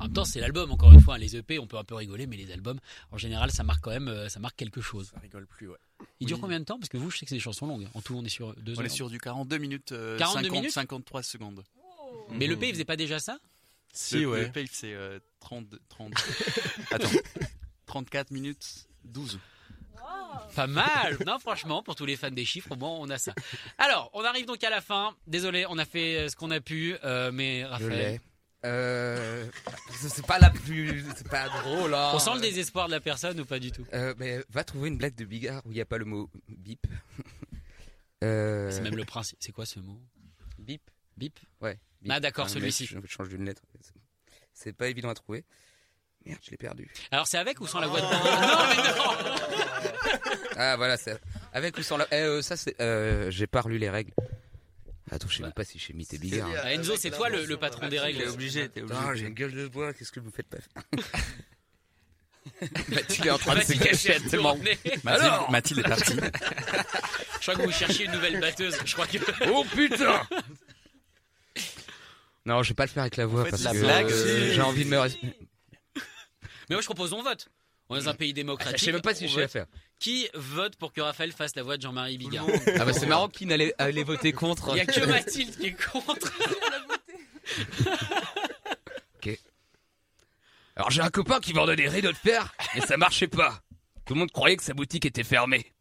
En 0.00 0.04
même 0.04 0.12
temps, 0.12 0.24
c'est 0.24 0.40
l'album, 0.40 0.72
encore 0.72 0.92
une 0.92 1.00
fois. 1.00 1.14
hein, 1.14 1.18
Les 1.18 1.36
EP, 1.36 1.60
on 1.60 1.68
peut 1.68 1.78
un 1.78 1.84
peu 1.84 1.94
rigoler, 1.94 2.26
mais 2.26 2.36
les 2.36 2.50
albums, 2.50 2.80
en 3.12 3.16
général, 3.18 3.52
ça 3.52 3.62
marque 3.62 3.80
quand 3.84 3.90
même 3.92 4.08
euh, 4.08 4.28
ça 4.28 4.40
marque 4.40 4.56
quelque 4.56 4.80
chose. 4.80 5.10
Ça 5.14 5.20
rigole 5.20 5.46
plus, 5.46 5.68
ouais. 5.68 5.78
Il 6.18 6.26
dure 6.26 6.36
Oui. 6.38 6.40
combien 6.42 6.58
de 6.58 6.64
temps? 6.64 6.78
Parce 6.80 6.88
que 6.88 6.96
vous, 6.96 7.10
je 7.10 7.18
sais 7.18 7.26
que 7.26 7.30
c'est 7.30 7.36
des 7.36 7.40
chansons 7.40 7.66
longues. 7.68 7.88
En 7.94 8.00
tout, 8.02 8.14
on 8.16 8.24
est 8.24 8.28
sur 8.28 8.54
deux 8.56 8.74
On 8.74 8.80
heures. 8.80 8.86
est 8.86 8.88
sur 8.88 9.08
du 9.08 9.18
42 9.18 9.58
minutes, 9.58 9.92
euh, 9.92 10.18
42 10.18 10.42
50, 10.48 10.52
minutes? 10.58 10.72
53 10.72 11.22
secondes. 11.22 11.62
Mais 12.30 12.46
le 12.48 12.54
l'EP, 12.54 12.68
il 12.68 12.72
faisait 12.74 12.84
pas 12.84 12.96
déjà 12.96 13.20
ça? 13.20 13.38
Si, 13.92 14.18
le, 14.20 14.26
ouais. 14.30 14.46
le 14.46 14.50
paye, 14.52 14.66
c'est 14.72 14.92
euh, 14.92 15.20
30, 15.38 15.66
30 15.88 16.12
Attends. 16.90 17.08
34 17.86 18.32
minutes 18.32 18.88
12. 19.04 19.38
Pas 20.54 20.66
mal 20.66 21.16
Non, 21.26 21.38
franchement, 21.38 21.82
pour 21.82 21.94
tous 21.94 22.06
les 22.06 22.16
fans 22.16 22.30
des 22.30 22.44
chiffres, 22.44 22.72
au 22.72 22.76
moins, 22.76 22.90
on 22.90 23.08
a 23.10 23.18
ça. 23.18 23.34
Alors, 23.78 24.10
on 24.14 24.24
arrive 24.24 24.46
donc 24.46 24.62
à 24.64 24.70
la 24.70 24.80
fin. 24.80 25.14
Désolé, 25.26 25.66
on 25.68 25.78
a 25.78 25.84
fait 25.84 26.16
euh, 26.16 26.28
ce 26.28 26.36
qu'on 26.36 26.50
a 26.50 26.60
pu, 26.60 26.96
euh, 27.04 27.30
mais 27.32 27.60
Je 27.62 27.66
Raphaël... 27.66 28.20
Euh, 28.66 29.46
c'est 29.90 30.24
pas 30.26 30.38
la 30.38 30.48
plus, 30.48 31.04
c'est 31.16 31.28
pas 31.28 31.48
drôle. 31.50 31.92
hein. 31.94 32.12
On 32.14 32.18
sent 32.18 32.30
le 32.36 32.40
désespoir 32.40 32.86
de 32.86 32.92
la 32.92 33.00
personne 33.00 33.38
ou 33.40 33.44
pas 33.44 33.58
du 33.58 33.70
tout? 33.70 33.84
Euh, 33.92 34.14
mais 34.16 34.42
va 34.48 34.64
trouver 34.64 34.88
une 34.88 34.96
blague 34.96 35.14
de 35.14 35.26
Bigard 35.26 35.60
où 35.66 35.70
il 35.70 35.74
n'y 35.74 35.82
a 35.82 35.84
pas 35.84 35.98
le 35.98 36.04
mot 36.06 36.30
bip. 36.48 36.86
Euh, 38.22 38.70
C'est 38.70 38.80
même 38.80 38.96
le 38.96 39.04
principe. 39.04 39.36
C'est 39.40 39.52
quoi 39.52 39.66
ce 39.66 39.80
mot? 39.80 40.00
Bip. 40.58 40.80
Bip? 41.18 41.38
Ouais. 41.60 41.78
bip. 42.00 42.10
Ah, 42.10 42.20
d'accord, 42.20 42.46
Enfin, 42.46 42.54
celui-ci. 42.54 42.86
Je 42.86 42.98
change 43.06 43.28
d'une 43.28 43.44
lettre. 43.44 43.60
C'est 44.54 44.72
pas 44.72 44.88
évident 44.88 45.10
à 45.10 45.14
trouver. 45.14 45.44
Merde, 46.26 46.40
je 46.44 46.50
l'ai 46.50 46.56
perdu. 46.56 46.90
Alors, 47.10 47.26
c'est 47.26 47.36
avec 47.38 47.60
ou 47.60 47.66
sans 47.66 47.80
la 47.80 47.86
voix 47.86 48.00
de 48.00 48.06
Non, 48.06 48.10
mais 48.68 48.76
non 48.98 50.20
Ah 50.56 50.76
voilà, 50.76 50.96
c'est 50.96 51.20
avec 51.52 51.76
ou 51.76 51.82
sans 51.82 51.96
la. 51.98 52.06
Eh, 52.12 52.14
euh, 52.16 52.40
ça 52.42 52.56
c'est. 52.56 52.80
Euh, 52.80 53.30
J'ai 53.30 53.46
pas 53.46 53.60
relu 53.60 53.76
les 53.78 53.90
règles. 53.90 54.12
Attends, 55.10 55.28
je 55.28 55.36
sais 55.36 55.42
même 55.42 55.52
pas 55.52 55.64
si 55.64 55.78
j'ai 55.78 55.92
mis 55.92 56.06
tes 56.06 56.16
Bigard. 56.16 56.48
Ah, 56.62 56.72
Enzo, 56.72 56.96
c'est 56.96 57.10
toi 57.10 57.28
le, 57.28 57.44
le 57.44 57.56
patron 57.58 57.88
des 57.88 57.98
règles. 57.98 58.20
T'es 58.22 58.28
obligé, 58.28 58.68
t'es 58.70 58.80
obligé. 58.82 58.98
Putain, 59.00 59.14
j'ai 59.14 59.26
une 59.26 59.34
gueule 59.34 59.52
de 59.52 59.68
bois. 59.68 59.92
Qu'est-ce 59.92 60.12
que 60.12 60.20
vous 60.20 60.30
faites 60.30 60.46
pas 60.48 60.56
Mathilde 62.88 63.26
est 63.26 63.30
en 63.30 63.38
train 63.38 63.54
de 63.56 63.60
se 63.60 63.72
Mathilde 63.74 63.82
cacher 63.82 64.20
tourné. 64.30 64.78
Mathilde, 65.02 65.08
Alors 65.24 65.50
Mathilde 65.50 65.80
est 65.80 65.88
partie. 65.88 66.12
Je 67.40 67.50
crois 67.50 67.54
que 67.56 67.62
vous 67.62 67.72
cherchiez 67.72 68.06
une 68.06 68.12
nouvelle 68.12 68.40
batteuse. 68.40 68.76
Je 68.84 68.92
crois 68.94 69.06
que. 69.06 69.18
Oh 69.50 69.64
putain 69.74 70.22
Non, 72.46 72.62
je 72.62 72.70
vais 72.70 72.74
pas 72.74 72.84
le 72.84 72.90
faire 72.90 73.02
avec 73.02 73.16
la 73.16 73.26
voix 73.26 73.44
fait, 73.44 73.50
parce 73.50 73.62
la 73.64 73.72
que 73.72 73.78
blague, 73.78 74.06
euh, 74.10 74.24
c'est- 74.48 74.52
j'ai 74.54 74.62
envie 74.62 74.84
de 74.84 74.90
me. 74.90 74.98
Mais 76.68 76.76
moi, 76.76 76.80
je 76.80 76.86
propose 76.86 77.12
on 77.12 77.22
vote. 77.22 77.48
On 77.90 77.96
est 77.96 78.00
dans 78.00 78.08
un 78.08 78.14
pays 78.14 78.30
Je 78.30 78.34
démocratique. 78.34 78.78
sais 78.78 78.92
même 78.92 79.02
pas 79.02 79.14
si 79.14 79.28
je 79.28 79.34
sais 79.34 79.42
vote. 79.42 79.50
faire. 79.50 79.66
Qui 80.00 80.28
vote 80.34 80.76
pour 80.76 80.92
que 80.92 81.00
Raphaël 81.02 81.32
fasse 81.32 81.54
la 81.54 81.62
voix 81.62 81.76
de 81.76 81.82
Jean-Marie 81.82 82.16
Bigard 82.16 82.46
Ah 82.78 82.84
bah 82.86 82.92
c'est 82.94 83.06
marrant 83.06 83.28
qui 83.28 83.44
n'allait 83.46 83.74
allait 83.78 84.04
voter 84.04 84.32
contre. 84.32 84.70
Il 84.72 84.78
y 84.78 84.80
a 84.80 84.86
que 84.86 85.04
Mathilde 85.04 85.56
qui 85.58 85.66
est 85.66 85.76
contre. 85.92 86.32
Alors 90.76 90.90
j'ai 90.90 91.02
un 91.02 91.10
copain 91.10 91.38
qui 91.38 91.52
vendait 91.52 91.76
des 91.76 91.88
rideaux 91.88 92.10
de 92.10 92.16
fer, 92.16 92.52
mais 92.74 92.80
ça 92.80 92.96
marchait 92.96 93.28
pas. 93.28 93.60
Tout 94.06 94.14
le 94.14 94.20
monde 94.20 94.32
croyait 94.32 94.56
que 94.56 94.62
sa 94.64 94.74
boutique 94.74 95.06
était 95.06 95.22
fermée. 95.22 95.72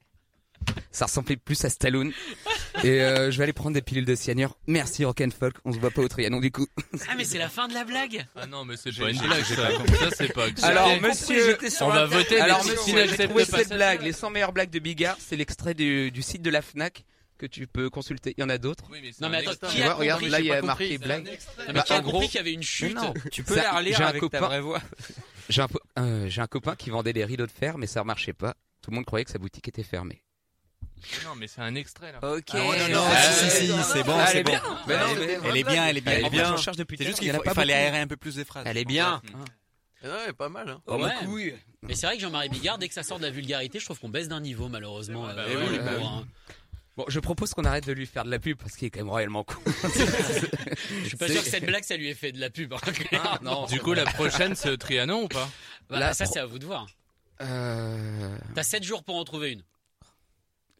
Ça 0.93 1.05
ressemblait 1.05 1.35
plus 1.35 1.65
à 1.65 1.69
Stallone. 1.69 2.13
Et 2.83 3.01
euh, 3.01 3.29
je 3.31 3.37
vais 3.37 3.43
aller 3.43 3.53
prendre 3.53 3.73
des 3.73 3.81
pilules 3.81 4.05
de 4.05 4.15
cyanure. 4.15 4.55
Merci 4.67 5.03
Rock'n'Folk, 5.05 5.57
on 5.65 5.73
se 5.73 5.79
voit 5.79 5.91
pas 5.91 6.01
au 6.01 6.07
Trianon 6.07 6.39
du 6.39 6.51
coup. 6.51 6.67
Ah, 7.09 7.13
mais 7.17 7.23
c'est 7.25 7.37
la 7.37 7.49
fin 7.49 7.67
de 7.67 7.73
la 7.73 7.83
blague. 7.83 8.25
Ah 8.35 8.45
non, 8.47 8.63
mais 8.65 8.77
c'est 8.77 8.91
J'ai- 8.91 9.03
pas 9.03 9.09
une 9.11 9.19
blague, 9.19 9.43
j'ai 9.47 9.55
ça. 9.55 9.67
pas 9.67 9.73
compris. 9.77 9.95
Ça, 9.97 10.09
c'est 10.15 10.33
pas. 10.33 10.45
Alors 10.63 11.01
monsieur, 11.01 11.57
On 11.81 11.89
va 11.89 12.05
voter, 12.05 12.39
Alors 12.39 12.63
si- 12.63 12.71
monsieur, 12.71 13.07
si 13.07 13.15
j'ai 13.17 13.27
trouvé 13.27 13.45
cette 13.45 13.69
blague, 13.73 14.01
les 14.01 14.13
100 14.13 14.29
meilleures 14.29 14.53
blagues 14.53 14.69
de 14.71 14.79
Bigard, 14.79 15.17
c'est 15.19 15.35
l'extrait 15.35 15.73
du, 15.73 16.09
du 16.11 16.21
site 16.21 16.41
de 16.41 16.49
la 16.49 16.61
Fnac 16.61 17.03
que 17.37 17.45
tu 17.47 17.65
peux 17.67 17.89
consulter. 17.89 18.33
Il 18.37 18.41
y 18.41 18.43
en 18.43 18.49
a 18.49 18.57
d'autres. 18.57 18.85
Non, 19.21 19.29
mais 19.29 19.45
attends, 19.47 19.67
qui 19.67 19.77
Tu 19.77 19.81
a 19.81 19.85
vois, 19.85 19.93
regarde, 19.95 20.23
là 20.23 20.39
il 20.39 20.45
y 20.45 20.51
a 20.51 20.61
marqué 20.61 20.97
blague. 20.97 21.25
Non, 21.25 21.31
mais 21.67 21.73
Bah, 21.73 21.81
qui 21.81 21.93
a 21.93 21.97
en 21.97 22.01
compris 22.03 22.11
gros- 22.19 22.27
qu'il 22.27 22.35
y 22.35 22.39
avait 22.39 22.53
une 22.53 22.63
chute? 22.63 22.95
non, 22.95 23.13
Tu 23.31 23.43
peux 23.43 23.55
Ça, 23.55 23.63
la 23.63 23.71
relire 23.77 23.97
j'ai 23.97 24.03
un 24.03 24.07
avec 24.07 24.21
ta 24.21 24.27
copain- 24.27 24.45
vraie 24.47 24.61
voix. 24.61 24.81
J'ai 25.49 25.61
un, 25.61 25.67
po- 25.67 25.79
euh, 25.99 26.27
j'ai 26.29 26.41
un 26.41 26.47
copain 26.47 26.75
qui 26.75 26.89
vendait 26.89 27.13
des 27.13 27.25
rideaux 27.25 27.45
de 27.47 27.51
fer, 27.51 27.77
mais 27.77 27.87
ça 27.87 28.03
marchait 28.03 28.33
pas. 28.33 28.55
Tout 28.81 28.91
le 28.91 28.95
monde 28.95 29.05
croyait 29.05 29.25
que 29.25 29.31
sa 29.31 29.39
boutique 29.39 29.67
était 29.67 29.83
fermée. 29.83 30.23
Non, 31.25 31.35
mais 31.37 31.47
c'est 31.47 31.61
un 31.61 31.75
extrait 31.75 32.11
là. 32.11 32.19
Ok. 32.21 32.45
Ah 32.53 32.57
ouais, 32.67 32.79
non, 32.89 32.95
non, 32.95 33.03
Ah, 33.05 33.21
si, 33.33 33.49
si, 33.49 33.67
si, 33.67 33.83
c'est 33.83 34.03
bon, 34.03 34.13
Ah, 34.17 34.23
elle 34.27 34.31
c'est 34.31 34.39
est 34.39 34.43
bon. 34.43 34.51
bien. 34.51 34.61
Mais 34.87 34.97
non, 34.97 35.05
Elle 35.11 35.17
mais- 35.19 35.25
est- 35.25 35.39
Elle 35.43 35.57
est 35.57 35.63
bien, 35.63 35.87
elle 35.87 35.97
est 35.97 36.01
bien, 36.01 36.13
elle 36.13 36.25
est 36.25 36.29
bien. 36.29 36.57
cherche 36.57 36.77
depuis 36.77 36.97
C'est 36.97 37.05
juste 37.05 37.19
qu'il 37.19 37.31
fallait 37.53 37.73
aérer 37.73 37.99
un 37.99 38.07
peu 38.07 38.15
plus 38.17 38.35
des 38.35 38.45
phrases. 38.45 38.63
Elle 38.67 38.77
est 38.77 38.85
bien. 38.85 39.21
elle 40.01 40.11
est 40.29 40.33
pas 40.33 40.49
mal. 40.49 40.69
Hein. 40.69 40.81
Oh, 40.87 40.97
ma 40.97 41.07
Ouais. 41.07 41.13
couille. 41.25 41.55
Mais 41.81 41.95
c'est 41.95 42.05
vrai 42.07 42.15
que 42.15 42.21
Jean-Marie 42.21 42.49
Bigard, 42.49 42.77
dès 42.77 42.87
que 42.87 42.93
ça 42.93 43.03
sort 43.03 43.17
de 43.19 43.23
la 43.23 43.31
vulgarité, 43.31 43.79
je 43.79 43.85
trouve 43.85 43.99
qu'on 43.99 44.09
baisse 44.09 44.27
d'un 44.29 44.39
niveau, 44.39 44.69
malheureusement. 44.69 45.23
Bah 45.23 45.35
euh, 45.37 45.67
oui, 45.69 45.79
bah 45.79 45.91
oui. 45.97 46.03
hein. 46.05 46.25
Bon, 46.95 47.05
je 47.07 47.19
propose 47.19 47.53
qu'on 47.55 47.65
arrête 47.65 47.87
de 47.87 47.91
lui 47.91 48.05
faire 48.05 48.23
de 48.23 48.29
la 48.29 48.37
pub 48.37 48.55
parce 48.57 48.75
qu'il 48.75 48.87
est 48.87 48.91
quand 48.91 48.99
même 48.99 49.09
royalement 49.09 49.43
con. 49.43 49.55
Je 51.03 51.07
suis 51.07 51.17
pas 51.17 51.27
sûr 51.27 51.43
que 51.43 51.49
cette 51.49 51.65
blague, 51.65 51.83
ça 51.83 51.97
lui 51.97 52.07
ait 52.07 52.13
fait 52.13 52.31
de 52.31 52.39
la 52.39 52.49
pub. 52.51 52.71
hein, 52.73 52.77
clairement. 52.91 53.37
non. 53.41 53.65
Du 53.65 53.79
coup, 53.79 53.93
la 53.93 54.05
prochaine, 54.05 54.55
c'est 54.55 54.77
Trianon 54.77 55.23
ou 55.23 55.27
pas? 55.27 55.49
Bah, 55.89 55.99
Là, 55.99 56.13
ça, 56.13 56.25
pro- 56.25 56.33
c'est 56.33 56.39
à 56.39 56.45
vous 56.45 56.59
de 56.59 56.65
voir. 56.65 56.85
Euh, 57.41 58.37
T'as 58.55 58.63
7 58.63 58.83
jours 58.83 59.03
pour 59.03 59.15
en 59.15 59.23
trouver 59.23 59.51
une. 59.53 59.63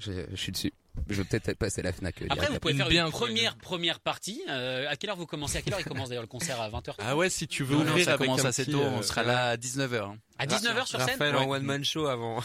Je, 0.05 0.11
je 0.31 0.35
suis 0.35 0.51
dessus. 0.51 0.73
Je 1.09 1.21
vais 1.21 1.23
peut-être 1.39 1.57
passer 1.57 1.81
la 1.81 1.91
Fnac. 1.91 2.21
euh, 2.21 2.27
Après, 2.29 2.47
vous 2.49 2.59
pouvez 2.59 2.75
faire 2.75 2.87
bien 2.87 3.05
une 3.07 3.11
première, 3.11 3.55
première 3.57 3.99
partie. 3.99 4.43
Euh, 4.47 4.87
à 4.87 4.95
quelle 4.95 5.09
heure 5.09 5.15
vous 5.15 5.25
commencez 5.25 5.57
À 5.57 5.61
quelle 5.63 5.73
heure 5.73 5.79
il 5.79 5.85
commence 5.85 6.09
d'ailleurs 6.09 6.21
le 6.23 6.27
concert 6.27 6.61
À 6.61 6.69
20h 6.69 6.93
Ah 6.99 7.15
ouais, 7.17 7.29
si 7.31 7.47
tu 7.47 7.63
veux 7.63 7.75
non, 7.77 7.81
ouvrir 7.81 8.05
ça 8.05 8.13
avec 8.13 8.27
commence 8.27 8.45
assez 8.45 8.65
tôt, 8.67 8.79
euh, 8.79 8.91
on 8.97 9.01
sera 9.01 9.23
là 9.23 9.47
à 9.49 9.55
19h. 9.57 10.15
À 10.37 10.45
19h 10.45 10.85
sur 10.85 10.99
scène? 11.01 11.09
Raphaël 11.09 11.35
en 11.35 11.45
Ouais. 11.47 11.57
one 11.57 11.63
man 11.63 11.83
show 11.83 12.05
avant. 12.05 12.41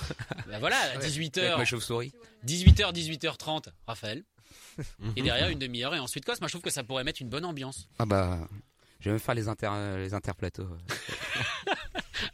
Bah 0.49 0.59
voilà, 0.61 0.77
à 0.95 0.97
18h. 0.99 1.41
Avec 1.41 1.59
ma 1.59 1.65
chauve-souris. 1.67 2.13
18h, 2.47 2.93
18h30, 2.95 3.65
Raphaël. 3.87 4.25
Et 5.17 5.23
derrière, 5.23 5.51
une 5.51 5.59
demi-heure 5.59 5.95
et 5.95 5.99
ensuite 5.99 6.25
Cos. 6.25 6.33
Moi, 6.41 6.49
je 6.49 6.53
trouve 6.53 6.63
que 6.63 6.71
ça 6.71 6.83
pourrait 6.85 7.05
mettre 7.05 7.21
une 7.21 7.29
bonne 7.29 7.45
ambiance. 7.45 7.89
Ah 7.99 8.07
bah, 8.07 8.39
je 9.01 9.07
vais 9.07 9.11
même 9.11 9.21
faire 9.21 9.35
les 9.35 9.49
inter, 9.49 9.69
les 9.99 10.15
interplateaux. 10.15 10.69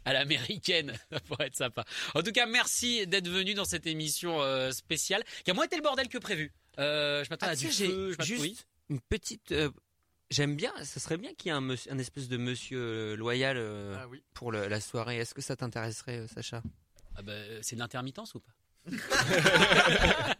à 0.05 0.13
l'américaine. 0.13 0.93
Ça 1.11 1.19
pourrait 1.21 1.47
être 1.47 1.55
sympa. 1.55 1.85
En 2.13 2.21
tout 2.21 2.31
cas, 2.31 2.45
merci 2.45 3.05
d'être 3.07 3.27
venu 3.29 3.53
dans 3.53 3.65
cette 3.65 3.87
émission 3.87 4.41
euh, 4.41 4.71
spéciale 4.71 5.23
qui 5.43 5.51
a 5.51 5.53
moins 5.53 5.65
été 5.65 5.75
le 5.75 5.81
bordel 5.81 6.07
que 6.07 6.17
prévu. 6.17 6.51
Euh, 6.79 7.23
je 7.23 7.29
m'attends 7.29 7.47
Ah, 7.47 7.51
à 7.51 7.55
du 7.55 7.67
feu. 7.69 8.15
Je 8.19 8.25
juste 8.25 8.41
oui. 8.41 8.57
une 8.89 8.99
petite. 8.99 9.51
euh, 9.51 9.69
J'aime 10.31 10.55
bien. 10.55 10.73
Ce 10.83 10.99
serait 10.99 11.17
bien 11.17 11.33
qu'il 11.35 11.51
y 11.51 11.55
ait 11.55 11.57
un, 11.57 11.97
espèce 11.99 12.27
de 12.27 12.37
monsieur 12.37 13.15
loyal 13.15 13.57
euh, 13.57 13.95
Ah 13.99 14.07
oui. 14.07 14.23
pour 14.33 14.51
le- 14.51 14.67
la 14.67 14.81
soirée. 14.81 15.17
Est-ce 15.17 15.33
que 15.35 15.41
ça 15.41 15.55
t'intéresserait, 15.55 16.17
euh, 16.19 16.27
Sacha? 16.27 16.61
Ah 17.15 17.21
bah, 17.21 17.33
c'est 17.61 17.75
de 17.75 17.79
l'intermittence 17.81 18.33
ou 18.35 18.39
pas? 18.41 18.51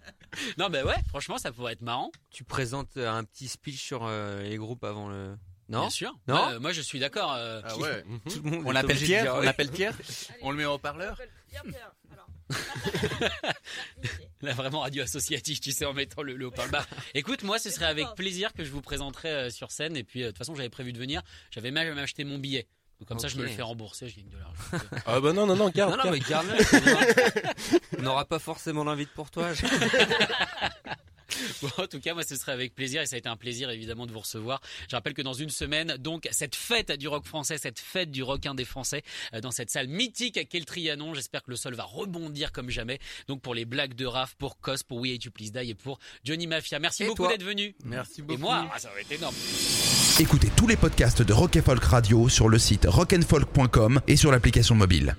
Non, 0.57 0.69
bah 0.69 0.83
ouais, 0.83 0.95
franchement, 1.07 1.37
ça 1.37 1.51
pourrait 1.51 1.73
être 1.73 1.81
marrant. 1.81 2.11
Tu 2.29 2.43
présentes 2.43 2.97
un 2.97 3.23
petit 3.23 3.47
speech 3.47 3.81
sur 3.81 4.05
euh, 4.05 4.41
les 4.43 4.57
groupes 4.57 4.83
avant 4.83 5.07
le. 5.07 5.35
Non 5.69 5.81
Bien 5.81 5.89
sûr. 5.89 6.15
Non 6.27 6.35
Ouais, 6.47 6.53
euh, 6.53 6.59
moi, 6.59 6.71
je 6.73 6.81
suis 6.81 6.99
d'accord. 6.99 7.33
euh, 7.33 7.61
Ah 7.63 7.77
ouais. 7.77 8.03
Tout 8.31 8.41
le 8.43 8.51
monde 8.51 8.63
On 8.67 8.71
l'appelle 8.71 8.97
Pierre 8.97 9.23
dire 9.23 9.33
On 9.35 9.39
oui. 9.39 9.45
l'appelle 9.45 9.69
Pierre 9.71 9.93
On 10.41 10.51
le 10.51 10.57
met 10.57 10.65
en 10.65 10.77
parleur 10.79 11.19
Là, 14.41 14.53
vraiment 14.53 14.81
radio 14.81 15.01
associatif, 15.03 15.59
tu 15.61 15.71
sais, 15.71 15.85
en 15.85 15.93
mettant 15.93 16.21
le, 16.21 16.35
le 16.35 16.45
haut-parleur. 16.47 16.71
Bah, 16.71 16.85
écoute, 17.15 17.41
moi, 17.43 17.57
ce 17.57 17.69
serait 17.71 17.85
avec 17.85 18.05
plaisir 18.15 18.53
que 18.53 18.63
je 18.63 18.69
vous 18.69 18.81
présenterai 18.81 19.29
euh, 19.29 19.49
sur 19.49 19.71
scène. 19.71 19.97
Et 19.97 20.03
puis, 20.03 20.21
euh, 20.21 20.25
de 20.27 20.31
toute 20.31 20.37
façon, 20.37 20.53
j'avais 20.55 20.69
prévu 20.69 20.93
de 20.93 20.99
venir. 20.99 21.21
J'avais 21.49 21.71
même 21.71 21.97
acheté 21.97 22.23
mon 22.23 22.37
billet. 22.37 22.67
Donc, 22.99 23.07
comme 23.07 23.17
ça, 23.19 23.27
je 23.27 23.37
me 23.37 23.43
le 23.43 23.49
fais 23.49 23.61
rembourser. 23.63 24.07
Je 24.09 24.17
gagne 24.17 24.29
de 24.29 24.37
l'argent. 24.37 24.85
Ah 25.07 25.19
bah 25.19 25.33
non, 25.33 25.45
non, 25.47 25.55
non, 25.55 25.69
garde. 25.69 25.97
Non, 25.97 26.11
non, 26.11 26.17
garde. 26.29 26.47
mais 26.47 26.79
bien. 26.81 26.97
On 27.97 28.01
n'aura 28.03 28.25
pas 28.25 28.39
forcément 28.39 28.83
l'invite 28.83 29.09
pour 29.11 29.31
toi. 29.31 29.53
je- 29.53 29.65
Bon, 31.61 31.69
en 31.77 31.87
tout 31.87 31.99
cas, 31.99 32.13
moi, 32.13 32.23
ce 32.23 32.35
serait 32.35 32.51
avec 32.51 32.75
plaisir 32.75 33.01
et 33.01 33.05
ça 33.05 33.15
a 33.15 33.19
été 33.19 33.29
un 33.29 33.35
plaisir 33.37 33.69
évidemment 33.69 34.05
de 34.05 34.11
vous 34.11 34.19
recevoir. 34.19 34.61
Je 34.89 34.95
rappelle 34.95 35.13
que 35.13 35.21
dans 35.21 35.33
une 35.33 35.49
semaine, 35.49 35.95
donc, 35.97 36.27
cette 36.31 36.55
fête 36.55 36.91
du 36.91 37.07
rock 37.07 37.25
français, 37.25 37.57
cette 37.57 37.79
fête 37.79 38.11
du 38.11 38.23
rock 38.23 38.45
indé 38.45 38.65
français, 38.65 39.03
euh, 39.33 39.41
dans 39.41 39.51
cette 39.51 39.69
salle 39.69 39.87
mythique 39.87 40.37
à 40.37 40.43
quel 40.43 40.65
Trianon. 40.65 41.13
J'espère 41.13 41.43
que 41.43 41.51
le 41.51 41.57
sol 41.57 41.73
va 41.75 41.83
rebondir 41.83 42.51
comme 42.51 42.69
jamais. 42.69 42.99
Donc, 43.27 43.41
pour 43.41 43.55
les 43.55 43.65
blagues 43.65 43.93
de 43.95 44.05
Raph, 44.05 44.35
pour 44.35 44.59
Cos, 44.59 44.83
pour 44.87 44.99
We 44.99 45.13
Hate 45.15 45.23
You 45.25 45.31
Please 45.31 45.51
Die 45.51 45.69
et 45.71 45.75
pour 45.75 45.99
Johnny 46.23 46.47
Mafia. 46.47 46.79
Merci 46.79 47.03
Et 47.03 47.07
beaucoup 47.07 47.27
d'être 47.27 47.43
venu. 47.43 47.75
Merci 47.83 48.21
Et 48.21 48.23
beaucoup. 48.23 48.41
moi, 48.41 48.69
ah, 48.73 48.79
ça 48.79 48.89
va 48.93 48.99
être 49.01 49.11
énorme. 49.11 49.35
Écoutez 50.19 50.49
tous 50.55 50.67
les 50.67 50.77
podcasts 50.77 51.21
de 51.21 51.33
Rock 51.33 51.55
and 51.57 51.61
Folk 51.63 51.83
Radio 51.83 52.29
sur 52.29 52.49
le 52.49 52.57
site 52.59 52.85
rockandfolk.com 52.87 54.01
et 54.07 54.15
sur 54.15 54.31
l'application 54.31 54.75
mobile. 54.75 55.15